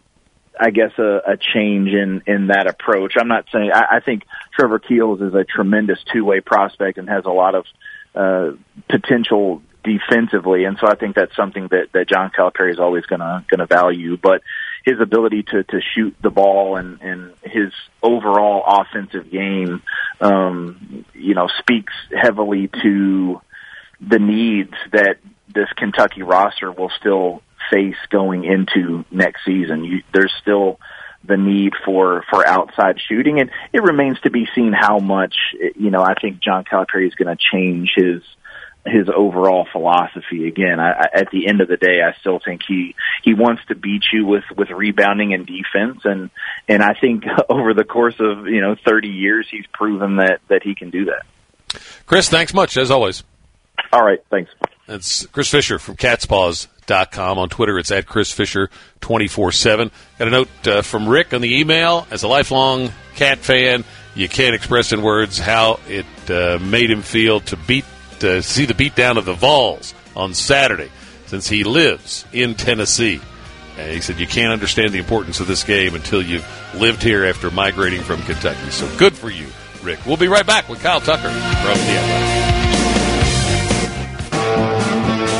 I 0.60 0.70
guess 0.70 0.92
a, 0.98 1.20
a 1.26 1.36
change 1.36 1.90
in 1.90 2.22
in 2.26 2.48
that 2.48 2.66
approach. 2.66 3.14
I'm 3.18 3.28
not 3.28 3.46
saying 3.52 3.70
I, 3.72 3.96
I 3.96 4.00
think 4.00 4.24
Trevor 4.54 4.78
Keels 4.78 5.20
is 5.20 5.34
a 5.34 5.44
tremendous 5.44 5.98
two 6.12 6.24
way 6.24 6.40
prospect 6.40 6.98
and 6.98 7.08
has 7.08 7.24
a 7.24 7.30
lot 7.30 7.54
of 7.54 7.66
uh, 8.14 8.50
potential 8.88 9.62
defensively, 9.84 10.64
and 10.64 10.76
so 10.80 10.86
I 10.86 10.96
think 10.96 11.14
that's 11.14 11.34
something 11.36 11.68
that 11.68 11.88
that 11.92 12.08
John 12.08 12.30
Calipari 12.36 12.72
is 12.72 12.78
always 12.78 13.06
going 13.06 13.20
to 13.20 13.44
going 13.48 13.60
to 13.60 13.66
value. 13.66 14.16
But 14.16 14.42
his 14.84 15.00
ability 15.00 15.44
to 15.44 15.62
to 15.64 15.80
shoot 15.94 16.16
the 16.20 16.30
ball 16.30 16.76
and 16.76 17.00
and 17.00 17.34
his 17.42 17.72
overall 18.02 18.62
offensive 18.66 19.30
game, 19.30 19.82
um, 20.20 21.04
you 21.14 21.34
know, 21.34 21.48
speaks 21.58 21.92
heavily 22.14 22.70
to 22.82 23.40
the 24.00 24.18
needs 24.18 24.74
that 24.92 25.18
this 25.52 25.68
Kentucky 25.76 26.22
roster 26.22 26.70
will 26.70 26.90
still 27.00 27.42
face 27.70 27.96
going 28.10 28.44
into 28.44 29.04
next 29.10 29.44
season. 29.44 29.84
You, 29.84 30.02
there's 30.12 30.32
still 30.40 30.78
the 31.24 31.36
need 31.36 31.72
for 31.84 32.24
for 32.30 32.46
outside 32.46 32.98
shooting, 33.00 33.40
and 33.40 33.50
it 33.72 33.82
remains 33.82 34.20
to 34.20 34.30
be 34.30 34.48
seen 34.54 34.72
how 34.72 34.98
much 34.98 35.34
you 35.76 35.90
know. 35.90 36.02
I 36.02 36.14
think 36.14 36.40
John 36.40 36.64
Calipari 36.64 37.06
is 37.06 37.14
going 37.14 37.34
to 37.34 37.42
change 37.52 37.92
his 37.94 38.22
his 38.86 39.08
overall 39.14 39.66
philosophy. 39.70 40.46
Again, 40.46 40.80
I, 40.80 40.90
I, 40.90 41.06
at 41.14 41.30
the 41.30 41.48
end 41.48 41.60
of 41.60 41.68
the 41.68 41.76
day, 41.76 42.00
I 42.02 42.18
still 42.20 42.40
think 42.42 42.62
he 42.66 42.94
he 43.22 43.34
wants 43.34 43.62
to 43.68 43.74
beat 43.74 44.04
you 44.12 44.26
with 44.26 44.44
with 44.56 44.70
rebounding 44.70 45.34
and 45.34 45.46
defense, 45.46 46.02
and 46.04 46.30
and 46.68 46.82
I 46.82 46.94
think 46.94 47.24
over 47.48 47.74
the 47.74 47.84
course 47.84 48.16
of 48.18 48.46
you 48.46 48.60
know 48.60 48.76
30 48.84 49.08
years, 49.08 49.46
he's 49.50 49.66
proven 49.72 50.16
that 50.16 50.40
that 50.48 50.62
he 50.62 50.74
can 50.74 50.90
do 50.90 51.06
that. 51.06 51.24
Chris, 52.06 52.28
thanks 52.28 52.54
much 52.54 52.76
as 52.76 52.90
always. 52.90 53.22
All 53.92 54.04
right, 54.04 54.22
thanks. 54.30 54.50
That's 54.86 55.26
Chris 55.26 55.50
Fisher 55.50 55.78
from 55.78 55.96
catspause.com. 56.88 57.38
On 57.38 57.48
Twitter, 57.48 57.78
it's 57.78 57.90
at 57.90 58.06
Chris 58.06 58.32
Fisher 58.32 58.70
24 59.00 59.52
7. 59.52 59.90
Got 60.18 60.28
a 60.28 60.30
note 60.30 60.48
uh, 60.66 60.82
from 60.82 61.08
Rick 61.08 61.34
on 61.34 61.40
the 61.40 61.58
email. 61.58 62.06
As 62.10 62.22
a 62.22 62.28
lifelong 62.28 62.90
cat 63.14 63.38
fan, 63.38 63.84
you 64.14 64.28
can't 64.28 64.54
express 64.54 64.92
in 64.92 65.02
words 65.02 65.38
how 65.38 65.80
it 65.88 66.06
uh, 66.30 66.58
made 66.60 66.90
him 66.90 67.02
feel 67.02 67.40
to 67.40 67.56
beat 67.56 67.84
to 68.20 68.42
see 68.42 68.64
the 68.64 68.74
beatdown 68.74 69.16
of 69.16 69.24
the 69.24 69.34
Vols 69.34 69.94
on 70.16 70.34
Saturday 70.34 70.90
since 71.26 71.48
he 71.48 71.62
lives 71.62 72.24
in 72.32 72.54
Tennessee. 72.54 73.20
And 73.78 73.92
he 73.92 74.00
said, 74.00 74.18
You 74.18 74.26
can't 74.26 74.52
understand 74.52 74.92
the 74.92 74.98
importance 74.98 75.40
of 75.40 75.46
this 75.46 75.62
game 75.62 75.94
until 75.94 76.20
you've 76.20 76.46
lived 76.74 77.02
here 77.02 77.24
after 77.24 77.50
migrating 77.50 78.00
from 78.00 78.22
Kentucky. 78.22 78.70
So 78.70 78.88
good 78.96 79.16
for 79.16 79.30
you, 79.30 79.46
Rick. 79.82 80.04
We'll 80.04 80.16
be 80.16 80.28
right 80.28 80.46
back 80.46 80.68
with 80.68 80.80
Kyle 80.82 81.00
Tucker 81.00 81.28
from 81.28 81.32
the 81.32 81.98
Athletic. 81.98 82.47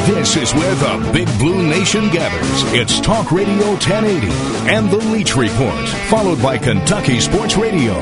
This 0.09 0.37
is 0.37 0.55
where 0.55 0.75
the 0.77 1.13
Big 1.13 1.27
Blue 1.39 1.69
Nation 1.69 2.09
gathers. 2.09 2.73
It's 2.73 2.99
Talk 2.99 3.31
Radio 3.31 3.73
1080 3.73 4.27
and 4.67 4.91
the 4.91 4.97
Leach 4.97 5.37
Report, 5.37 5.87
followed 6.09 6.41
by 6.43 6.57
Kentucky 6.57 7.21
Sports 7.21 7.59
Radio. 7.59 7.93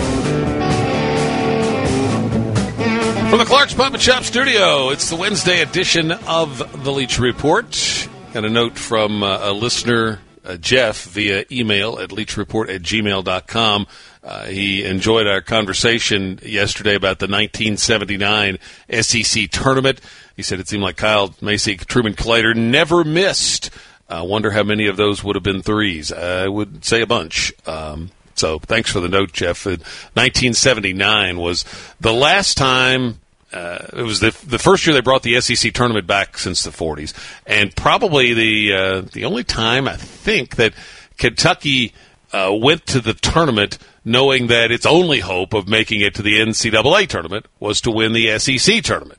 From 3.29 3.40
the 3.40 3.45
Clark's 3.45 3.75
Pump 3.75 3.95
and 3.95 4.03
Shop 4.03 4.23
studio, 4.23 4.90
it's 4.90 5.11
the 5.11 5.16
Wednesday 5.16 5.62
edition 5.62 6.12
of 6.12 6.85
the 6.85 6.92
Leach 6.92 7.19
Report. 7.19 8.09
Got 8.33 8.45
a 8.45 8.51
note 8.51 8.79
from 8.79 9.25
uh, 9.25 9.51
a 9.51 9.53
listener, 9.53 10.21
uh, 10.45 10.57
Jeff, 10.59 11.07
via 11.07 11.45
email 11.51 11.99
at 11.99 12.11
leachreport 12.11 12.73
at 12.73 12.83
gmail.com. 12.83 13.87
Uh, 14.23 14.45
he 14.47 14.85
enjoyed 14.85 15.27
our 15.27 15.40
conversation 15.40 16.38
yesterday 16.40 16.95
about 16.95 17.19
the 17.19 17.27
1979 17.27 18.59
SEC 19.01 19.51
tournament. 19.51 20.01
He 20.37 20.42
said 20.42 20.61
it 20.61 20.68
seemed 20.68 20.83
like 20.83 20.96
Kyle 20.96 21.35
Macy, 21.40 21.77
Truman 21.77 22.14
Claytor 22.14 22.55
never 22.55 23.05
missed. 23.05 23.70
I 24.09 24.22
wonder 24.22 24.51
how 24.51 24.62
many 24.62 24.87
of 24.87 24.96
those 24.96 25.25
would 25.25 25.35
have 25.35 25.42
been 25.42 25.62
threes. 25.62 26.12
I 26.12 26.46
would 26.46 26.85
say 26.85 27.01
a 27.01 27.07
bunch. 27.07 27.53
Um, 27.66 28.11
so 28.35 28.59
thanks 28.59 28.90
for 28.90 29.01
the 29.01 29.09
note, 29.09 29.33
Jeff. 29.33 29.64
1979 29.66 31.38
was 31.38 31.64
the 32.01 32.12
last 32.12 32.57
time. 32.57 33.20
Uh, 33.53 33.79
it 33.94 34.03
was 34.03 34.20
the 34.20 34.37
the 34.46 34.59
first 34.59 34.87
year 34.87 34.92
they 34.92 35.01
brought 35.01 35.22
the 35.22 35.40
SEC 35.40 35.72
tournament 35.72 36.07
back 36.07 36.37
since 36.37 36.62
the 36.62 36.70
40s, 36.70 37.14
and 37.46 37.75
probably 37.75 38.35
the 38.35 38.72
uh, 38.75 39.01
the 39.12 39.25
only 39.25 39.44
time 39.44 39.88
I 39.88 39.96
think 39.96 40.57
that 40.57 40.75
Kentucky 41.16 41.94
uh, 42.33 42.53
went 42.53 42.87
to 42.88 43.01
the 43.01 43.14
tournament 43.14 43.79
knowing 44.05 44.49
that 44.49 44.70
its 44.70 44.87
only 44.87 45.20
hope 45.20 45.55
of 45.55 45.68
making 45.68 46.01
it 46.01 46.14
to 46.14 46.22
the 46.22 46.38
NCAA 46.38 47.09
tournament 47.09 47.46
was 47.59 47.81
to 47.81 47.90
win 47.90 48.12
the 48.12 48.38
SEC 48.38 48.83
tournament. 48.83 49.18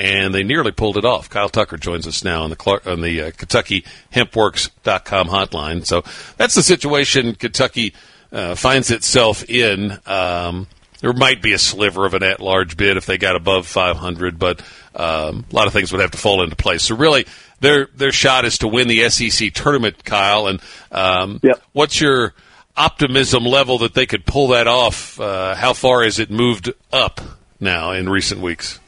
And 0.00 0.34
they 0.34 0.42
nearly 0.42 0.72
pulled 0.72 0.96
it 0.96 1.04
off. 1.04 1.28
Kyle 1.28 1.50
Tucker 1.50 1.76
joins 1.76 2.06
us 2.06 2.24
now 2.24 2.42
on 2.42 2.48
the 2.48 2.56
Clark, 2.56 2.86
on 2.86 3.02
the 3.02 3.20
uh, 3.20 3.30
Kentucky 3.32 3.84
HempWorks.com 4.14 5.28
hotline. 5.28 5.84
So 5.84 6.02
that's 6.38 6.54
the 6.54 6.62
situation 6.62 7.34
Kentucky 7.34 7.92
uh, 8.32 8.54
finds 8.54 8.90
itself 8.90 9.44
in. 9.44 9.98
Um, 10.06 10.68
there 11.00 11.12
might 11.12 11.42
be 11.42 11.52
a 11.52 11.58
sliver 11.58 12.06
of 12.06 12.14
an 12.14 12.22
at-large 12.22 12.78
bid 12.78 12.96
if 12.96 13.04
they 13.04 13.18
got 13.18 13.36
above 13.36 13.66
500, 13.66 14.38
but 14.38 14.62
um, 14.94 15.44
a 15.50 15.54
lot 15.54 15.66
of 15.66 15.74
things 15.74 15.92
would 15.92 16.00
have 16.00 16.12
to 16.12 16.18
fall 16.18 16.42
into 16.42 16.56
place. 16.56 16.84
So 16.84 16.96
really, 16.96 17.26
their 17.60 17.90
their 17.94 18.12
shot 18.12 18.46
is 18.46 18.56
to 18.58 18.68
win 18.68 18.88
the 18.88 19.10
SEC 19.10 19.52
tournament, 19.52 20.02
Kyle. 20.02 20.46
And 20.46 20.62
um, 20.90 21.40
yep. 21.42 21.62
what's 21.72 22.00
your 22.00 22.32
optimism 22.74 23.44
level 23.44 23.76
that 23.78 23.92
they 23.92 24.06
could 24.06 24.24
pull 24.24 24.48
that 24.48 24.66
off? 24.66 25.20
Uh, 25.20 25.54
how 25.54 25.74
far 25.74 26.04
has 26.04 26.18
it 26.18 26.30
moved 26.30 26.72
up 26.90 27.20
now 27.60 27.92
in 27.92 28.08
recent 28.08 28.40
weeks? 28.40 28.80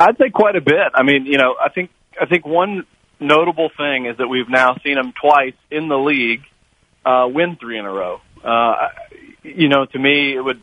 I'd 0.00 0.16
say 0.18 0.30
quite 0.30 0.56
a 0.56 0.60
bit. 0.60 0.92
I 0.94 1.02
mean, 1.02 1.26
you 1.26 1.38
know, 1.38 1.56
I 1.60 1.70
think 1.70 1.90
I 2.20 2.26
think 2.26 2.46
one 2.46 2.86
notable 3.20 3.70
thing 3.76 4.06
is 4.06 4.16
that 4.18 4.28
we've 4.28 4.48
now 4.48 4.76
seen 4.84 4.94
them 4.94 5.12
twice 5.20 5.54
in 5.70 5.88
the 5.88 5.98
league 5.98 6.42
uh, 7.04 7.26
win 7.28 7.56
three 7.56 7.78
in 7.78 7.84
a 7.84 7.92
row. 7.92 8.20
Uh, 8.44 8.88
you 9.42 9.68
know, 9.68 9.86
to 9.86 9.98
me, 9.98 10.36
it 10.36 10.40
would 10.40 10.62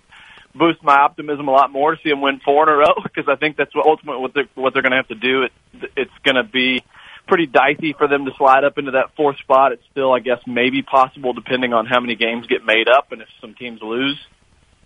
boost 0.54 0.82
my 0.84 0.96
optimism 0.96 1.48
a 1.48 1.52
lot 1.52 1.72
more 1.72 1.96
to 1.96 2.02
see 2.02 2.10
them 2.10 2.22
win 2.22 2.40
four 2.44 2.64
in 2.64 2.70
a 2.70 2.78
row 2.78 2.94
because 3.04 3.26
I 3.28 3.36
think 3.36 3.58
that's 3.58 3.76
what 3.76 3.86
ultimately 3.86 4.22
what 4.22 4.34
they're, 4.34 4.50
what 4.56 4.74
they're 4.74 4.82
going 4.82 4.92
to 4.92 4.98
have 4.98 5.08
to 5.10 5.16
do. 5.16 5.44
It, 5.44 5.52
it's 5.98 6.18
going 6.24 6.36
to 6.36 6.44
be 6.44 6.84
pretty 7.28 7.48
dicey 7.48 7.94
for 7.94 8.08
them 8.08 8.26
to 8.26 8.32
slide 8.38 8.64
up 8.64 8.78
into 8.78 8.92
that 8.92 9.16
fourth 9.18 9.38
spot. 9.40 9.74
It's 9.74 9.84
still, 9.92 10.14
I 10.14 10.20
guess, 10.20 10.40
maybe 10.46 10.82
possible 10.82 11.34
depending 11.34 11.74
on 11.74 11.86
how 11.86 12.00
many 12.00 12.16
games 12.16 12.48
get 12.48 12.66
made 12.66 12.88
up 12.88 13.12
and 13.12 13.22
if 13.22 13.28
some 13.42 13.56
teams 13.56 13.82
lose. 13.82 14.20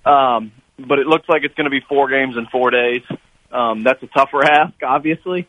Um, 0.05 0.53
but 0.79 0.99
it 0.99 1.07
looks 1.07 1.27
like 1.27 1.43
it's 1.43 1.55
going 1.55 1.65
to 1.65 1.71
be 1.71 1.81
four 1.88 2.09
games 2.09 2.35
in 2.38 2.47
four 2.47 2.71
days. 2.71 3.01
Um, 3.51 3.83
that's 3.83 4.01
a 4.03 4.07
tougher 4.07 4.43
ask, 4.43 4.73
obviously. 4.83 5.47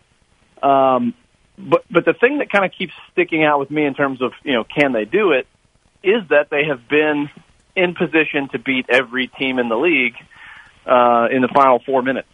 Um, 0.63 1.15
but 1.59 1.85
but 1.91 2.05
the 2.05 2.15
thing 2.15 2.39
that 2.39 2.51
kind 2.51 2.65
of 2.65 2.73
keeps 2.73 2.93
sticking 3.13 3.45
out 3.45 3.61
with 3.61 3.71
me 3.71 3.85
in 3.85 3.95
terms 3.95 4.23
of 4.23 4.33
you 4.43 4.53
know 4.53 4.65
can 4.65 4.93
they 4.93 5.05
do 5.05 5.33
it 5.33 5.47
is 6.03 6.23
that 6.31 6.49
they 6.51 6.65
have 6.65 6.89
been 6.89 7.29
in 7.77 7.95
position 7.95 8.49
to 8.53 8.59
beat 8.59 8.87
every 8.89 9.27
team 9.27 9.59
in 9.59 9.69
the 9.69 9.77
league 9.77 10.15
uh, 10.87 11.29
in 11.31 11.43
the 11.43 11.49
final 11.53 11.79
four 11.85 12.03
minutes. 12.03 12.29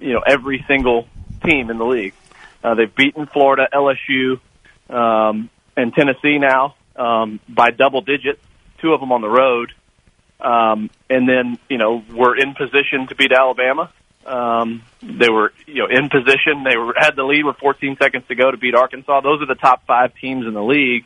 You 0.00 0.14
know, 0.14 0.22
every 0.26 0.64
single 0.66 1.06
team 1.44 1.70
in 1.70 1.78
the 1.78 1.84
league. 1.84 2.14
Uh, 2.62 2.74
they've 2.74 2.94
beaten 2.94 3.26
Florida, 3.26 3.68
LSU, 3.72 4.40
um, 4.88 5.50
and 5.76 5.92
Tennessee 5.92 6.38
now 6.38 6.76
um, 6.96 7.40
by 7.48 7.70
double 7.70 8.00
digits. 8.00 8.40
Two 8.80 8.92
of 8.92 9.00
them 9.00 9.12
on 9.12 9.20
the 9.20 9.28
road, 9.28 9.72
um, 10.40 10.90
and 11.08 11.28
then 11.28 11.58
you 11.68 11.78
know 11.78 12.02
we're 12.12 12.36
in 12.36 12.54
position 12.54 13.06
to 13.08 13.14
beat 13.14 13.32
Alabama. 13.32 13.92
Um, 14.26 14.82
they 15.02 15.28
were 15.28 15.52
you 15.66 15.82
know 15.82 15.88
in 15.90 16.08
position. 16.08 16.64
They 16.64 16.76
were 16.76 16.94
had 16.96 17.16
the 17.16 17.24
lead 17.24 17.44
with 17.44 17.56
14 17.56 17.96
seconds 18.00 18.24
to 18.28 18.34
go 18.34 18.50
to 18.50 18.56
beat 18.56 18.74
Arkansas. 18.74 19.20
Those 19.20 19.42
are 19.42 19.46
the 19.46 19.56
top 19.60 19.86
five 19.86 20.12
teams 20.20 20.46
in 20.46 20.54
the 20.54 20.62
league. 20.62 21.04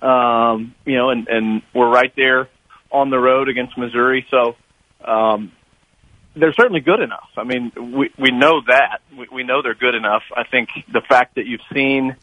Um, 0.00 0.74
you 0.84 0.96
know, 0.96 1.10
and 1.10 1.28
and 1.28 1.62
we're 1.74 1.90
right 1.90 2.12
there 2.16 2.48
on 2.90 3.10
the 3.10 3.18
road 3.18 3.48
against 3.48 3.76
Missouri. 3.76 4.26
So 4.30 4.56
um, 5.04 5.52
they're 6.34 6.52
certainly 6.52 6.80
good 6.80 7.00
enough. 7.00 7.28
I 7.36 7.44
mean, 7.44 7.72
we 7.76 8.10
we 8.18 8.30
know 8.30 8.62
that 8.66 9.00
we, 9.16 9.28
we 9.32 9.44
know 9.44 9.62
they're 9.62 9.74
good 9.74 9.94
enough. 9.94 10.22
I 10.34 10.44
think 10.44 10.70
the 10.92 11.02
fact 11.06 11.34
that 11.36 11.46
you've 11.46 11.60
seen 11.72 12.16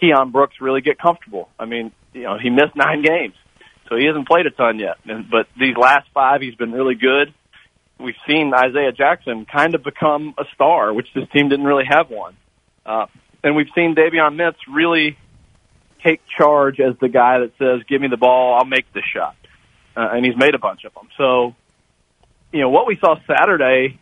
Keion 0.00 0.32
Brooks 0.32 0.56
really 0.60 0.80
get 0.80 0.98
comfortable. 0.98 1.48
I 1.58 1.66
mean, 1.66 1.92
you 2.12 2.22
know, 2.22 2.38
he 2.38 2.50
missed 2.50 2.74
nine 2.74 3.02
games, 3.02 3.34
so 3.88 3.96
he 3.96 4.06
hasn't 4.06 4.26
played 4.26 4.46
a 4.46 4.50
ton 4.50 4.78
yet. 4.78 4.96
But 5.04 5.46
these 5.58 5.76
last 5.76 6.08
five, 6.12 6.40
he's 6.40 6.54
been 6.54 6.72
really 6.72 6.94
good. 6.94 7.32
We've 8.04 8.14
seen 8.26 8.52
Isaiah 8.54 8.92
Jackson 8.92 9.46
kind 9.46 9.74
of 9.74 9.82
become 9.82 10.34
a 10.38 10.44
star, 10.54 10.92
which 10.92 11.08
this 11.14 11.28
team 11.30 11.48
didn't 11.48 11.66
really 11.66 11.86
have 11.88 12.10
one. 12.10 12.36
Uh, 12.86 13.06
and 13.42 13.56
we've 13.56 13.70
seen 13.74 13.94
Davion 13.94 14.36
Mintz 14.36 14.56
really 14.72 15.18
take 16.04 16.20
charge 16.38 16.80
as 16.80 16.94
the 17.00 17.08
guy 17.08 17.40
that 17.40 17.52
says, 17.58 17.82
"Give 17.88 18.00
me 18.00 18.08
the 18.08 18.16
ball, 18.16 18.54
I'll 18.54 18.66
make 18.66 18.92
this 18.92 19.04
shot." 19.04 19.36
uh, 19.96 20.08
and 20.12 20.24
he's 20.24 20.36
made 20.36 20.54
a 20.54 20.58
bunch 20.58 20.84
of 20.84 20.94
them. 20.94 21.08
So, 21.16 21.54
you 22.52 22.60
know, 22.60 22.70
what 22.70 22.86
we 22.86 22.96
saw 22.98 23.16
Saturday 23.26 23.98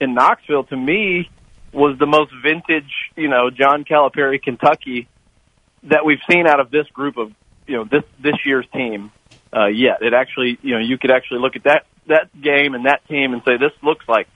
in 0.00 0.14
Knoxville 0.14 0.64
to 0.64 0.76
me 0.76 1.30
was 1.72 1.98
the 1.98 2.06
most 2.06 2.32
vintage, 2.42 2.92
you 3.16 3.28
know, 3.28 3.50
John 3.50 3.84
Calipari 3.84 4.42
Kentucky 4.42 5.08
that 5.84 6.04
we've 6.04 6.20
seen 6.30 6.46
out 6.46 6.60
of 6.60 6.70
this 6.70 6.86
group 6.88 7.16
of, 7.16 7.32
you 7.66 7.76
know, 7.76 7.84
this 7.84 8.04
this 8.20 8.34
year's 8.44 8.66
team 8.72 9.10
uh, 9.56 9.66
yet. 9.66 10.02
It 10.02 10.14
actually, 10.14 10.58
you 10.62 10.74
know, 10.74 10.80
you 10.80 10.98
could 10.98 11.10
actually 11.10 11.40
look 11.40 11.56
at 11.56 11.64
that 11.64 11.86
that 12.06 12.28
game 12.40 12.74
and 12.74 12.86
that 12.86 13.06
team 13.08 13.32
and 13.32 13.42
say 13.44 13.56
this 13.56 13.72
looks 13.82 14.06
like, 14.08 14.28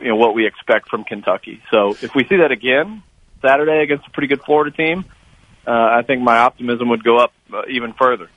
you 0.00 0.08
know, 0.08 0.16
what 0.16 0.34
we 0.34 0.46
expect 0.46 0.88
from 0.88 1.04
Kentucky. 1.04 1.62
So 1.70 1.90
if 2.00 2.14
we 2.14 2.24
see 2.24 2.36
that 2.36 2.50
again 2.50 3.02
Saturday 3.40 3.82
against 3.82 4.06
a 4.06 4.10
pretty 4.10 4.28
good 4.28 4.42
Florida 4.42 4.74
team, 4.74 5.04
uh, 5.66 5.70
I 5.70 6.02
think 6.02 6.22
my 6.22 6.38
optimism 6.38 6.88
would 6.88 7.04
go 7.04 7.18
up 7.18 7.32
uh, 7.52 7.62
even 7.68 7.92
further. 7.92 8.28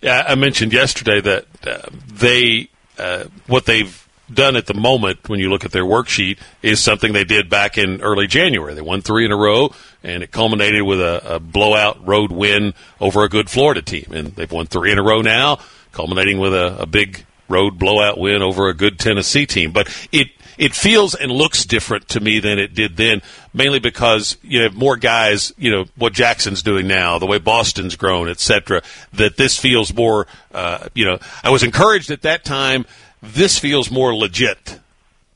Yeah, 0.00 0.24
I 0.26 0.34
mentioned 0.34 0.72
yesterday 0.72 1.20
that 1.20 1.46
uh, 1.66 1.88
they 2.06 2.68
uh, 2.98 3.24
what 3.46 3.66
they've 3.66 4.08
done 4.32 4.56
at 4.56 4.66
the 4.66 4.74
moment 4.74 5.28
when 5.28 5.40
you 5.40 5.48
look 5.48 5.64
at 5.64 5.72
their 5.72 5.84
worksheet 5.84 6.38
is 6.62 6.80
something 6.82 7.12
they 7.12 7.24
did 7.24 7.48
back 7.48 7.78
in 7.78 8.00
early 8.02 8.26
January. 8.26 8.74
They 8.74 8.82
won 8.82 9.00
three 9.00 9.24
in 9.24 9.32
a 9.32 9.36
row, 9.36 9.70
and 10.02 10.22
it 10.22 10.30
culminated 10.30 10.82
with 10.82 11.00
a, 11.00 11.36
a 11.36 11.40
blowout 11.40 12.06
road 12.06 12.30
win 12.30 12.74
over 13.00 13.24
a 13.24 13.28
good 13.28 13.48
Florida 13.48 13.82
team. 13.82 14.12
And 14.12 14.28
they've 14.28 14.50
won 14.50 14.66
three 14.66 14.92
in 14.92 14.98
a 14.98 15.02
row 15.02 15.22
now, 15.22 15.58
culminating 15.92 16.38
with 16.38 16.54
a, 16.54 16.82
a 16.82 16.86
big 16.86 17.24
road 17.48 17.78
blowout 17.78 18.18
win 18.18 18.42
over 18.42 18.68
a 18.68 18.74
good 18.74 18.98
Tennessee 18.98 19.46
team. 19.46 19.72
But 19.72 19.88
it 20.12 20.28
it 20.58 20.74
feels 20.74 21.14
and 21.14 21.30
looks 21.30 21.64
different 21.64 22.08
to 22.08 22.20
me 22.20 22.40
than 22.40 22.58
it 22.58 22.74
did 22.74 22.96
then, 22.96 23.22
mainly 23.54 23.78
because 23.78 24.36
you 24.42 24.62
have 24.62 24.74
more 24.74 24.96
guys, 24.96 25.52
you 25.56 25.70
know, 25.70 25.84
what 25.96 26.12
Jackson's 26.12 26.62
doing 26.62 26.88
now, 26.88 27.18
the 27.18 27.26
way 27.26 27.38
Boston's 27.38 27.94
grown, 27.94 28.28
et 28.28 28.40
cetera, 28.40 28.82
That 29.12 29.36
this 29.36 29.56
feels 29.56 29.94
more, 29.94 30.26
uh, 30.52 30.88
you 30.94 31.04
know, 31.04 31.18
I 31.44 31.50
was 31.50 31.62
encouraged 31.62 32.10
at 32.10 32.22
that 32.22 32.44
time. 32.44 32.86
This 33.22 33.58
feels 33.58 33.90
more 33.90 34.14
legit. 34.14 34.80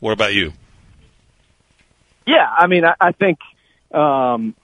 What 0.00 0.12
about 0.12 0.34
you? 0.34 0.52
Yeah, 2.26 2.48
I 2.48 2.66
mean, 2.66 2.84
I, 2.84 2.94
I 3.00 3.12
think, 3.12 3.38
um, 3.92 4.54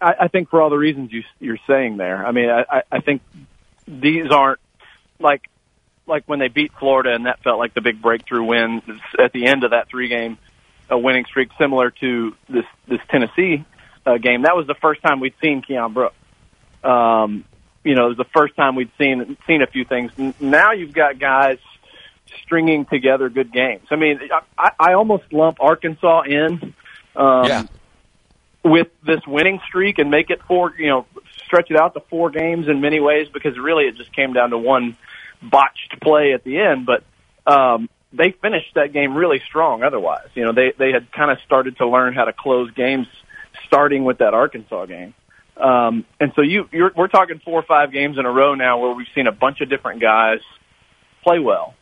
I, 0.00 0.14
I 0.22 0.28
think 0.28 0.50
for 0.50 0.60
all 0.60 0.70
the 0.70 0.78
reasons 0.78 1.12
you, 1.12 1.22
you're 1.38 1.58
saying 1.66 1.96
there. 1.96 2.26
I 2.26 2.32
mean, 2.32 2.50
I, 2.50 2.82
I 2.90 3.00
think 3.00 3.22
these 3.86 4.30
aren't 4.30 4.60
like 5.20 5.48
like 6.06 6.24
when 6.26 6.38
they 6.38 6.48
beat 6.48 6.72
Florida, 6.78 7.14
and 7.14 7.26
that 7.26 7.42
felt 7.42 7.58
like 7.58 7.74
the 7.74 7.80
big 7.80 8.00
breakthrough 8.00 8.44
win 8.44 8.82
at 9.18 9.32
the 9.32 9.46
end 9.46 9.64
of 9.64 9.70
that 9.70 9.88
three 9.88 10.08
game 10.08 10.38
uh, 10.90 10.96
winning 10.96 11.24
streak, 11.24 11.50
similar 11.58 11.90
to 11.90 12.34
this 12.48 12.64
this 12.88 13.00
Tennessee 13.10 13.64
uh, 14.04 14.18
game. 14.18 14.42
That 14.42 14.56
was 14.56 14.66
the 14.66 14.74
first 14.74 15.02
time 15.02 15.20
we'd 15.20 15.34
seen 15.42 15.62
Keion 15.62 15.92
Brooks. 15.92 16.16
Um, 16.84 17.44
you 17.84 17.94
know, 17.94 18.06
it 18.06 18.08
was 18.10 18.18
the 18.18 18.30
first 18.36 18.56
time 18.56 18.74
we'd 18.76 18.90
seen 18.98 19.36
seen 19.46 19.62
a 19.62 19.66
few 19.66 19.84
things. 19.84 20.12
Now 20.40 20.72
you've 20.72 20.92
got 20.92 21.18
guys 21.18 21.58
stringing 22.42 22.84
together 22.86 23.28
good 23.28 23.52
games. 23.52 23.86
I 23.90 23.96
mean, 23.96 24.20
I, 24.58 24.70
I 24.78 24.92
almost 24.94 25.32
lump 25.32 25.58
Arkansas 25.60 26.22
in 26.22 26.74
um, 27.14 27.44
yeah. 27.44 27.62
with 28.64 28.88
this 29.04 29.20
winning 29.26 29.60
streak 29.66 29.98
and 29.98 30.10
make 30.10 30.30
it 30.30 30.40
four. 30.46 30.72
You 30.78 30.88
know, 30.88 31.06
stretch 31.44 31.70
it 31.70 31.76
out 31.76 31.94
to 31.94 32.00
four 32.00 32.30
games 32.30 32.68
in 32.68 32.80
many 32.80 33.00
ways 33.00 33.28
because 33.32 33.58
really 33.58 33.84
it 33.84 33.96
just 33.96 34.12
came 34.12 34.32
down 34.32 34.50
to 34.50 34.58
one 34.58 34.96
botched 35.42 36.00
play 36.02 36.32
at 36.32 36.44
the 36.44 36.58
end, 36.58 36.86
but 36.86 37.04
um, 37.50 37.88
they 38.12 38.32
finished 38.42 38.74
that 38.74 38.92
game 38.92 39.14
really 39.14 39.40
strong. 39.46 39.82
Otherwise, 39.82 40.28
you 40.34 40.44
know, 40.44 40.52
they 40.52 40.72
they 40.76 40.92
had 40.92 41.10
kind 41.12 41.30
of 41.30 41.38
started 41.44 41.76
to 41.78 41.88
learn 41.88 42.14
how 42.14 42.24
to 42.24 42.32
close 42.32 42.70
games, 42.72 43.06
starting 43.66 44.04
with 44.04 44.18
that 44.18 44.34
Arkansas 44.34 44.86
game. 44.86 45.14
Um, 45.56 46.04
and 46.20 46.32
so 46.36 46.42
you 46.42 46.68
you're, 46.72 46.92
we're 46.94 47.08
talking 47.08 47.40
four 47.44 47.58
or 47.58 47.62
five 47.62 47.92
games 47.92 48.18
in 48.18 48.26
a 48.26 48.30
row 48.30 48.54
now 48.54 48.80
where 48.80 48.94
we've 48.94 49.06
seen 49.14 49.26
a 49.26 49.32
bunch 49.32 49.60
of 49.60 49.70
different 49.70 50.00
guys 50.00 50.40
play 51.22 51.38
well. 51.38 51.74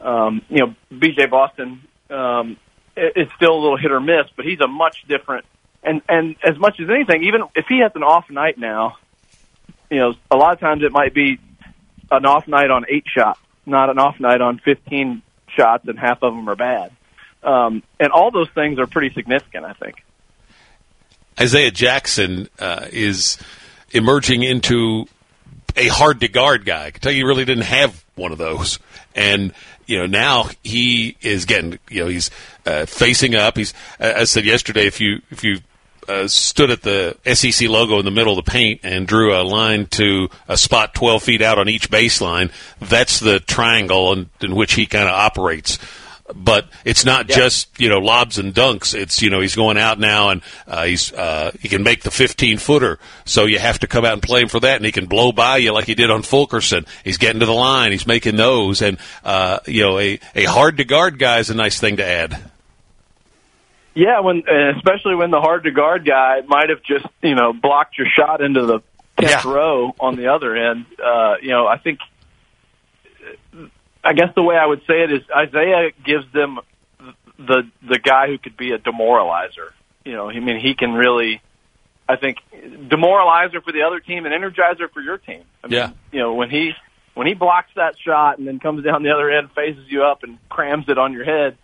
Um, 0.00 0.42
you 0.48 0.58
know, 0.58 0.74
BJ 0.92 1.30
Boston 1.30 1.82
um, 2.10 2.56
is 2.96 3.28
still 3.36 3.54
a 3.54 3.60
little 3.60 3.76
hit 3.76 3.90
or 3.90 4.00
miss, 4.00 4.26
but 4.36 4.44
he's 4.44 4.60
a 4.60 4.68
much 4.68 5.04
different. 5.08 5.46
And 5.82 6.02
and 6.08 6.36
as 6.44 6.58
much 6.58 6.78
as 6.80 6.88
anything, 6.90 7.24
even 7.24 7.42
if 7.54 7.66
he 7.68 7.80
has 7.80 7.92
an 7.94 8.02
off 8.02 8.28
night 8.30 8.58
now, 8.58 8.96
you 9.90 9.98
know, 9.98 10.14
a 10.30 10.36
lot 10.36 10.52
of 10.52 10.60
times 10.60 10.82
it 10.82 10.92
might 10.92 11.14
be 11.14 11.38
an 12.12 12.26
off 12.26 12.46
night 12.46 12.70
on 12.70 12.84
eight 12.88 13.04
shots, 13.06 13.40
not 13.66 13.90
an 13.90 13.98
off 13.98 14.20
night 14.20 14.40
on 14.40 14.58
15 14.58 15.22
shots, 15.48 15.88
and 15.88 15.98
half 15.98 16.22
of 16.22 16.34
them 16.34 16.48
are 16.48 16.56
bad. 16.56 16.92
Um, 17.42 17.82
and 17.98 18.12
all 18.12 18.30
those 18.30 18.50
things 18.50 18.78
are 18.78 18.86
pretty 18.86 19.12
significant, 19.14 19.64
I 19.64 19.72
think. 19.72 20.04
Isaiah 21.40 21.70
Jackson 21.70 22.48
uh, 22.58 22.86
is 22.92 23.38
emerging 23.90 24.42
into 24.42 25.06
a 25.76 25.88
hard 25.88 26.20
to 26.20 26.28
guard 26.28 26.64
guy. 26.64 26.90
Kentucky 26.90 27.24
really 27.24 27.44
didn't 27.44 27.64
have 27.64 28.04
one 28.14 28.32
of 28.32 28.38
those, 28.38 28.78
and 29.14 29.52
you 29.86 29.98
know 29.98 30.06
now 30.06 30.50
he 30.62 31.16
is 31.22 31.46
getting 31.46 31.78
you 31.88 32.04
know 32.04 32.08
he's 32.08 32.30
uh, 32.66 32.84
facing 32.84 33.34
up. 33.34 33.56
He's 33.56 33.72
I 33.98 34.24
said 34.24 34.44
yesterday 34.44 34.86
if 34.86 35.00
you 35.00 35.22
if 35.30 35.42
you 35.42 35.60
uh, 36.08 36.26
stood 36.28 36.70
at 36.70 36.82
the 36.82 37.16
SEC 37.34 37.68
logo 37.68 37.98
in 37.98 38.04
the 38.04 38.10
middle 38.10 38.36
of 38.38 38.44
the 38.44 38.50
paint 38.50 38.80
and 38.82 39.06
drew 39.06 39.34
a 39.34 39.42
line 39.42 39.86
to 39.86 40.28
a 40.48 40.56
spot 40.56 40.94
12 40.94 41.22
feet 41.22 41.42
out 41.42 41.58
on 41.58 41.68
each 41.68 41.90
baseline, 41.90 42.50
that's 42.80 43.20
the 43.20 43.40
triangle 43.40 44.12
in, 44.12 44.30
in 44.40 44.54
which 44.54 44.74
he 44.74 44.86
kind 44.86 45.08
of 45.08 45.14
operates. 45.14 45.78
but 46.34 46.66
it's 46.86 47.04
not 47.04 47.28
Yeah. 47.28 47.36
just 47.36 47.68
you 47.78 47.90
know 47.90 47.98
lobs 47.98 48.38
and 48.38 48.54
dunks. 48.54 48.94
It's 48.94 49.20
you 49.20 49.28
know 49.28 49.40
he's 49.40 49.54
going 49.54 49.76
out 49.76 49.98
now 49.98 50.30
and 50.30 50.40
uh, 50.66 50.84
he's 50.84 51.12
uh, 51.12 51.50
he 51.60 51.68
can 51.68 51.82
make 51.82 52.02
the 52.04 52.10
15 52.10 52.56
footer, 52.56 52.98
so 53.26 53.44
you 53.44 53.58
have 53.58 53.80
to 53.80 53.86
come 53.86 54.04
out 54.06 54.14
and 54.14 54.22
play 54.22 54.40
him 54.40 54.48
for 54.48 54.60
that, 54.60 54.76
and 54.76 54.84
he 54.86 54.92
can 54.92 55.06
blow 55.06 55.32
by 55.32 55.58
you 55.58 55.72
like 55.74 55.84
he 55.84 55.94
did 55.94 56.10
on 56.10 56.22
Fulkerson. 56.22 56.86
He's 57.04 57.18
getting 57.18 57.40
to 57.40 57.46
the 57.46 57.52
line, 57.52 57.92
he's 57.92 58.06
making 58.06 58.36
those, 58.36 58.80
and 58.80 58.96
uh, 59.24 59.58
you 59.66 59.82
know 59.82 59.98
a 59.98 60.18
a 60.34 60.44
hard 60.44 60.78
to 60.78 60.84
guard 60.84 61.18
guy 61.18 61.38
is 61.38 61.50
a 61.50 61.54
nice 61.54 61.78
thing 61.78 61.96
to 61.98 62.06
add. 62.06 62.40
Yeah, 63.94 64.20
when 64.20 64.42
especially 64.48 65.14
when 65.16 65.30
the 65.30 65.40
hard 65.40 65.64
to 65.64 65.70
guard 65.70 66.06
guy 66.06 66.40
might 66.46 66.70
have 66.70 66.82
just 66.82 67.06
you 67.22 67.34
know 67.34 67.52
blocked 67.52 67.98
your 67.98 68.06
shot 68.06 68.40
into 68.40 68.64
the 68.64 68.80
tenth 69.18 69.44
Yeah. 69.44 69.50
row 69.52 69.94
on 70.00 70.16
the 70.16 70.28
other 70.28 70.56
end. 70.56 70.86
Uh, 71.02 71.34
you 71.42 71.50
know, 71.50 71.66
I 71.66 71.78
think. 71.78 71.98
I 74.04 74.14
guess 74.14 74.34
the 74.34 74.42
way 74.42 74.56
I 74.56 74.66
would 74.66 74.80
say 74.86 75.02
it 75.02 75.12
is 75.12 75.20
Isaiah 75.34 75.90
gives 76.04 76.24
them 76.32 76.58
the 77.38 77.68
the 77.86 77.98
guy 77.98 78.26
who 78.26 78.38
could 78.38 78.56
be 78.56 78.72
a 78.72 78.78
demoralizer. 78.78 79.70
You 80.04 80.12
know, 80.14 80.28
I 80.30 80.40
mean, 80.40 80.58
he 80.58 80.74
can 80.74 80.94
really, 80.94 81.40
I 82.08 82.16
think, 82.16 82.38
demoralizer 82.52 83.62
for 83.62 83.70
the 83.72 83.82
other 83.82 84.00
team 84.00 84.26
and 84.26 84.34
energizer 84.34 84.90
for 84.92 85.00
your 85.00 85.18
team. 85.18 85.42
I 85.62 85.68
mean, 85.68 85.78
Yeah. 85.78 85.90
You 86.10 86.18
know, 86.18 86.34
when 86.34 86.50
he 86.50 86.72
when 87.14 87.26
he 87.28 87.34
blocks 87.34 87.70
that 87.76 87.94
shot 87.98 88.38
and 88.38 88.48
then 88.48 88.58
comes 88.58 88.82
down 88.84 89.02
the 89.04 89.10
other 89.10 89.30
end, 89.30 89.50
faces 89.52 89.84
you 89.88 90.02
up, 90.02 90.22
and 90.24 90.38
crams 90.48 90.88
it 90.88 90.98
on 90.98 91.12
your 91.12 91.24
head. 91.24 91.56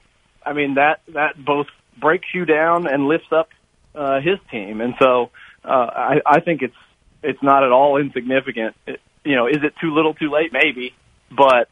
I 0.47 0.53
mean 0.53 0.75
that 0.75 1.01
that 1.09 1.43
both 1.45 1.67
breaks 2.01 2.27
you 2.35 2.45
down 2.45 2.87
and 2.87 3.07
lifts 3.07 3.33
up 3.33 3.49
uh, 3.95 4.21
his 4.21 4.39
team, 4.51 4.81
and 4.81 4.95
so 5.01 5.31
uh, 5.65 5.69
I, 5.69 6.21
I 6.25 6.41
think 6.41 6.63
it's 6.63 6.77
it's 7.23 7.43
not 7.43 7.65
at 7.65 7.73
all 7.73 7.97
insignificant. 7.97 8.77
It, 8.87 9.01
you 9.25 9.37
know, 9.37 9.47
is 9.47 9.59
it 9.63 9.75
too 9.81 9.95
little, 9.95 10.15
too 10.15 10.31
late? 10.31 10.53
Maybe, 10.53 10.95
but 11.31 11.69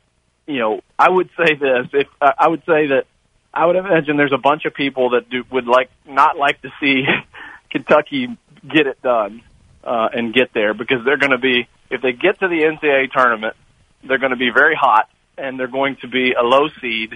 you 0.46 0.58
know, 0.58 0.80
I 0.98 1.10
would 1.10 1.30
say 1.36 1.54
this: 1.54 1.88
if 1.92 2.08
uh, 2.20 2.32
I 2.38 2.48
would 2.48 2.60
say 2.60 2.88
that 2.88 3.04
I 3.52 3.64
would 3.66 3.76
imagine 3.76 4.16
there's 4.16 4.32
a 4.32 4.38
bunch 4.38 4.64
of 4.66 4.74
people 4.74 5.10
that 5.10 5.30
do, 5.30 5.44
would 5.50 5.66
like 5.66 5.90
not 6.06 6.36
like 6.36 6.60
to 6.62 6.70
see 6.80 7.04
Kentucky 7.70 8.36
get 8.68 8.86
it 8.86 9.00
done 9.02 9.42
uh, 9.82 10.08
and 10.12 10.34
get 10.34 10.52
there 10.52 10.74
because 10.74 11.04
they're 11.04 11.16
going 11.16 11.32
to 11.32 11.38
be 11.38 11.68
if 11.90 12.02
they 12.02 12.12
get 12.12 12.38
to 12.40 12.48
the 12.48 12.62
NCAA 12.62 13.10
tournament, 13.12 13.56
they're 14.06 14.18
going 14.18 14.30
to 14.30 14.36
be 14.36 14.50
very 14.50 14.74
hot 14.74 15.08
and 15.38 15.58
they're 15.58 15.68
going 15.68 15.96
to 16.02 16.08
be 16.08 16.32
a 16.32 16.42
low 16.42 16.68
seed. 16.80 17.14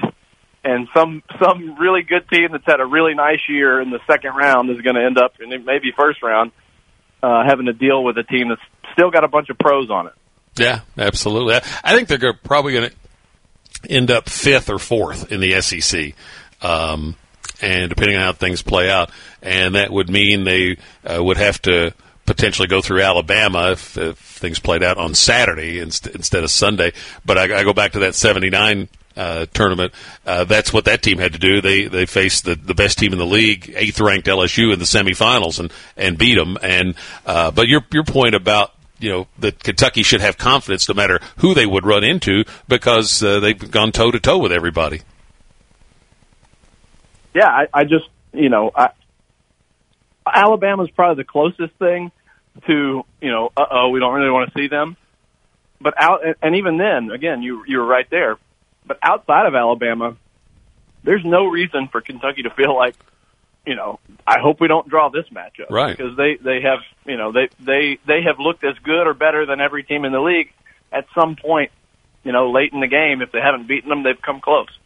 And 0.63 0.89
some 0.95 1.23
some 1.43 1.77
really 1.81 2.03
good 2.03 2.29
team 2.29 2.49
that's 2.53 2.67
had 2.67 2.81
a 2.81 2.87
really 2.87 3.15
nice 3.15 3.41
year 3.49 3.81
in 3.81 3.91
the 3.91 4.01
second 4.07 4.35
round 4.35 4.71
is 4.71 4.81
going 4.83 4.97
to 4.97 5.03
end 5.03 5.17
up, 5.17 5.41
in 5.41 5.49
maybe 5.65 5.91
first 5.97 6.23
round, 6.23 6.53
uh, 7.23 7.45
having 7.47 7.67
to 7.67 7.73
deal 7.73 8.05
with 8.05 8.19
a 8.19 8.25
team 8.25 8.51
that's 8.51 8.61
still 8.93 9.11
got 9.11 9.25
a 9.25 9.29
bunch 9.29 9.49
of 9.49 9.59
pros 9.59 9.91
on 9.91 10.09
it. 10.09 10.13
Yeah, 10.59 10.81
absolutely. 10.99 11.55
I, 11.85 11.95
think 11.95 12.09
they're 12.09 12.35
probably 12.35 12.73
going 12.73 12.91
to 12.91 13.91
end 13.91 14.11
up 14.11 14.29
fifth 14.29 14.69
or 14.69 14.79
fourth 14.79 15.33
in 15.33 15.41
the 15.41 15.61
SEC, 15.61 16.15
um, 16.61 17.17
and 17.63 17.89
depending 17.89 18.17
on 18.17 18.23
how 18.23 18.33
things 18.33 18.63
play 18.63 18.91
out, 18.91 19.11
and 19.43 19.75
that 19.77 19.91
would 19.91 20.11
mean 20.11 20.45
they 20.45 20.77
uh, 21.05 21.23
would 21.23 21.37
have 21.37 21.63
to 21.63 21.95
potentially 22.27 22.69
go 22.69 22.81
through 22.81 23.03
Alabama 23.03 23.73
if, 23.73 23.97
if 23.97 24.19
things 24.19 24.59
played 24.59 24.83
out 24.83 24.99
on 24.99 25.15
Saturday 25.15 25.79
inst- 25.79 26.07
instead 26.09 26.45
of 26.45 26.51
Sunday. 26.51 26.93
But 27.25 27.39
I, 27.39 27.61
I 27.61 27.65
go 27.65 27.73
back 27.73 27.93
to 27.93 28.01
that 28.01 28.15
'79 28.15 28.89
uh, 29.21 29.47
tournament. 29.53 29.93
Uh, 30.25 30.45
that's 30.45 30.73
what 30.73 30.87
that 30.87 31.03
team 31.03 31.19
had 31.19 31.35
to 31.35 31.39
do. 31.39 31.61
They 31.61 31.85
they 31.87 32.07
faced 32.07 32.45
the, 32.45 32.55
the 32.55 32.75
best 32.75 32.99
team 32.99 33.13
in 33.13 33.19
the 33.19 33.27
league, 33.27 33.73
eighth 33.77 34.01
ranked 34.01 34.27
LSU 34.27 34.73
in 34.73 34.79
the 34.79 34.87
semifinals, 34.87 35.61
and 35.61 35.71
and 35.97 36.17
beat 36.17 36.37
them. 36.37 36.57
And 36.63 36.95
uh, 37.27 37.51
but 37.51 37.69
your 37.69 37.83
your 37.93 38.05
point 38.05 38.35
about 38.35 38.73
you 38.99 39.11
know 39.11 39.27
that 39.39 39.63
Kentucky 39.63 40.03
should 40.03 40.23
have 40.23 40.39
confidence 40.39 40.89
no 40.89 40.95
matter 40.95 41.21
who 41.39 41.55
they 41.55 41.67
would 41.67 41.85
run 41.85 42.03
into 42.03 42.45
because 42.69 43.23
uh, 43.23 43.41
they've 43.41 43.71
gone 43.71 43.93
toe 43.93 44.11
to 44.11 44.21
toe 44.21 44.39
with 44.39 44.53
everybody. 44.53 45.03
yeah, 47.35 47.49
I, 47.49 47.67
I 47.73 47.85
just 47.85 48.09
you 48.33 48.49
know, 48.49 48.71
I, 48.75 48.91
Alabama's 50.27 50.91
probably 50.91 51.23
the 51.23 51.29
closest 51.29 51.75
thing 51.79 52.11
to 52.67 53.05
you 53.21 53.31
know, 53.31 53.51
uh 53.57 53.65
oh, 53.71 53.89
we 53.91 54.01
don't 54.01 54.15
really 54.15 54.31
want 54.31 54.53
to 54.53 54.59
see 54.59 54.69
them. 54.69 54.97
But 55.81 55.95
out, 55.99 56.21
and- 56.43 56.57
even 56.57 56.77
then, 56.79 57.11
again, 57.11 57.43
you 57.43 57.65
you 57.67 57.79
were 57.79 57.87
right 57.87 58.09
there. 58.11 58.39
But 58.91 58.99
outside 59.05 59.47
of 59.47 59.55
Alabama, 59.55 60.17
there's 61.05 61.25
no 61.25 61.47
reason 61.47 61.87
for 61.87 62.01
Kentucky 62.01 62.43
to 62.43 62.51
feel 62.51 62.75
like, 62.75 62.97
you 63.65 63.77
know, 63.77 64.01
I 64.27 64.41
hope 64.41 64.61
we 64.61 64.67
don't 64.67 64.89
draw 64.89 65.11
this 65.11 65.27
matchup, 65.29 65.71
Right. 65.71 65.97
Because 65.97 66.17
they 66.17 66.35
they 66.35 66.63
have 66.63 66.81
you 67.07 67.17
know 67.17 67.31
they 67.31 67.51
they 67.61 67.99
they 68.05 68.23
have 68.23 68.41
looked 68.41 68.65
as 68.65 68.77
good 68.83 69.07
or 69.07 69.15
better 69.15 69.47
than 69.47 69.61
every 69.61 69.85
team 69.85 70.05
in 70.05 70.11
the 70.11 70.19
league 70.19 70.53
at 70.91 71.07
some 71.15 71.37
point. 71.37 71.71
You 72.25 72.33
know, 72.33 72.51
late 72.51 72.73
in 72.73 72.81
the 72.81 72.89
game, 72.89 73.23
if 73.23 73.31
they 73.31 73.39
haven't 73.39 73.69
beaten 73.69 73.91
them, 73.91 74.03
they've 74.03 74.21
come 74.21 74.41
close. 74.41 74.77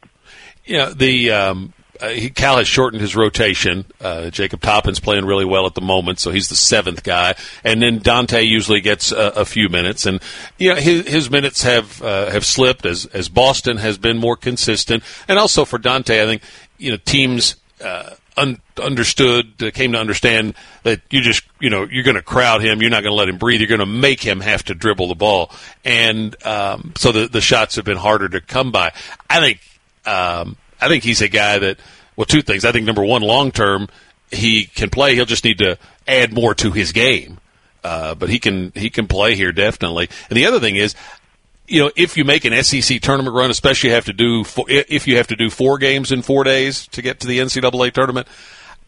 Yeah, 0.67 0.93
the 0.95 1.31
um, 1.31 1.73
uh, 2.01 2.09
he, 2.09 2.31
Cal 2.31 2.59
has 2.59 2.69
shortened 2.69 3.01
his 3.01 3.15
rotation. 3.15 3.85
Uh, 4.01 4.31
Jacob 4.31 4.61
Toppin's 4.61 5.01
playing 5.01 5.25
really 5.25 5.45
well 5.45 5.67
at 5.67 5.75
the 5.75 5.81
moment, 5.81 6.19
so 6.19 6.31
he's 6.31 6.49
the 6.49 6.57
seventh 6.57 7.03
guy, 7.03 7.35
and 7.63 7.81
then 7.81 8.01
Dontaie 8.01 8.47
usually 8.47 8.81
gets 8.81 9.13
a, 9.13 9.33
a 9.37 9.45
few 9.45 9.69
minutes, 9.69 10.07
and 10.07 10.21
you 10.59 10.71
know 10.71 10.77
his, 10.77 11.07
his 11.07 11.31
minutes 11.31 11.63
have 11.63 12.03
uh, 12.03 12.31
have 12.31 12.45
slipped 12.45 12.87
as 12.87 13.07
as 13.07 13.29
Boston 13.29 13.77
has 13.77 13.99
been 13.99 14.19
more 14.19 14.37
consistent, 14.37 15.03
and 15.29 15.39
also 15.39 15.65
for 15.65 15.79
Dontaie, 15.79 16.23
I 16.23 16.27
think 16.27 16.43
you 16.79 16.91
know 16.91 16.99
teams. 16.99 17.57
Uh, 17.83 18.15
un- 18.37 18.61
understood, 18.81 19.63
uh, 19.63 19.71
came 19.71 19.93
to 19.93 19.99
understand 19.99 20.55
that 20.85 21.01
you 21.11 21.21
just, 21.21 21.45
you 21.61 21.69
know, 21.71 21.87
you're 21.91 22.05
going 22.05 22.17
to 22.17 22.23
crowd 22.23 22.63
him. 22.63 22.81
You're 22.81 22.91
not 22.91 23.03
going 23.03 23.13
to 23.13 23.17
let 23.17 23.29
him 23.29 23.37
breathe. 23.37 23.61
You're 23.61 23.69
going 23.69 23.81
to 23.81 23.87
make 23.87 24.23
him 24.23 24.41
have 24.41 24.63
to 24.65 24.75
dribble 24.75 25.09
the 25.09 25.15
ball, 25.15 25.53
and 25.85 26.35
um, 26.47 26.93
so 26.97 27.13
the 27.13 27.29
the 27.29 27.41
shots 27.41 27.77
have 27.77 27.85
been 27.85 27.97
harder 27.97 28.29
to 28.29 28.41
come 28.41 28.73
by. 28.73 28.93
I 29.29 29.41
think 29.41 29.61
um, 30.07 30.57
I 30.85 30.89
think 30.89 31.03
he's 31.03 31.23
a 31.23 31.29
guy 31.29 31.59
that, 31.59 31.79
well, 32.15 32.27
two 32.27 32.43
things. 32.43 32.65
I 32.65 32.73
think 32.73 32.85
number 32.85 33.05
one, 33.05 33.23
long 33.23 33.53
term, 33.53 33.89
he 34.31 34.67
can 34.67 34.91
play. 34.91 35.15
He'll 35.15 35.25
just 35.25 35.45
need 35.45 35.59
to 35.59 35.79
add 36.07 36.33
more 36.33 36.55
to 36.57 36.73
his 36.73 36.93
game. 36.93 37.39
Uh, 37.83 38.15
but 38.15 38.31
he 38.31 38.39
can 38.39 38.73
he 38.75 38.89
can 38.89 39.07
play 39.07 39.35
here 39.35 39.53
definitely. 39.53 40.09
And 40.31 40.37
the 40.37 40.47
other 40.47 40.59
thing 40.61 40.77
is, 40.77 40.95
you 41.67 41.83
know, 41.83 41.91
if 41.97 42.17
you 42.17 42.25
make 42.25 42.45
an 42.45 42.63
SEC 42.63 43.01
tournament 43.01 43.35
run, 43.35 43.51
especially 43.51 43.91
have 43.91 44.07
to 44.07 44.13
do 44.13 44.45
four, 44.45 44.65
if 44.69 45.07
you 45.07 45.17
have 45.17 45.27
to 45.29 45.37
do 45.37 45.51
four 45.51 45.79
games 45.79 46.13
in 46.13 46.23
four 46.23 46.45
days 46.45 46.87
to 46.89 47.03
get 47.03 47.21
to 47.21 47.27
the 47.27 47.39
NCAA 47.39 47.93
tournament. 47.93 48.29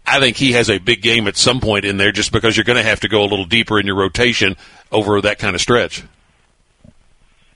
I 0.09 0.21
think 0.21 0.37
he 0.37 0.53
has 0.53 0.71
a 0.71 0.79
big 0.79 1.03
game 1.03 1.27
at 1.27 1.37
some 1.37 1.61
point 1.61 1.85
in 1.85 1.97
there, 1.97 2.13
just 2.13 2.31
because 2.31 2.57
you're 2.57 2.63
going 2.63 2.77
to 2.77 2.89
have 2.89 3.01
to 3.01 3.09
go 3.09 3.23
a 3.23 3.27
little 3.27 3.45
deeper 3.45 3.81
in 3.81 3.87
your 3.87 3.97
rotation 3.97 4.57
over 4.93 5.21
that 5.23 5.41
kind 5.41 5.57
of 5.57 5.61
stretch. 5.61 6.05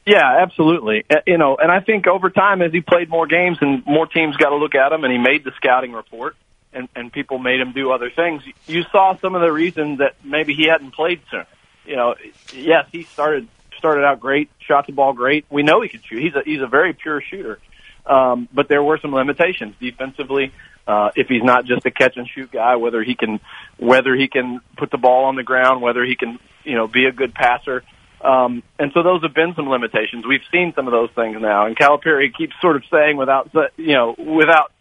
Yeah, 0.06 0.38
absolutely. 0.42 1.04
Uh, 1.10 1.16
You 1.26 1.38
know, 1.38 1.56
and 1.56 1.70
I 1.70 1.80
think 1.80 2.06
over 2.06 2.30
time, 2.30 2.62
as 2.62 2.72
he 2.72 2.80
played 2.80 3.08
more 3.08 3.26
games 3.26 3.58
and 3.60 3.84
more 3.86 4.06
teams 4.06 4.36
got 4.36 4.50
to 4.50 4.56
look 4.56 4.74
at 4.74 4.92
him, 4.92 5.04
and 5.04 5.12
he 5.12 5.18
made 5.18 5.44
the 5.44 5.52
scouting 5.56 5.92
report, 5.92 6.36
and 6.72 6.88
and 6.94 7.12
people 7.12 7.38
made 7.38 7.60
him 7.60 7.72
do 7.72 7.92
other 7.92 8.10
things. 8.10 8.42
You 8.66 8.82
saw 8.90 9.16
some 9.16 9.34
of 9.34 9.40
the 9.42 9.52
reasons 9.52 9.98
that 9.98 10.14
maybe 10.24 10.54
he 10.54 10.66
hadn't 10.66 10.92
played 10.92 11.20
sooner. 11.30 11.46
You 11.84 11.96
know, 11.96 12.14
yes, 12.52 12.86
he 12.92 13.02
started 13.04 13.48
started 13.78 14.04
out 14.04 14.20
great, 14.20 14.50
shot 14.60 14.86
the 14.86 14.92
ball 14.92 15.12
great. 15.12 15.46
We 15.50 15.62
know 15.62 15.80
he 15.80 15.88
can 15.88 16.02
shoot. 16.02 16.20
He's 16.22 16.34
a 16.34 16.42
he's 16.44 16.60
a 16.62 16.66
very 16.66 16.92
pure 16.92 17.20
shooter, 17.20 17.58
um, 18.06 18.48
but 18.52 18.68
there 18.68 18.82
were 18.82 18.98
some 18.98 19.12
limitations 19.12 19.74
defensively. 19.80 20.52
Uh, 20.86 21.10
if 21.14 21.28
he's 21.28 21.42
not 21.42 21.66
just 21.66 21.84
a 21.86 21.90
catch 21.90 22.16
and 22.16 22.26
shoot 22.28 22.50
guy, 22.50 22.76
whether 22.76 23.02
he 23.02 23.14
can 23.14 23.40
whether 23.78 24.14
he 24.14 24.28
can 24.28 24.60
put 24.76 24.90
the 24.90 24.98
ball 24.98 25.26
on 25.26 25.36
the 25.36 25.42
ground, 25.42 25.82
whether 25.82 26.04
he 26.04 26.16
can 26.16 26.38
you 26.64 26.74
know 26.74 26.86
be 26.86 27.04
a 27.06 27.12
good 27.12 27.34
passer. 27.34 27.82
Um, 28.20 28.62
and 28.78 28.92
so 28.92 29.02
those 29.02 29.22
have 29.22 29.34
been 29.34 29.54
some 29.54 29.68
limitations. 29.68 30.26
We've 30.26 30.44
seen 30.52 30.72
some 30.76 30.86
of 30.86 30.92
those 30.92 31.10
things 31.14 31.40
now, 31.40 31.66
and 31.66 31.76
Calipari 31.76 32.34
keeps 32.36 32.54
sort 32.60 32.76
of 32.76 32.82
saying 32.90 33.16
without, 33.16 33.50
you 33.76 33.94
know, 33.94 34.14
without 34.18 34.72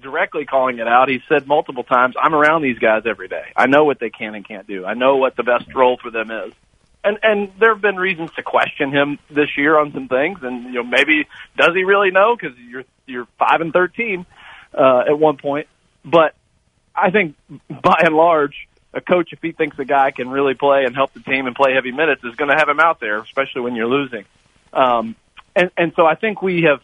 directly 0.00 0.44
calling 0.44 0.78
it 0.78 0.88
out. 0.88 1.08
He 1.08 1.20
said 1.28 1.46
multiple 1.46 1.84
times, 1.84 2.14
"I'm 2.20 2.34
around 2.34 2.62
these 2.62 2.78
guys 2.78 3.02
every 3.06 3.28
day. 3.28 3.52
I 3.54 3.66
know 3.66 3.84
what 3.84 3.98
they 3.98 4.10
can 4.10 4.34
and 4.34 4.46
can't 4.46 4.66
do. 4.66 4.86
I 4.86 4.94
know 4.94 5.16
what 5.16 5.36
the 5.36 5.42
best 5.42 5.72
role 5.74 5.98
for 6.02 6.10
them 6.10 6.30
is." 6.30 6.52
And 7.04 7.18
and 7.22 7.52
there 7.60 7.72
have 7.72 7.82
been 7.82 7.96
reasons 7.96 8.30
to 8.36 8.42
question 8.42 8.90
him 8.90 9.18
this 9.30 9.56
year 9.56 9.78
on 9.78 9.92
some 9.92 10.08
things, 10.08 10.38
and 10.42 10.64
you 10.64 10.82
know 10.82 10.84
maybe 10.84 11.26
does 11.56 11.74
he 11.74 11.84
really 11.84 12.10
know? 12.10 12.34
Because 12.34 12.56
you're 12.58 12.84
you're 13.06 13.26
five 13.38 13.60
and 13.60 13.72
thirteen 13.72 14.24
uh, 14.72 15.04
at 15.08 15.18
one 15.18 15.36
point, 15.36 15.68
but 16.04 16.34
I 16.94 17.10
think 17.10 17.36
by 17.68 18.00
and 18.02 18.14
large, 18.14 18.68
a 18.94 19.00
coach, 19.00 19.32
if 19.32 19.40
he 19.42 19.52
thinks 19.52 19.78
a 19.78 19.84
guy 19.84 20.10
can 20.10 20.28
really 20.28 20.54
play 20.54 20.84
and 20.84 20.94
help 20.94 21.12
the 21.12 21.20
team 21.20 21.46
and 21.46 21.54
play 21.54 21.74
heavy 21.74 21.92
minutes, 21.92 22.22
is 22.24 22.34
going 22.34 22.50
to 22.50 22.56
have 22.56 22.68
him 22.68 22.80
out 22.80 23.00
there, 23.00 23.18
especially 23.18 23.62
when 23.62 23.74
you're 23.74 23.88
losing. 23.88 24.24
Um, 24.72 25.16
and, 25.54 25.70
and 25.76 25.92
so 25.96 26.06
I 26.06 26.14
think 26.14 26.42
we 26.42 26.62
have 26.62 26.80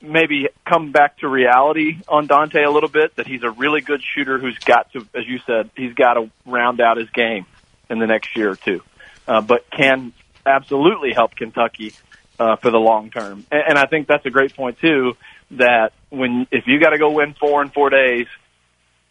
maybe 0.00 0.48
come 0.64 0.92
back 0.92 1.18
to 1.18 1.28
reality 1.28 1.98
on 2.06 2.28
Dontaie 2.28 2.66
a 2.66 2.70
little 2.70 2.88
bit 2.88 3.16
that 3.16 3.26
he's 3.26 3.42
a 3.42 3.50
really 3.50 3.80
good 3.80 4.02
shooter 4.02 4.38
who's 4.38 4.58
got 4.58 4.92
to, 4.92 5.06
as 5.14 5.26
you 5.26 5.40
said, 5.46 5.70
he's 5.76 5.94
got 5.94 6.14
to 6.14 6.30
round 6.46 6.80
out 6.80 6.96
his 6.96 7.10
game 7.10 7.46
in 7.90 7.98
the 7.98 8.06
next 8.06 8.36
year 8.36 8.50
or 8.50 8.56
two, 8.56 8.82
uh, 9.26 9.40
but 9.40 9.68
can 9.70 10.12
absolutely 10.46 11.12
help 11.12 11.34
Kentucky 11.34 11.94
uh, 12.38 12.56
for 12.56 12.70
the 12.70 12.78
long 12.78 13.10
term. 13.10 13.44
And, 13.50 13.62
and 13.70 13.78
I 13.78 13.86
think 13.86 14.06
that's 14.06 14.26
a 14.26 14.30
great 14.30 14.54
point 14.54 14.78
too. 14.78 15.16
That 15.52 15.92
when 16.10 16.46
if 16.50 16.66
you 16.66 16.78
got 16.78 16.90
to 16.90 16.98
go 16.98 17.10
win 17.10 17.34
four 17.34 17.62
in 17.62 17.70
four 17.70 17.90
days, 17.90 18.26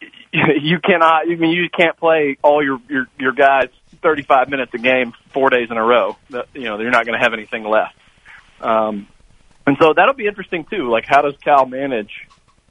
you 0.32 0.80
cannot. 0.80 1.24
I 1.30 1.36
mean, 1.36 1.52
you 1.52 1.70
can't 1.70 1.98
play 1.98 2.38
all 2.42 2.64
your 2.64 2.80
your 2.90 3.08
your 3.20 3.32
guys 3.32 3.70
35 4.02 4.50
minutes 4.50 4.74
a 4.74 4.78
game 4.78 5.14
four 5.34 5.50
days 5.50 5.70
in 5.72 5.78
a 5.78 5.84
row. 5.84 6.18
You 6.30 6.64
know, 6.64 6.80
you're 6.80 6.92
not 6.92 7.06
going 7.06 7.18
to 7.18 7.24
have 7.24 7.34
anything 7.34 7.64
left. 7.64 7.96
Um, 8.62 9.08
and 9.66 9.78
so 9.80 9.94
that'll 9.94 10.14
be 10.14 10.28
interesting 10.28 10.66
too. 10.66 10.90
Like, 10.90 11.06
how 11.06 11.22
does 11.22 11.36
Cal 11.38 11.66
manage 11.66 12.12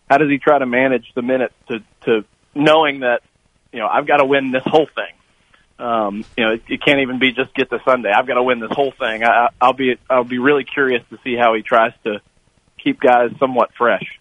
how 0.09 0.19
does 0.19 0.31
he 0.31 0.39
try 0.39 0.59
to 0.59 0.67
manage 0.67 1.13
the 1.15 1.23
minutes 1.23 1.55
to 1.69 1.83
to 2.05 2.25
knowing 2.55 3.01
that 3.01 3.23
you 3.73 3.81
know 3.81 3.89
I've 3.89 4.07
got 4.07 4.19
to 4.19 4.25
win 4.25 4.53
this 4.53 4.63
whole 4.65 4.87
thing. 4.87 5.13
Um, 5.79 6.25
you 6.39 6.45
know, 6.45 6.53
it, 6.53 6.63
it 6.69 6.83
can't 6.83 7.01
even 7.01 7.19
be 7.19 7.33
just 7.33 7.55
get 7.55 7.69
to 7.69 7.81
Sunday. 7.85 8.11
I've 8.11 8.27
got 8.27 8.35
to 8.35 8.43
win 8.43 8.61
this 8.61 8.71
whole 8.71 8.93
thing. 8.93 9.25
I, 9.25 9.49
I'll 9.61 9.75
be 9.75 9.97
I'll 10.09 10.25
be 10.25 10.39
really 10.39 10.65
curious 10.65 11.03
to 11.11 11.19
see 11.23 11.37
how 11.37 11.55
he 11.55 11.63
tries 11.63 11.93
to 12.05 12.21
keep 12.83 13.01
guys 13.01 13.33
somewhat 13.39 13.71
fresh. 13.77 14.19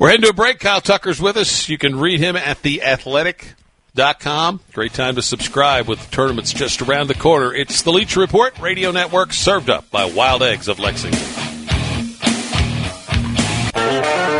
We're 0.00 0.08
heading 0.08 0.22
to 0.22 0.30
a 0.30 0.32
break. 0.32 0.58
Kyle 0.60 0.80
Tucker's 0.80 1.20
with 1.20 1.36
us. 1.36 1.68
You 1.68 1.76
can 1.76 2.00
read 2.00 2.20
him 2.20 2.34
at 2.34 2.62
theathletic.com. 2.62 4.60
Great 4.72 4.94
time 4.94 5.16
to 5.16 5.22
subscribe 5.22 5.88
with 5.88 6.02
the 6.02 6.10
tournaments 6.10 6.54
just 6.54 6.80
around 6.80 7.08
the 7.08 7.14
corner. 7.14 7.52
It's 7.52 7.82
the 7.82 7.92
Leach 7.92 8.16
Report 8.16 8.58
Radio 8.60 8.92
Network 8.92 9.34
served 9.34 9.68
up 9.68 9.90
by 9.90 10.06
Wild 10.06 10.42
Eggs 10.42 10.68
of 10.68 10.78
Lexington. 10.78 11.20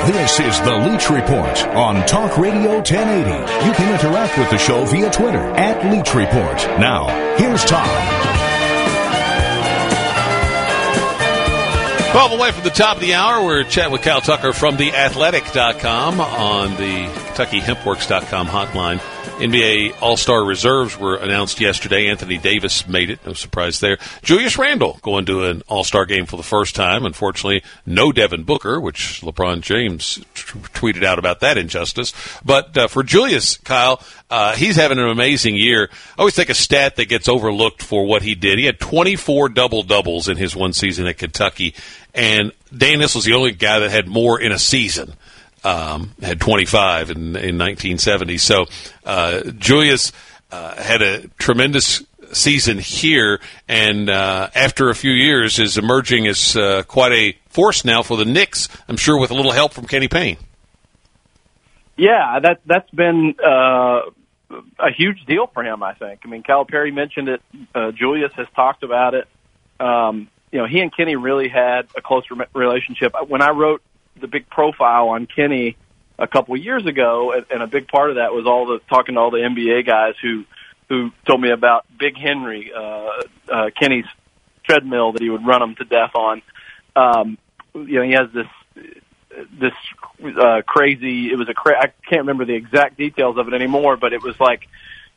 This 0.07 0.41
is 0.41 0.59
the 0.63 0.77
Leach 0.77 1.11
Report 1.11 1.67
on 1.77 2.07
Talk 2.07 2.39
Radio 2.39 2.77
1080. 2.77 3.31
You 3.67 3.73
can 3.75 3.93
interact 3.93 4.39
with 4.39 4.49
the 4.49 4.57
show 4.57 4.87
via 4.87 5.11
Twitter 5.11 5.43
at 5.57 5.85
Leach 5.93 6.15
Report. 6.15 6.57
Now, 6.81 7.37
here's 7.37 7.67
Tom. 7.67 8.40
Well, 12.13 12.35
away 12.35 12.51
from 12.51 12.65
the 12.65 12.71
top 12.71 12.97
of 12.97 13.03
the 13.03 13.15
hour, 13.15 13.41
we're 13.45 13.63
chatting 13.63 13.93
with 13.93 14.03
Kyle 14.03 14.21
Tucker 14.21 14.53
from 14.53 14.77
theathletic.com 14.77 16.21
on 16.21 16.71
the 16.77 17.30
KentuckyHempWorks.com 17.31 18.49
hotline. 18.49 18.99
NBA 19.39 20.03
All 20.03 20.17
Star 20.17 20.45
reserves 20.45 20.99
were 20.99 21.17
announced 21.17 21.61
yesterday. 21.61 22.09
Anthony 22.09 22.39
Davis 22.39 22.87
made 22.89 23.09
it, 23.09 23.25
no 23.25 23.33
surprise 23.33 23.81
there. 23.81 23.99
Julius 24.23 24.59
Randle 24.59 24.99
going 25.03 25.27
to 25.27 25.45
an 25.45 25.63
All 25.69 25.85
Star 25.85 26.07
game 26.07 26.27
for 26.27 26.37
the 26.37 26.43
first 26.43 26.75
time. 26.75 27.07
Unfortunately, 27.07 27.63
no 27.87 28.13
Devin 28.13 28.43
Booker, 28.43 28.81
which 28.81 29.21
LeBron 29.23 29.61
James 29.63 30.17
t- 30.17 30.59
tweeted 30.75 31.05
out 31.05 31.19
about 31.19 31.41
that 31.41 31.57
injustice. 31.57 32.13
But 32.45 32.77
uh, 32.77 32.89
for 32.89 33.03
Julius, 33.03 33.57
Kyle, 33.59 34.03
uh, 34.29 34.55
he's 34.57 34.77
having 34.77 34.99
an 34.99 35.09
amazing 35.09 35.57
year. 35.57 35.89
I 35.93 36.21
always 36.21 36.35
take 36.35 36.51
a 36.51 36.55
stat 36.55 36.97
that 36.97 37.09
gets 37.09 37.29
overlooked 37.29 37.83
for 37.83 38.05
what 38.05 38.23
he 38.23 38.35
did. 38.35 38.59
He 38.59 38.67
had 38.67 38.81
24 38.81 39.51
double 39.51 39.83
doubles 39.83 40.29
in 40.29 40.37
his 40.37 40.57
one 40.57 40.73
season 40.73 41.07
at 41.07 41.19
Kentucky, 41.19 41.75
and 42.13 42.53
Dan 42.77 42.99
was 42.99 43.25
the 43.25 43.35
only 43.35 43.53
guy 43.53 43.79
that 43.79 43.91
had 43.91 44.09
more 44.09 44.41
in 44.41 44.53
a 44.53 44.59
season. 44.59 45.15
Um, 45.63 46.15
had 46.23 46.41
25 46.41 47.11
in, 47.11 47.19
in 47.19 47.59
1970. 47.59 48.39
So 48.39 48.65
uh, 49.05 49.43
Julius 49.59 50.11
uh, 50.51 50.81
had 50.81 51.03
a 51.03 51.29
tremendous 51.39 52.03
season 52.33 52.79
here, 52.79 53.41
and 53.69 54.09
uh, 54.09 54.51
after 54.55 54.91
a 54.91 54.95
few 54.95 55.13
years, 55.13 55.59
is 55.59 55.79
emerging 55.79 56.27
as 56.27 56.57
uh, 56.57 56.83
quite 56.85 57.13
a 57.13 57.37
force 57.49 57.85
now 57.85 58.03
for 58.03 58.17
the 58.17 58.25
Knicks. 58.25 58.69
I'm 58.89 58.97
sure 58.97 59.19
with 59.19 59.31
a 59.31 59.35
little 59.35 59.53
help 59.53 59.73
from 59.73 59.87
Kenny 59.87 60.09
Payne. 60.09 60.39
Yeah, 61.97 62.41
that 62.41 62.61
that's 62.65 62.91
been 62.91 63.35
uh, 63.45 64.03
a 64.79 64.91
huge 64.97 65.25
deal 65.27 65.47
for 65.49 65.63
him. 65.63 65.83
I 65.83 65.95
think. 65.95 66.21
I 66.25 66.29
mean, 66.29 66.43
Calipari 66.43 66.95
mentioned 66.95 67.29
it. 67.29 67.43
Uh, 67.75 67.93
Julius 67.93 68.33
has 68.35 68.47
talked 68.57 68.83
about 68.83 69.15
it. 69.15 69.29
Um, 69.79 70.29
you 70.51 70.59
know, 70.59 70.67
he 70.67 70.81
and 70.81 70.95
Kenny 70.95 71.17
really 71.17 71.49
had 71.49 71.89
a 71.97 72.01
close 72.01 72.25
re- 72.31 72.47
relationship. 72.55 73.15
When 73.29 73.43
I 73.43 73.51
wrote 73.51 73.83
the 74.19 74.29
big 74.29 74.49
profile 74.49 75.09
on 75.09 75.27
Kenny 75.27 75.77
a 76.19 76.27
couple 76.27 76.57
years 76.57 76.87
ago, 76.87 77.33
and, 77.33 77.47
and 77.51 77.63
a 77.63 77.67
big 77.67 77.89
part 77.89 78.11
of 78.11 78.17
that 78.17 78.33
was 78.33 78.47
all 78.47 78.67
the 78.67 78.81
talking 78.89 79.15
to 79.15 79.21
all 79.21 79.31
the 79.31 79.39
NBA 79.39 79.87
guys 79.87 80.15
who 80.23 80.45
who 80.89 81.13
told 81.25 81.41
me 81.41 81.51
about 81.51 81.87
Big 81.99 82.17
Henry, 82.19 82.73
uh, 82.77 83.23
uh, 83.49 83.71
Kenny's 83.79 84.07
treadmill 84.65 85.13
that 85.13 85.23
he 85.23 85.31
would 85.31 85.47
run 85.47 85.61
them 85.61 85.77
to 85.77 85.85
death 85.85 86.17
on. 86.17 86.43
Um, 86.97 87.39
you 87.75 88.01
know, 88.01 88.03
he 88.03 88.13
has 88.13 88.29
this 88.35 88.47
this 89.59 89.73
uh, 90.37 90.63
crazy. 90.67 91.31
It 91.31 91.37
was 91.37 91.49
a 91.49 91.55
cra- 91.55 91.79
I 91.79 91.93
can't 92.09 92.23
remember 92.23 92.45
the 92.45 92.55
exact 92.55 92.99
details 92.99 93.39
of 93.39 93.49
it 93.49 93.55
anymore, 93.55 93.97
but 93.97 94.13
it 94.13 94.23
was 94.23 94.39
like 94.41 94.69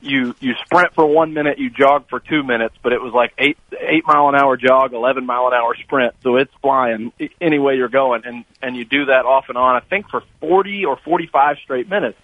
you 0.03 0.35
you 0.39 0.53
sprint 0.65 0.93
for 0.93 1.05
one 1.05 1.33
minute, 1.33 1.57
you 1.59 1.69
jog 1.69 2.09
for 2.09 2.19
two 2.19 2.43
minutes, 2.43 2.75
but 2.83 2.93
it 2.93 3.01
was 3.01 3.13
like 3.13 3.33
eight 3.37 3.57
eight 3.79 4.03
mile 4.05 4.29
an 4.29 4.35
hour 4.35 4.57
jog, 4.57 4.93
eleven 4.93 5.25
mile 5.25 5.47
an 5.47 5.53
hour 5.53 5.75
sprint. 5.75 6.13
So 6.23 6.37
it's 6.37 6.53
flying 6.61 7.11
any 7.41 7.59
way 7.59 7.75
you're 7.75 7.89
going, 7.89 8.23
and 8.25 8.45
and 8.61 8.75
you 8.75 8.85
do 8.85 9.05
that 9.05 9.25
off 9.25 9.45
and 9.49 9.57
on. 9.57 9.75
I 9.75 9.81
think 9.81 10.09
for 10.09 10.23
forty 10.39 10.85
or 10.85 10.97
forty 10.97 11.27
five 11.27 11.57
straight 11.63 11.89
minutes. 11.89 12.17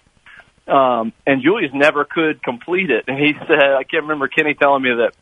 Um, 0.66 1.12
and 1.26 1.42
Julius 1.42 1.72
never 1.74 2.04
could 2.04 2.42
complete 2.42 2.90
it. 2.90 3.04
And 3.08 3.18
he 3.18 3.32
said, 3.48 3.58
I 3.58 3.82
can't 3.82 4.04
remember 4.04 4.28
Kenny 4.28 4.54
telling 4.54 4.82
me 4.82 4.90
that 4.90 5.14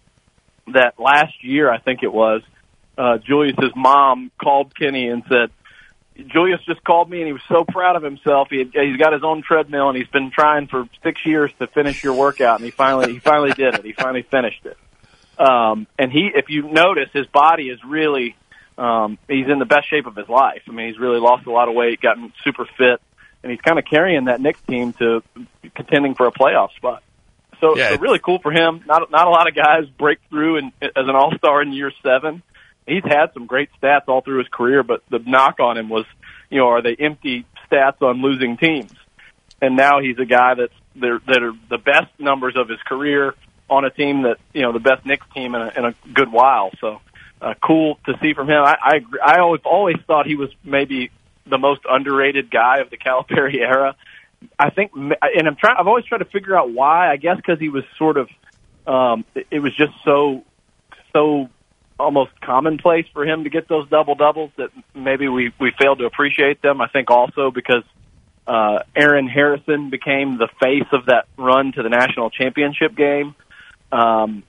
that 0.75 1.01
last 1.01 1.43
year, 1.43 1.73
I 1.73 1.79
think 1.79 2.03
it 2.03 2.13
was, 2.13 2.43
uh, 2.99 3.19
Julius's 3.19 3.73
mom 3.75 4.31
called 4.39 4.75
Kenny 4.75 5.09
and 5.09 5.23
said, 5.29 5.51
Julius 6.27 6.61
just 6.67 6.83
called 6.85 7.09
me 7.09 7.19
and 7.19 7.27
he 7.29 7.33
was 7.33 7.43
so 7.49 7.65
proud 7.65 7.97
of 7.97 8.03
himself. 8.03 8.49
He 8.51 8.59
had, 8.59 8.71
he's 8.73 8.97
got 8.97 9.13
his 9.13 9.23
own 9.23 9.43
treadmill 9.43 9.89
and 9.89 9.97
he's 9.97 10.09
been 10.09 10.31
trying 10.31 10.67
for 10.67 10.89
six 11.03 11.21
years 11.25 11.53
to 11.61 11.67
finish 11.69 12.03
your 12.03 12.15
workout 12.15 12.57
and 12.57 12.65
he 12.65 12.71
finally 12.71 13.13
he 13.13 13.19
finally 13.21 13.53
did 13.53 13.75
it. 13.75 13.85
He 13.85 13.93
finally 13.93 14.23
finished 14.23 14.67
it. 14.67 14.77
Um, 15.41 15.87
and 15.99 16.11
he, 16.11 16.31
if 16.35 16.47
you 16.49 16.63
notice, 16.73 17.11
his 17.13 17.27
body 17.29 17.69
is 17.69 17.79
really 17.85 18.37
um, 18.77 19.19
he's 19.29 19.47
in 19.49 19.59
the 19.59 19.65
best 19.67 19.89
shape 19.89 20.07
of 20.07 20.17
his 20.17 20.29
life. 20.29 20.63
I 20.69 20.73
mean, 20.73 20.89
he's 20.89 20.99
really 20.99 21.21
lost 21.21 21.47
a 21.47 21.53
lot 21.53 21.69
of 21.69 21.75
weight, 21.75 22.01
gotten 22.01 22.33
super 22.43 22.65
fit, 22.65 23.01
and 23.43 23.53
he's 23.53 23.61
kind 23.61 23.79
of 23.79 23.85
carrying 23.85 24.25
that 24.25 24.41
Knicks 24.41 24.61
team 24.63 24.93
to 24.95 25.23
contending 25.75 26.15
for 26.15 26.27
a 26.27 26.33
playoff 26.33 26.73
spot. 26.77 27.03
So, 27.61 27.77
Yeah. 27.77 27.91
so 27.91 27.99
really 27.99 28.19
cool 28.21 28.39
for 28.41 28.53
him. 28.53 28.83
Not 28.87 29.11
not 29.11 29.27
a 29.27 29.31
lot 29.31 29.49
of 29.49 29.55
guys 29.55 29.89
break 29.99 30.19
through 30.31 30.59
in, 30.59 30.73
as 30.83 30.91
an 30.97 31.15
All 31.15 31.33
Star 31.39 31.63
in 31.63 31.73
year 31.73 31.93
seven 32.03 32.43
he's 32.89 33.05
had 33.05 33.33
some 33.35 33.47
great 33.47 33.71
stats 33.81 34.09
all 34.09 34.21
through 34.21 34.39
his 34.39 34.49
career, 34.49 34.83
but 34.83 35.03
the 35.11 35.19
knock 35.19 35.61
on 35.61 35.77
him 35.77 35.89
was, 35.89 36.07
you 36.51 36.59
know, 36.59 36.69
are 36.69 36.83
they 36.83 36.97
empty 36.99 37.47
stats 37.71 38.03
on 38.03 38.23
losing 38.23 38.57
teams? 38.57 38.93
And 39.61 39.77
now 39.77 40.01
he's 40.01 40.19
a 40.19 40.25
guy 40.25 40.55
that's 40.55 40.73
that 40.97 41.43
are 41.43 41.53
the 41.69 41.79
best 41.79 42.11
numbers 42.19 42.55
of 42.57 42.69
his 42.69 42.81
career 42.83 43.35
on 43.71 43.85
a 43.85 43.91
team 43.91 44.23
that 44.23 44.39
you 44.53 44.63
know 44.63 44.73
the 44.73 44.81
best 44.81 45.05
Knicks 45.05 45.27
team 45.35 45.55
in 45.55 45.61
a, 45.61 45.73
in 45.77 45.85
a 45.85 45.95
good 46.13 46.31
while. 46.31 46.71
So 46.81 47.01
uh, 47.41 47.55
cool 47.63 47.99
to 48.07 48.15
see 48.23 48.35
from 48.35 48.49
him. 48.49 48.63
I 48.63 48.77
I, 48.81 49.01
I 49.25 49.39
always 49.41 49.61
always 49.65 49.97
thought 50.07 50.27
he 50.27 50.37
was 50.37 50.51
maybe 50.65 51.11
the 51.47 51.59
most 51.59 51.83
underrated 51.89 52.51
guy 52.51 52.79
of 52.79 52.91
the 52.91 52.97
Calipari 52.97 53.55
era. 53.61 53.97
I 54.59 54.71
think, 54.71 54.93
and 54.95 55.15
I'm 55.49 55.57
trying. 55.57 55.77
I've 55.79 55.89
always 55.89 56.05
tried 56.05 56.19
to 56.19 56.25
figure 56.25 56.57
out 56.57 56.71
why. 56.71 57.11
I 57.11 57.17
guess 57.17 57.37
because 57.37 57.59
he 57.59 57.69
was 57.69 57.85
sort 57.97 58.17
of, 58.17 58.29
um, 58.87 59.25
it 59.35 59.59
was 59.59 59.75
just 59.75 59.93
so, 60.05 60.45
so 61.13 61.49
almost 61.99 62.31
commonplace 62.41 63.07
for 63.13 63.25
him 63.25 63.45
to 63.45 63.51
get 63.51 63.69
those 63.69 63.89
double 63.89 64.15
doubles 64.15 64.51
that 64.57 64.71
maybe 64.95 65.29
we 65.29 65.53
we 65.61 65.73
failed 65.81 65.99
to 65.99 66.05
appreciate 66.05 66.63
them. 66.63 66.81
I 66.81 66.89
think 66.89 67.11
also 67.11 67.51
because 67.51 67.85
uh, 68.47 68.81
Aaron 68.97 69.29
Harrison 69.29 69.91
became 69.91 70.39
the 70.39 70.49
face 70.61 70.89
of 70.93 71.07
that 71.07 71.27
run 71.37 71.73
to 71.73 71.83
the 71.83 71.89
national 71.89 72.31
championship 72.31 72.97
game. 72.97 73.35
Um, 73.91 74.43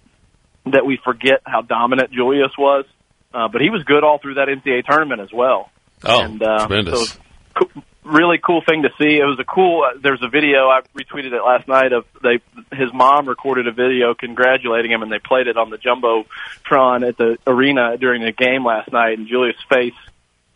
that 0.66 0.86
we 0.86 1.00
forget 1.04 1.42
how 1.46 1.62
dominant 1.62 2.12
Julius 2.12 2.52
was, 2.58 2.86
uh, 3.34 3.48
but 3.48 3.62
he 3.62 3.70
was 3.70 3.84
good 3.84 4.04
all 4.04 4.20
through 4.20 4.36
that 4.36 4.48
NCAA 4.48 4.86
tournament 4.86 5.22
as 5.22 5.30
well. 5.34 5.70
Oh, 6.04 6.22
and, 6.22 6.42
uh, 6.42 6.68
tremendous. 6.68 7.18
So 7.58 7.68
really 8.10 8.38
cool 8.38 8.62
thing 8.62 8.84
to 8.84 8.90
see. 8.98 9.18
It 9.18 9.26
was 9.26 9.40
a 9.40 9.44
cool. 9.44 9.84
Uh, 9.84 9.98
there's 10.02 10.22
a 10.22 10.28
video 10.28 10.68
I 10.68 10.82
retweeted 10.98 11.32
it 11.32 11.42
last 11.44 11.68
night 11.68 11.94
of 11.94 12.06
they. 12.22 12.40
His 12.76 12.92
mom 12.94 13.28
recorded 13.28 13.68
a 13.68 13.72
video 13.72 14.14
congratulating 14.14 14.92
him, 14.92 15.02
and 15.02 15.12
they 15.12 15.20
played 15.20 15.48
it 15.48 15.58
on 15.58 15.70
the 15.70 15.78
jumbotron 15.78 17.08
at 17.08 17.18
the 17.18 17.38
arena 17.48 17.98
during 17.98 18.24
the 18.24 18.32
game 18.32 18.66
last 18.66 18.92
night. 18.92 19.18
And 19.18 19.28
Julius' 19.28 19.56
face, 19.70 19.94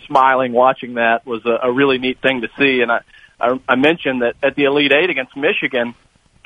smiling, 0.07 0.51
watching 0.51 0.95
that 0.95 1.25
was 1.25 1.45
a, 1.45 1.67
a 1.67 1.71
really 1.71 1.97
neat 1.97 2.19
thing 2.21 2.41
to 2.41 2.49
see. 2.57 2.81
And 2.81 2.91
I, 2.91 3.01
I, 3.39 3.59
I 3.67 3.75
mentioned 3.75 4.21
that 4.21 4.35
at 4.43 4.55
the 4.55 4.65
Elite 4.65 4.91
Eight 4.91 5.09
against 5.09 5.35
Michigan, 5.37 5.95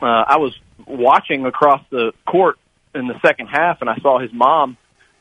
uh, 0.01 0.05
I 0.05 0.37
was 0.37 0.57
watching 0.85 1.45
across 1.45 1.81
the 1.89 2.13
court 2.25 2.57
in 2.93 3.07
the 3.07 3.19
second 3.21 3.47
half, 3.47 3.81
and 3.81 3.89
I 3.89 3.97
saw 3.97 4.19
his 4.19 4.33
mom 4.33 4.77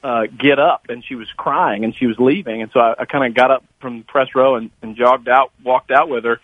uh, 0.07 0.27
get 0.27 0.59
up, 0.61 0.87
and 0.89 1.05
she 1.05 1.17
was 1.17 1.27
crying, 1.37 1.83
and 1.85 1.93
she 1.97 2.07
was 2.07 2.17
leaving, 2.19 2.63
and 2.63 2.71
so 2.73 2.79
I, 2.79 2.95
I 3.01 3.05
kind 3.07 3.27
of 3.27 3.35
got 3.35 3.51
up 3.51 3.65
from 3.81 3.99
the 3.99 4.05
press 4.05 4.29
row 4.37 4.55
and, 4.55 4.71
and 4.81 4.97
jogged 4.97 5.29
out, 5.29 5.51
walked 5.65 5.91
out 5.91 6.09
with 6.09 6.25
her, 6.25 6.41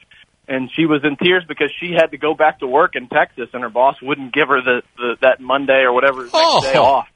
and 0.49 0.69
she 0.75 0.85
was 0.87 1.03
in 1.05 1.17
tears 1.17 1.45
because 1.47 1.71
she 1.79 1.93
had 1.93 2.09
to 2.11 2.19
go 2.19 2.35
back 2.35 2.59
to 2.59 2.67
work 2.67 2.97
in 2.97 3.09
Texas, 3.09 3.49
and 3.53 3.63
her 3.63 3.69
boss 3.71 3.97
wouldn't 4.03 4.35
give 4.35 4.49
her 4.49 4.61
the, 4.63 4.83
the 4.97 5.17
that 5.23 5.41
Monday 5.41 5.83
or 5.83 5.93
whatever 5.93 6.23
next 6.23 6.33
Oh. 6.35 6.61
day 6.63 6.77
off, 6.77 7.07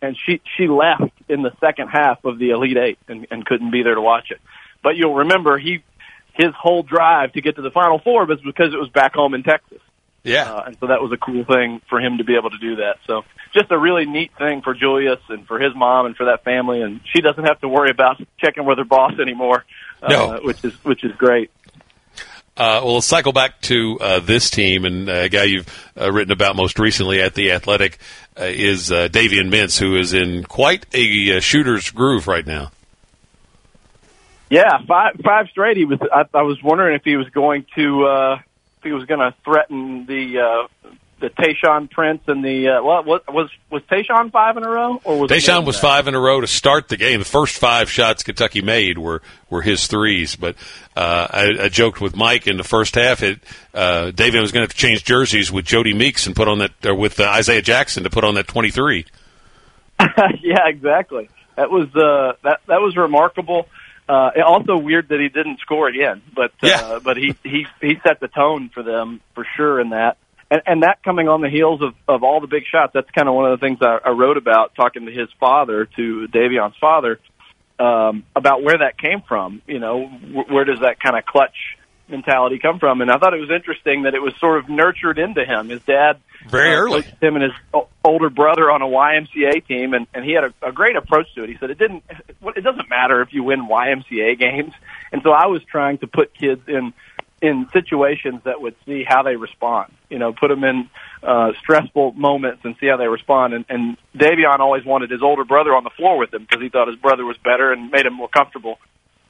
and 0.00 0.16
she 0.24 0.40
she 0.56 0.68
left 0.68 1.12
in 1.28 1.42
the 1.42 1.52
second 1.60 1.88
half 1.88 2.24
of 2.24 2.38
the 2.38 2.50
Elite 2.50 2.78
Eight 2.78 2.98
and, 3.08 3.26
and 3.30 3.44
couldn't 3.44 3.70
be 3.70 3.82
there 3.82 3.94
to 3.94 4.00
watch 4.00 4.30
it. 4.30 4.40
But 4.82 4.96
you'll 4.96 5.16
remember 5.16 5.58
he 5.58 5.84
his 6.32 6.52
whole 6.58 6.82
drive 6.82 7.32
to 7.34 7.42
get 7.42 7.56
to 7.56 7.62
the 7.62 7.70
Final 7.70 7.98
Four 7.98 8.24
was 8.26 8.40
because 8.40 8.72
it 8.72 8.78
was 8.78 8.88
back 8.88 9.14
home 9.14 9.34
in 9.34 9.42
Texas. 9.42 9.80
Yeah. 10.24 10.50
Uh, 10.50 10.62
and 10.66 10.76
so 10.80 10.86
that 10.86 11.00
was 11.00 11.12
a 11.12 11.16
cool 11.18 11.44
thing 11.44 11.80
for 11.88 12.00
him 12.00 12.18
to 12.18 12.24
be 12.24 12.34
able 12.36 12.50
to 12.50 12.58
do 12.58 12.76
that. 12.76 12.96
So 13.06 13.24
just 13.52 13.70
a 13.70 13.78
really 13.78 14.06
neat 14.06 14.32
thing 14.36 14.62
for 14.62 14.74
Julius 14.74 15.20
and 15.28 15.46
for 15.46 15.60
his 15.60 15.74
mom 15.76 16.06
and 16.06 16.16
for 16.16 16.26
that 16.26 16.42
family. 16.44 16.80
And 16.82 17.00
she 17.12 17.20
doesn't 17.20 17.44
have 17.44 17.60
to 17.60 17.68
worry 17.68 17.90
about 17.90 18.20
checking 18.38 18.64
with 18.64 18.78
her 18.78 18.84
boss 18.84 19.12
anymore, 19.20 19.64
uh, 20.02 20.08
No. 20.08 20.40
which 20.42 20.64
is 20.64 20.72
which 20.84 21.04
is 21.04 21.12
great. 21.12 21.50
Uh, 22.56 22.80
well, 22.84 22.94
let's 22.94 23.06
cycle 23.06 23.32
back 23.32 23.60
to 23.62 23.98
uh, 24.00 24.20
this 24.20 24.48
team, 24.48 24.84
and 24.84 25.08
uh, 25.08 25.12
a 25.12 25.28
guy 25.28 25.42
you've 25.42 25.66
uh, 26.00 26.10
written 26.12 26.30
about 26.30 26.54
most 26.54 26.78
recently 26.78 27.20
at 27.20 27.34
the 27.34 27.50
Athletic 27.50 27.98
uh, 28.38 28.44
is 28.44 28.92
uh, 28.92 29.08
Davion 29.08 29.50
Mintz, 29.50 29.76
who 29.76 29.96
is 29.96 30.14
in 30.14 30.44
quite 30.44 30.86
a 30.94 31.36
uh, 31.36 31.40
shooter's 31.40 31.90
groove 31.90 32.28
right 32.28 32.46
now. 32.46 32.70
Yeah, 34.50 34.78
five 34.86 35.20
five 35.24 35.48
straight. 35.50 35.76
He 35.76 35.84
was. 35.84 35.98
I, 36.12 36.26
I 36.32 36.42
was 36.42 36.62
wondering 36.62 36.94
if 36.94 37.02
he 37.02 37.16
was 37.16 37.28
going 37.30 37.66
to 37.74 38.04
uh, 38.06 38.38
he 38.84 38.92
was 38.92 39.04
going 39.06 39.20
to 39.20 39.34
threaten 39.44 40.06
the 40.06 40.38
uh, 40.40 40.88
the 41.20 41.30
Tayshaun 41.30 41.90
Prince 41.90 42.22
and 42.26 42.44
the 42.44 42.68
uh, 42.68 42.82
what, 42.82 43.06
what 43.06 43.32
was 43.32 43.50
was 43.70 43.82
Tayshaun 43.84 44.30
five 44.30 44.56
in 44.56 44.64
a 44.64 44.68
row 44.68 45.00
or 45.04 45.20
was 45.20 45.30
Tayshaun 45.30 45.64
was 45.64 45.78
five 45.78 46.06
in 46.06 46.14
a 46.14 46.20
row 46.20 46.40
to 46.40 46.46
start 46.46 46.88
the 46.88 46.96
game. 46.96 47.20
The 47.20 47.24
first 47.24 47.56
five 47.56 47.90
shots 47.90 48.22
Kentucky 48.22 48.60
made 48.60 48.98
were 48.98 49.22
were 49.48 49.62
his 49.62 49.86
threes, 49.86 50.36
but 50.36 50.56
uh, 50.96 51.26
I, 51.30 51.64
I 51.64 51.68
joked 51.68 52.00
with 52.00 52.14
Mike 52.14 52.46
in 52.46 52.56
the 52.56 52.64
first 52.64 52.94
half. 52.94 53.22
It 53.22 53.40
uh, 53.72 54.10
David 54.10 54.40
was 54.40 54.52
going 54.52 54.68
to 54.68 54.74
change 54.74 55.04
jerseys 55.04 55.50
with 55.50 55.64
Jody 55.64 55.94
Meeks 55.94 56.26
and 56.26 56.36
put 56.36 56.48
on 56.48 56.58
that 56.58 56.72
or 56.84 56.94
with 56.94 57.18
uh, 57.20 57.24
Isaiah 57.24 57.62
Jackson 57.62 58.04
to 58.04 58.10
put 58.10 58.24
on 58.24 58.34
that 58.34 58.46
twenty 58.46 58.70
three. 58.70 59.06
yeah, 60.40 60.66
exactly. 60.66 61.28
That 61.56 61.70
was 61.70 61.88
uh, 61.94 62.34
that 62.42 62.60
that 62.66 62.80
was 62.80 62.96
remarkable. 62.96 63.68
Uh, 64.08 64.30
also 64.46 64.76
weird 64.76 65.08
that 65.08 65.18
he 65.20 65.28
didn't 65.28 65.60
score 65.60 65.88
again, 65.88 66.20
but 66.34 66.52
uh, 66.62 66.66
Yeah. 66.68 66.98
but 67.04 67.16
he 67.16 67.34
he 67.42 67.66
he 67.80 67.94
set 68.06 68.20
the 68.20 68.28
tone 68.28 68.70
for 68.72 68.82
them 68.82 69.20
for 69.34 69.46
sure 69.56 69.80
in 69.80 69.90
that, 69.90 70.18
and 70.50 70.60
and 70.66 70.82
that 70.82 71.02
coming 71.02 71.28
on 71.28 71.40
the 71.40 71.48
heels 71.48 71.80
of 71.82 71.94
of 72.06 72.22
all 72.22 72.40
the 72.40 72.46
big 72.46 72.64
shots. 72.70 72.92
That's 72.92 73.10
kind 73.10 73.28
of 73.28 73.34
one 73.34 73.50
of 73.50 73.58
the 73.58 73.66
things 73.66 73.78
I, 73.80 73.98
I 74.04 74.10
wrote 74.10 74.36
about 74.36 74.74
talking 74.74 75.06
to 75.06 75.12
his 75.12 75.28
father, 75.40 75.86
to 75.96 76.28
Davion's 76.28 76.76
father, 76.78 77.18
um, 77.78 78.24
about 78.36 78.62
where 78.62 78.76
that 78.78 78.98
came 78.98 79.22
from. 79.26 79.62
You 79.66 79.78
know, 79.78 80.06
wh- 80.06 80.50
where 80.52 80.64
does 80.64 80.80
that 80.80 81.00
kind 81.00 81.16
of 81.16 81.24
clutch 81.24 81.56
mentality 82.08 82.58
come 82.58 82.78
from? 82.78 83.00
And 83.00 83.10
I 83.10 83.18
thought 83.18 83.34
it 83.34 83.40
was 83.40 83.50
interesting 83.50 84.02
that 84.02 84.14
it 84.14 84.22
was 84.22 84.34
sort 84.38 84.58
of 84.58 84.68
nurtured 84.68 85.18
into 85.18 85.44
him. 85.44 85.68
His 85.68 85.82
dad 85.82 86.18
Very 86.48 86.74
uh, 86.74 86.80
early. 86.80 87.02
him 87.20 87.36
and 87.36 87.42
his 87.42 87.52
older 88.04 88.30
brother 88.30 88.70
on 88.70 88.82
a 88.82 88.86
YMCA 88.86 89.66
team, 89.66 89.94
and, 89.94 90.06
and 90.14 90.24
he 90.24 90.32
had 90.32 90.44
a, 90.44 90.54
a 90.68 90.72
great 90.72 90.96
approach 90.96 91.32
to 91.34 91.44
it. 91.44 91.48
He 91.50 91.56
said 91.58 91.70
it 91.70 91.78
didn't, 91.78 92.04
it 92.08 92.64
doesn't 92.64 92.88
matter 92.88 93.22
if 93.22 93.32
you 93.32 93.42
win 93.44 93.68
YMCA 93.68 94.38
games. 94.38 94.72
And 95.12 95.22
so 95.22 95.30
I 95.30 95.46
was 95.46 95.62
trying 95.62 95.98
to 95.98 96.08
put 96.08 96.34
kids 96.34 96.62
in 96.66 96.92
in 97.40 97.68
situations 97.72 98.40
that 98.44 98.60
would 98.60 98.74
see 98.86 99.04
how 99.06 99.22
they 99.22 99.36
respond. 99.36 99.92
You 100.08 100.18
know, 100.18 100.32
put 100.32 100.48
them 100.48 100.64
in 100.64 100.88
uh, 101.22 101.52
stressful 101.60 102.12
moments 102.14 102.62
and 102.64 102.74
see 102.80 102.86
how 102.86 102.96
they 102.96 103.06
respond. 103.06 103.52
And, 103.52 103.64
and 103.68 103.96
Davion 104.16 104.60
always 104.60 104.84
wanted 104.84 105.10
his 105.10 105.22
older 105.22 105.44
brother 105.44 105.74
on 105.76 105.84
the 105.84 105.90
floor 105.90 106.18
with 106.18 106.32
him 106.32 106.42
because 106.42 106.62
he 106.62 106.68
thought 106.68 106.88
his 106.88 106.96
brother 106.96 107.24
was 107.24 107.36
better 107.44 107.70
and 107.70 107.90
made 107.90 108.06
him 108.06 108.14
more 108.14 108.28
comfortable. 108.28 108.78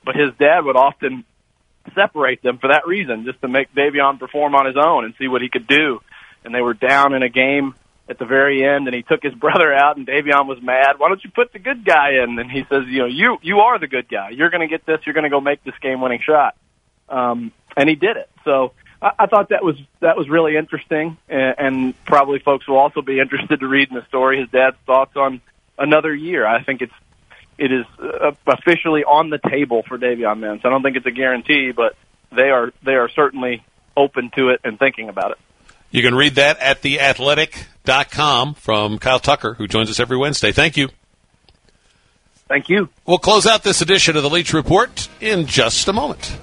But 0.05 0.15
his 0.15 0.31
dad 0.39 0.65
would 0.65 0.77
often 0.77 1.25
separate 1.95 2.43
them 2.43 2.59
for 2.59 2.69
that 2.69 2.87
reason, 2.87 3.25
just 3.25 3.41
to 3.43 3.49
make 3.49 3.75
Davion 3.75 4.19
perform 4.19 4.55
on 4.55 4.67
his 4.67 4.77
own 4.77 5.05
and 5.05 5.15
see 5.19 5.29
what 5.29 5.43
he 5.43 5.49
could 5.49 5.67
do. 5.67 6.01
And 6.45 6.55
they 6.55 6.61
were 6.61 6.75
down 6.75 7.15
in 7.15 7.23
a 7.23 7.29
game 7.29 7.75
at 8.09 8.19
the 8.19 8.27
very 8.27 8.65
end, 8.65 8.87
and 8.87 8.95
he 8.95 9.03
took 9.03 9.23
his 9.23 9.35
brother 9.47 9.73
out, 9.73 9.97
and 9.97 10.07
Davion 10.07 10.47
was 10.47 10.59
mad. 10.63 10.99
Why 10.99 11.09
don't 11.09 11.23
you 11.25 11.31
put 11.31 11.53
the 11.53 11.59
good 11.59 11.85
guy 11.85 12.23
in? 12.23 12.39
And 12.39 12.51
he 12.51 12.65
says, 12.69 12.85
you 12.89 13.01
know, 13.01 13.07
you 13.07 13.39
you 13.43 13.59
are 13.61 13.79
the 13.79 13.89
good 13.89 14.09
guy. 14.09 14.31
You're 14.31 14.51
going 14.51 14.67
to 14.67 14.69
get 14.69 14.87
this. 14.87 15.01
You're 15.05 15.15
going 15.15 15.25
to 15.25 15.31
go 15.31 15.41
make 15.41 15.65
this 15.65 15.75
game-winning 15.81 16.21
shot. 16.25 16.57
Um, 17.09 17.53
and 17.77 17.89
he 17.89 17.97
did 17.97 18.17
it. 18.17 18.31
So 18.45 18.73
I, 19.01 19.11
I 19.21 19.27
thought 19.27 19.51
that 19.51 19.65
was 19.65 19.77
that 20.01 20.17
was 20.17 20.29
really 20.29 20.57
interesting, 20.57 21.17
and, 21.29 21.55
and 21.59 22.05
probably 22.05 22.39
folks 22.39 22.67
will 22.67 22.79
also 22.79 23.03
be 23.03 23.21
interested 23.25 23.61
to 23.61 23.69
read 23.69 23.89
in 23.89 23.95
the 23.95 24.07
story 24.07 24.41
his 24.41 24.49
dad's 24.51 24.77
thoughts 24.87 25.17
on 25.17 25.41
another 25.79 26.15
year. 26.15 26.47
I 26.47 26.63
think 26.63 26.83
it's 26.83 26.93
it 27.59 27.73
is 27.73 27.85
uh, 28.01 28.33
officially 28.47 29.05
on 29.05 29.31
the 29.31 29.39
table 29.39 29.83
for 29.87 29.99
Davion 29.99 30.39
Mintz. 30.39 30.65
I 30.65 30.71
don't 30.71 30.83
think 30.83 30.97
it's 30.97 31.07
a 31.07 31.11
guarantee, 31.11 31.73
but 31.73 31.97
they 32.35 32.51
are 32.51 32.73
they 32.83 32.95
are 32.95 33.09
certainly 33.09 33.65
open 33.97 34.31
to 34.37 34.51
it 34.51 34.61
and 34.65 34.79
thinking 34.79 35.09
about 35.09 35.33
it. 35.33 35.39
You 35.91 36.03
can 36.03 36.15
read 36.15 36.35
that 36.35 36.59
at 36.59 36.83
theathletic.com 36.83 38.55
from 38.55 38.99
Kyle 38.99 39.21
Tucker, 39.21 39.55
who 39.55 39.69
joins 39.69 39.91
us 39.91 40.01
every 40.01 40.17
Wednesday. 40.17 40.51
Thank 40.51 40.77
you. 40.77 40.89
Thank 42.49 42.69
you. 42.69 42.89
We'll 43.07 43.19
close 43.19 43.47
out 43.47 43.63
this 43.63 43.81
edition 43.81 44.17
of 44.17 44.23
the 44.23 44.31
Leach 44.31 44.53
Report 44.53 45.09
in 45.21 45.47
just 45.47 45.89
a 45.89 45.93
moment. 45.93 46.37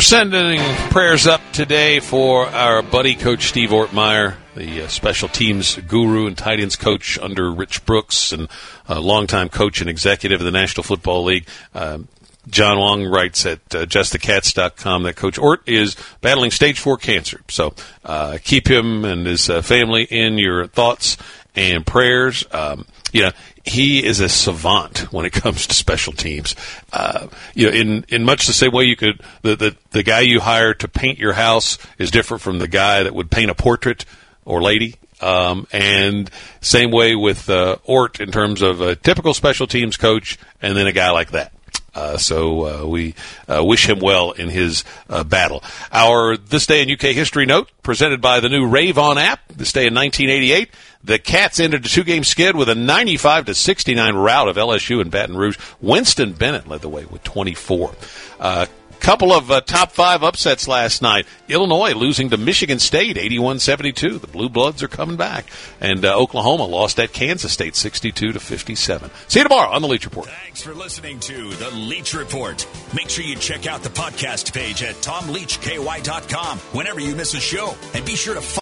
We're 0.00 0.04
sending 0.04 0.60
prayers 0.88 1.26
up 1.26 1.42
today 1.52 2.00
for 2.00 2.46
our 2.46 2.80
buddy 2.80 3.14
coach 3.14 3.48
Steve 3.48 3.68
Ortmayer, 3.68 4.34
the 4.56 4.84
uh, 4.84 4.88
special 4.88 5.28
teams 5.28 5.76
guru 5.76 6.26
and 6.26 6.38
tight 6.38 6.58
ends 6.58 6.74
coach 6.74 7.18
under 7.18 7.52
Rich 7.52 7.84
Brooks 7.84 8.32
and 8.32 8.48
a 8.88 8.98
longtime 8.98 9.50
coach 9.50 9.82
and 9.82 9.90
executive 9.90 10.40
of 10.40 10.46
the 10.46 10.52
National 10.52 10.84
Football 10.84 11.24
League. 11.24 11.46
Um, 11.74 12.08
John 12.48 12.78
Wong 12.78 13.04
writes 13.04 13.44
at 13.44 13.58
uh, 13.74 13.84
justthecats.com 13.84 15.02
that 15.02 15.16
Coach 15.16 15.36
Ort 15.36 15.68
is 15.68 15.96
battling 16.22 16.50
stage 16.50 16.80
four 16.80 16.96
cancer. 16.96 17.42
So 17.48 17.74
uh, 18.02 18.38
keep 18.42 18.70
him 18.70 19.04
and 19.04 19.26
his 19.26 19.50
uh, 19.50 19.60
family 19.60 20.04
in 20.04 20.38
your 20.38 20.66
thoughts 20.66 21.18
and 21.54 21.86
prayers. 21.86 22.44
Um, 22.52 22.86
you 23.12 23.22
know, 23.22 23.32
he 23.64 24.04
is 24.04 24.20
a 24.20 24.28
savant 24.28 25.12
when 25.12 25.24
it 25.26 25.32
comes 25.32 25.66
to 25.66 25.74
special 25.74 26.12
teams. 26.12 26.54
Uh, 26.92 27.28
you 27.54 27.66
know, 27.66 27.76
in, 27.76 28.04
in 28.08 28.24
much 28.24 28.46
the 28.46 28.52
same 28.52 28.72
way 28.72 28.84
you 28.84 28.96
could, 28.96 29.20
the, 29.42 29.56
the, 29.56 29.76
the 29.90 30.02
guy 30.02 30.20
you 30.20 30.40
hire 30.40 30.74
to 30.74 30.88
paint 30.88 31.18
your 31.18 31.32
house 31.32 31.78
is 31.98 32.10
different 32.10 32.42
from 32.42 32.58
the 32.58 32.68
guy 32.68 33.02
that 33.02 33.14
would 33.14 33.30
paint 33.30 33.50
a 33.50 33.54
portrait 33.54 34.04
or 34.44 34.62
lady. 34.62 34.96
Um, 35.20 35.66
and 35.70 36.30
same 36.62 36.90
way 36.90 37.14
with 37.14 37.50
uh, 37.50 37.76
Ort 37.84 38.20
in 38.20 38.30
terms 38.30 38.62
of 38.62 38.80
a 38.80 38.96
typical 38.96 39.34
special 39.34 39.66
teams 39.66 39.98
coach 39.98 40.38
and 40.62 40.74
then 40.76 40.86
a 40.86 40.92
guy 40.92 41.10
like 41.10 41.32
that. 41.32 41.52
Uh, 41.94 42.16
so 42.16 42.84
uh, 42.84 42.86
we 42.86 43.14
uh, 43.48 43.62
wish 43.64 43.88
him 43.88 43.98
well 43.98 44.30
in 44.30 44.48
his 44.48 44.84
uh, 45.08 45.24
battle. 45.24 45.62
Our 45.92 46.36
This 46.36 46.66
Day 46.66 46.82
in 46.82 46.90
UK 46.90 47.14
History 47.14 47.46
note, 47.46 47.68
presented 47.82 48.20
by 48.20 48.40
the 48.40 48.48
new 48.48 48.66
Rave 48.66 48.96
On 48.96 49.18
app, 49.18 49.40
this 49.48 49.72
day 49.72 49.86
in 49.86 49.94
1988, 49.94 50.70
the 51.02 51.18
Cats 51.18 51.60
ended 51.60 51.84
a 51.84 51.88
two-game 51.88 52.24
skid 52.24 52.56
with 52.56 52.68
a 52.68 52.74
95 52.74 53.46
to 53.46 53.54
69 53.54 54.14
rout 54.14 54.48
of 54.48 54.56
LSU 54.56 55.00
in 55.00 55.10
Baton 55.10 55.36
Rouge. 55.36 55.58
Winston 55.80 56.32
Bennett 56.32 56.68
led 56.68 56.80
the 56.82 56.88
way 56.88 57.04
with 57.04 57.22
24. 57.22 57.94
Uh, 58.38 58.66
couple 59.00 59.32
of 59.32 59.50
uh, 59.50 59.60
top 59.62 59.92
five 59.92 60.22
upsets 60.22 60.68
last 60.68 61.02
night. 61.02 61.26
Illinois 61.48 61.94
losing 61.94 62.30
to 62.30 62.36
Michigan 62.36 62.78
State 62.78 63.16
81-72. 63.16 64.20
The 64.20 64.26
Blue 64.26 64.48
Bloods 64.48 64.82
are 64.82 64.88
coming 64.88 65.16
back. 65.16 65.46
And 65.80 66.04
uh, 66.04 66.16
Oklahoma 66.16 66.64
lost 66.64 67.00
at 67.00 67.12
Kansas 67.12 67.52
State 67.52 67.74
62 67.74 68.32
to 68.32 68.40
57. 68.40 69.10
See 69.26 69.40
you 69.40 69.44
tomorrow 69.44 69.70
on 69.70 69.82
the 69.82 69.88
Leach 69.88 70.04
Report. 70.04 70.28
Thanks 70.28 70.62
for 70.62 70.74
listening 70.74 71.18
to 71.20 71.50
The 71.50 71.70
Leach 71.70 72.14
Report. 72.14 72.66
Make 72.94 73.08
sure 73.08 73.24
you 73.24 73.36
check 73.36 73.66
out 73.66 73.82
the 73.82 73.88
podcast 73.88 74.52
page 74.52 74.82
at 74.82 74.94
tomleachky.com 74.96 76.58
whenever 76.58 77.00
you 77.00 77.16
miss 77.16 77.34
a 77.34 77.40
show. 77.40 77.74
And 77.94 78.04
be 78.04 78.14
sure 78.14 78.34
to 78.34 78.40
follow 78.40 78.58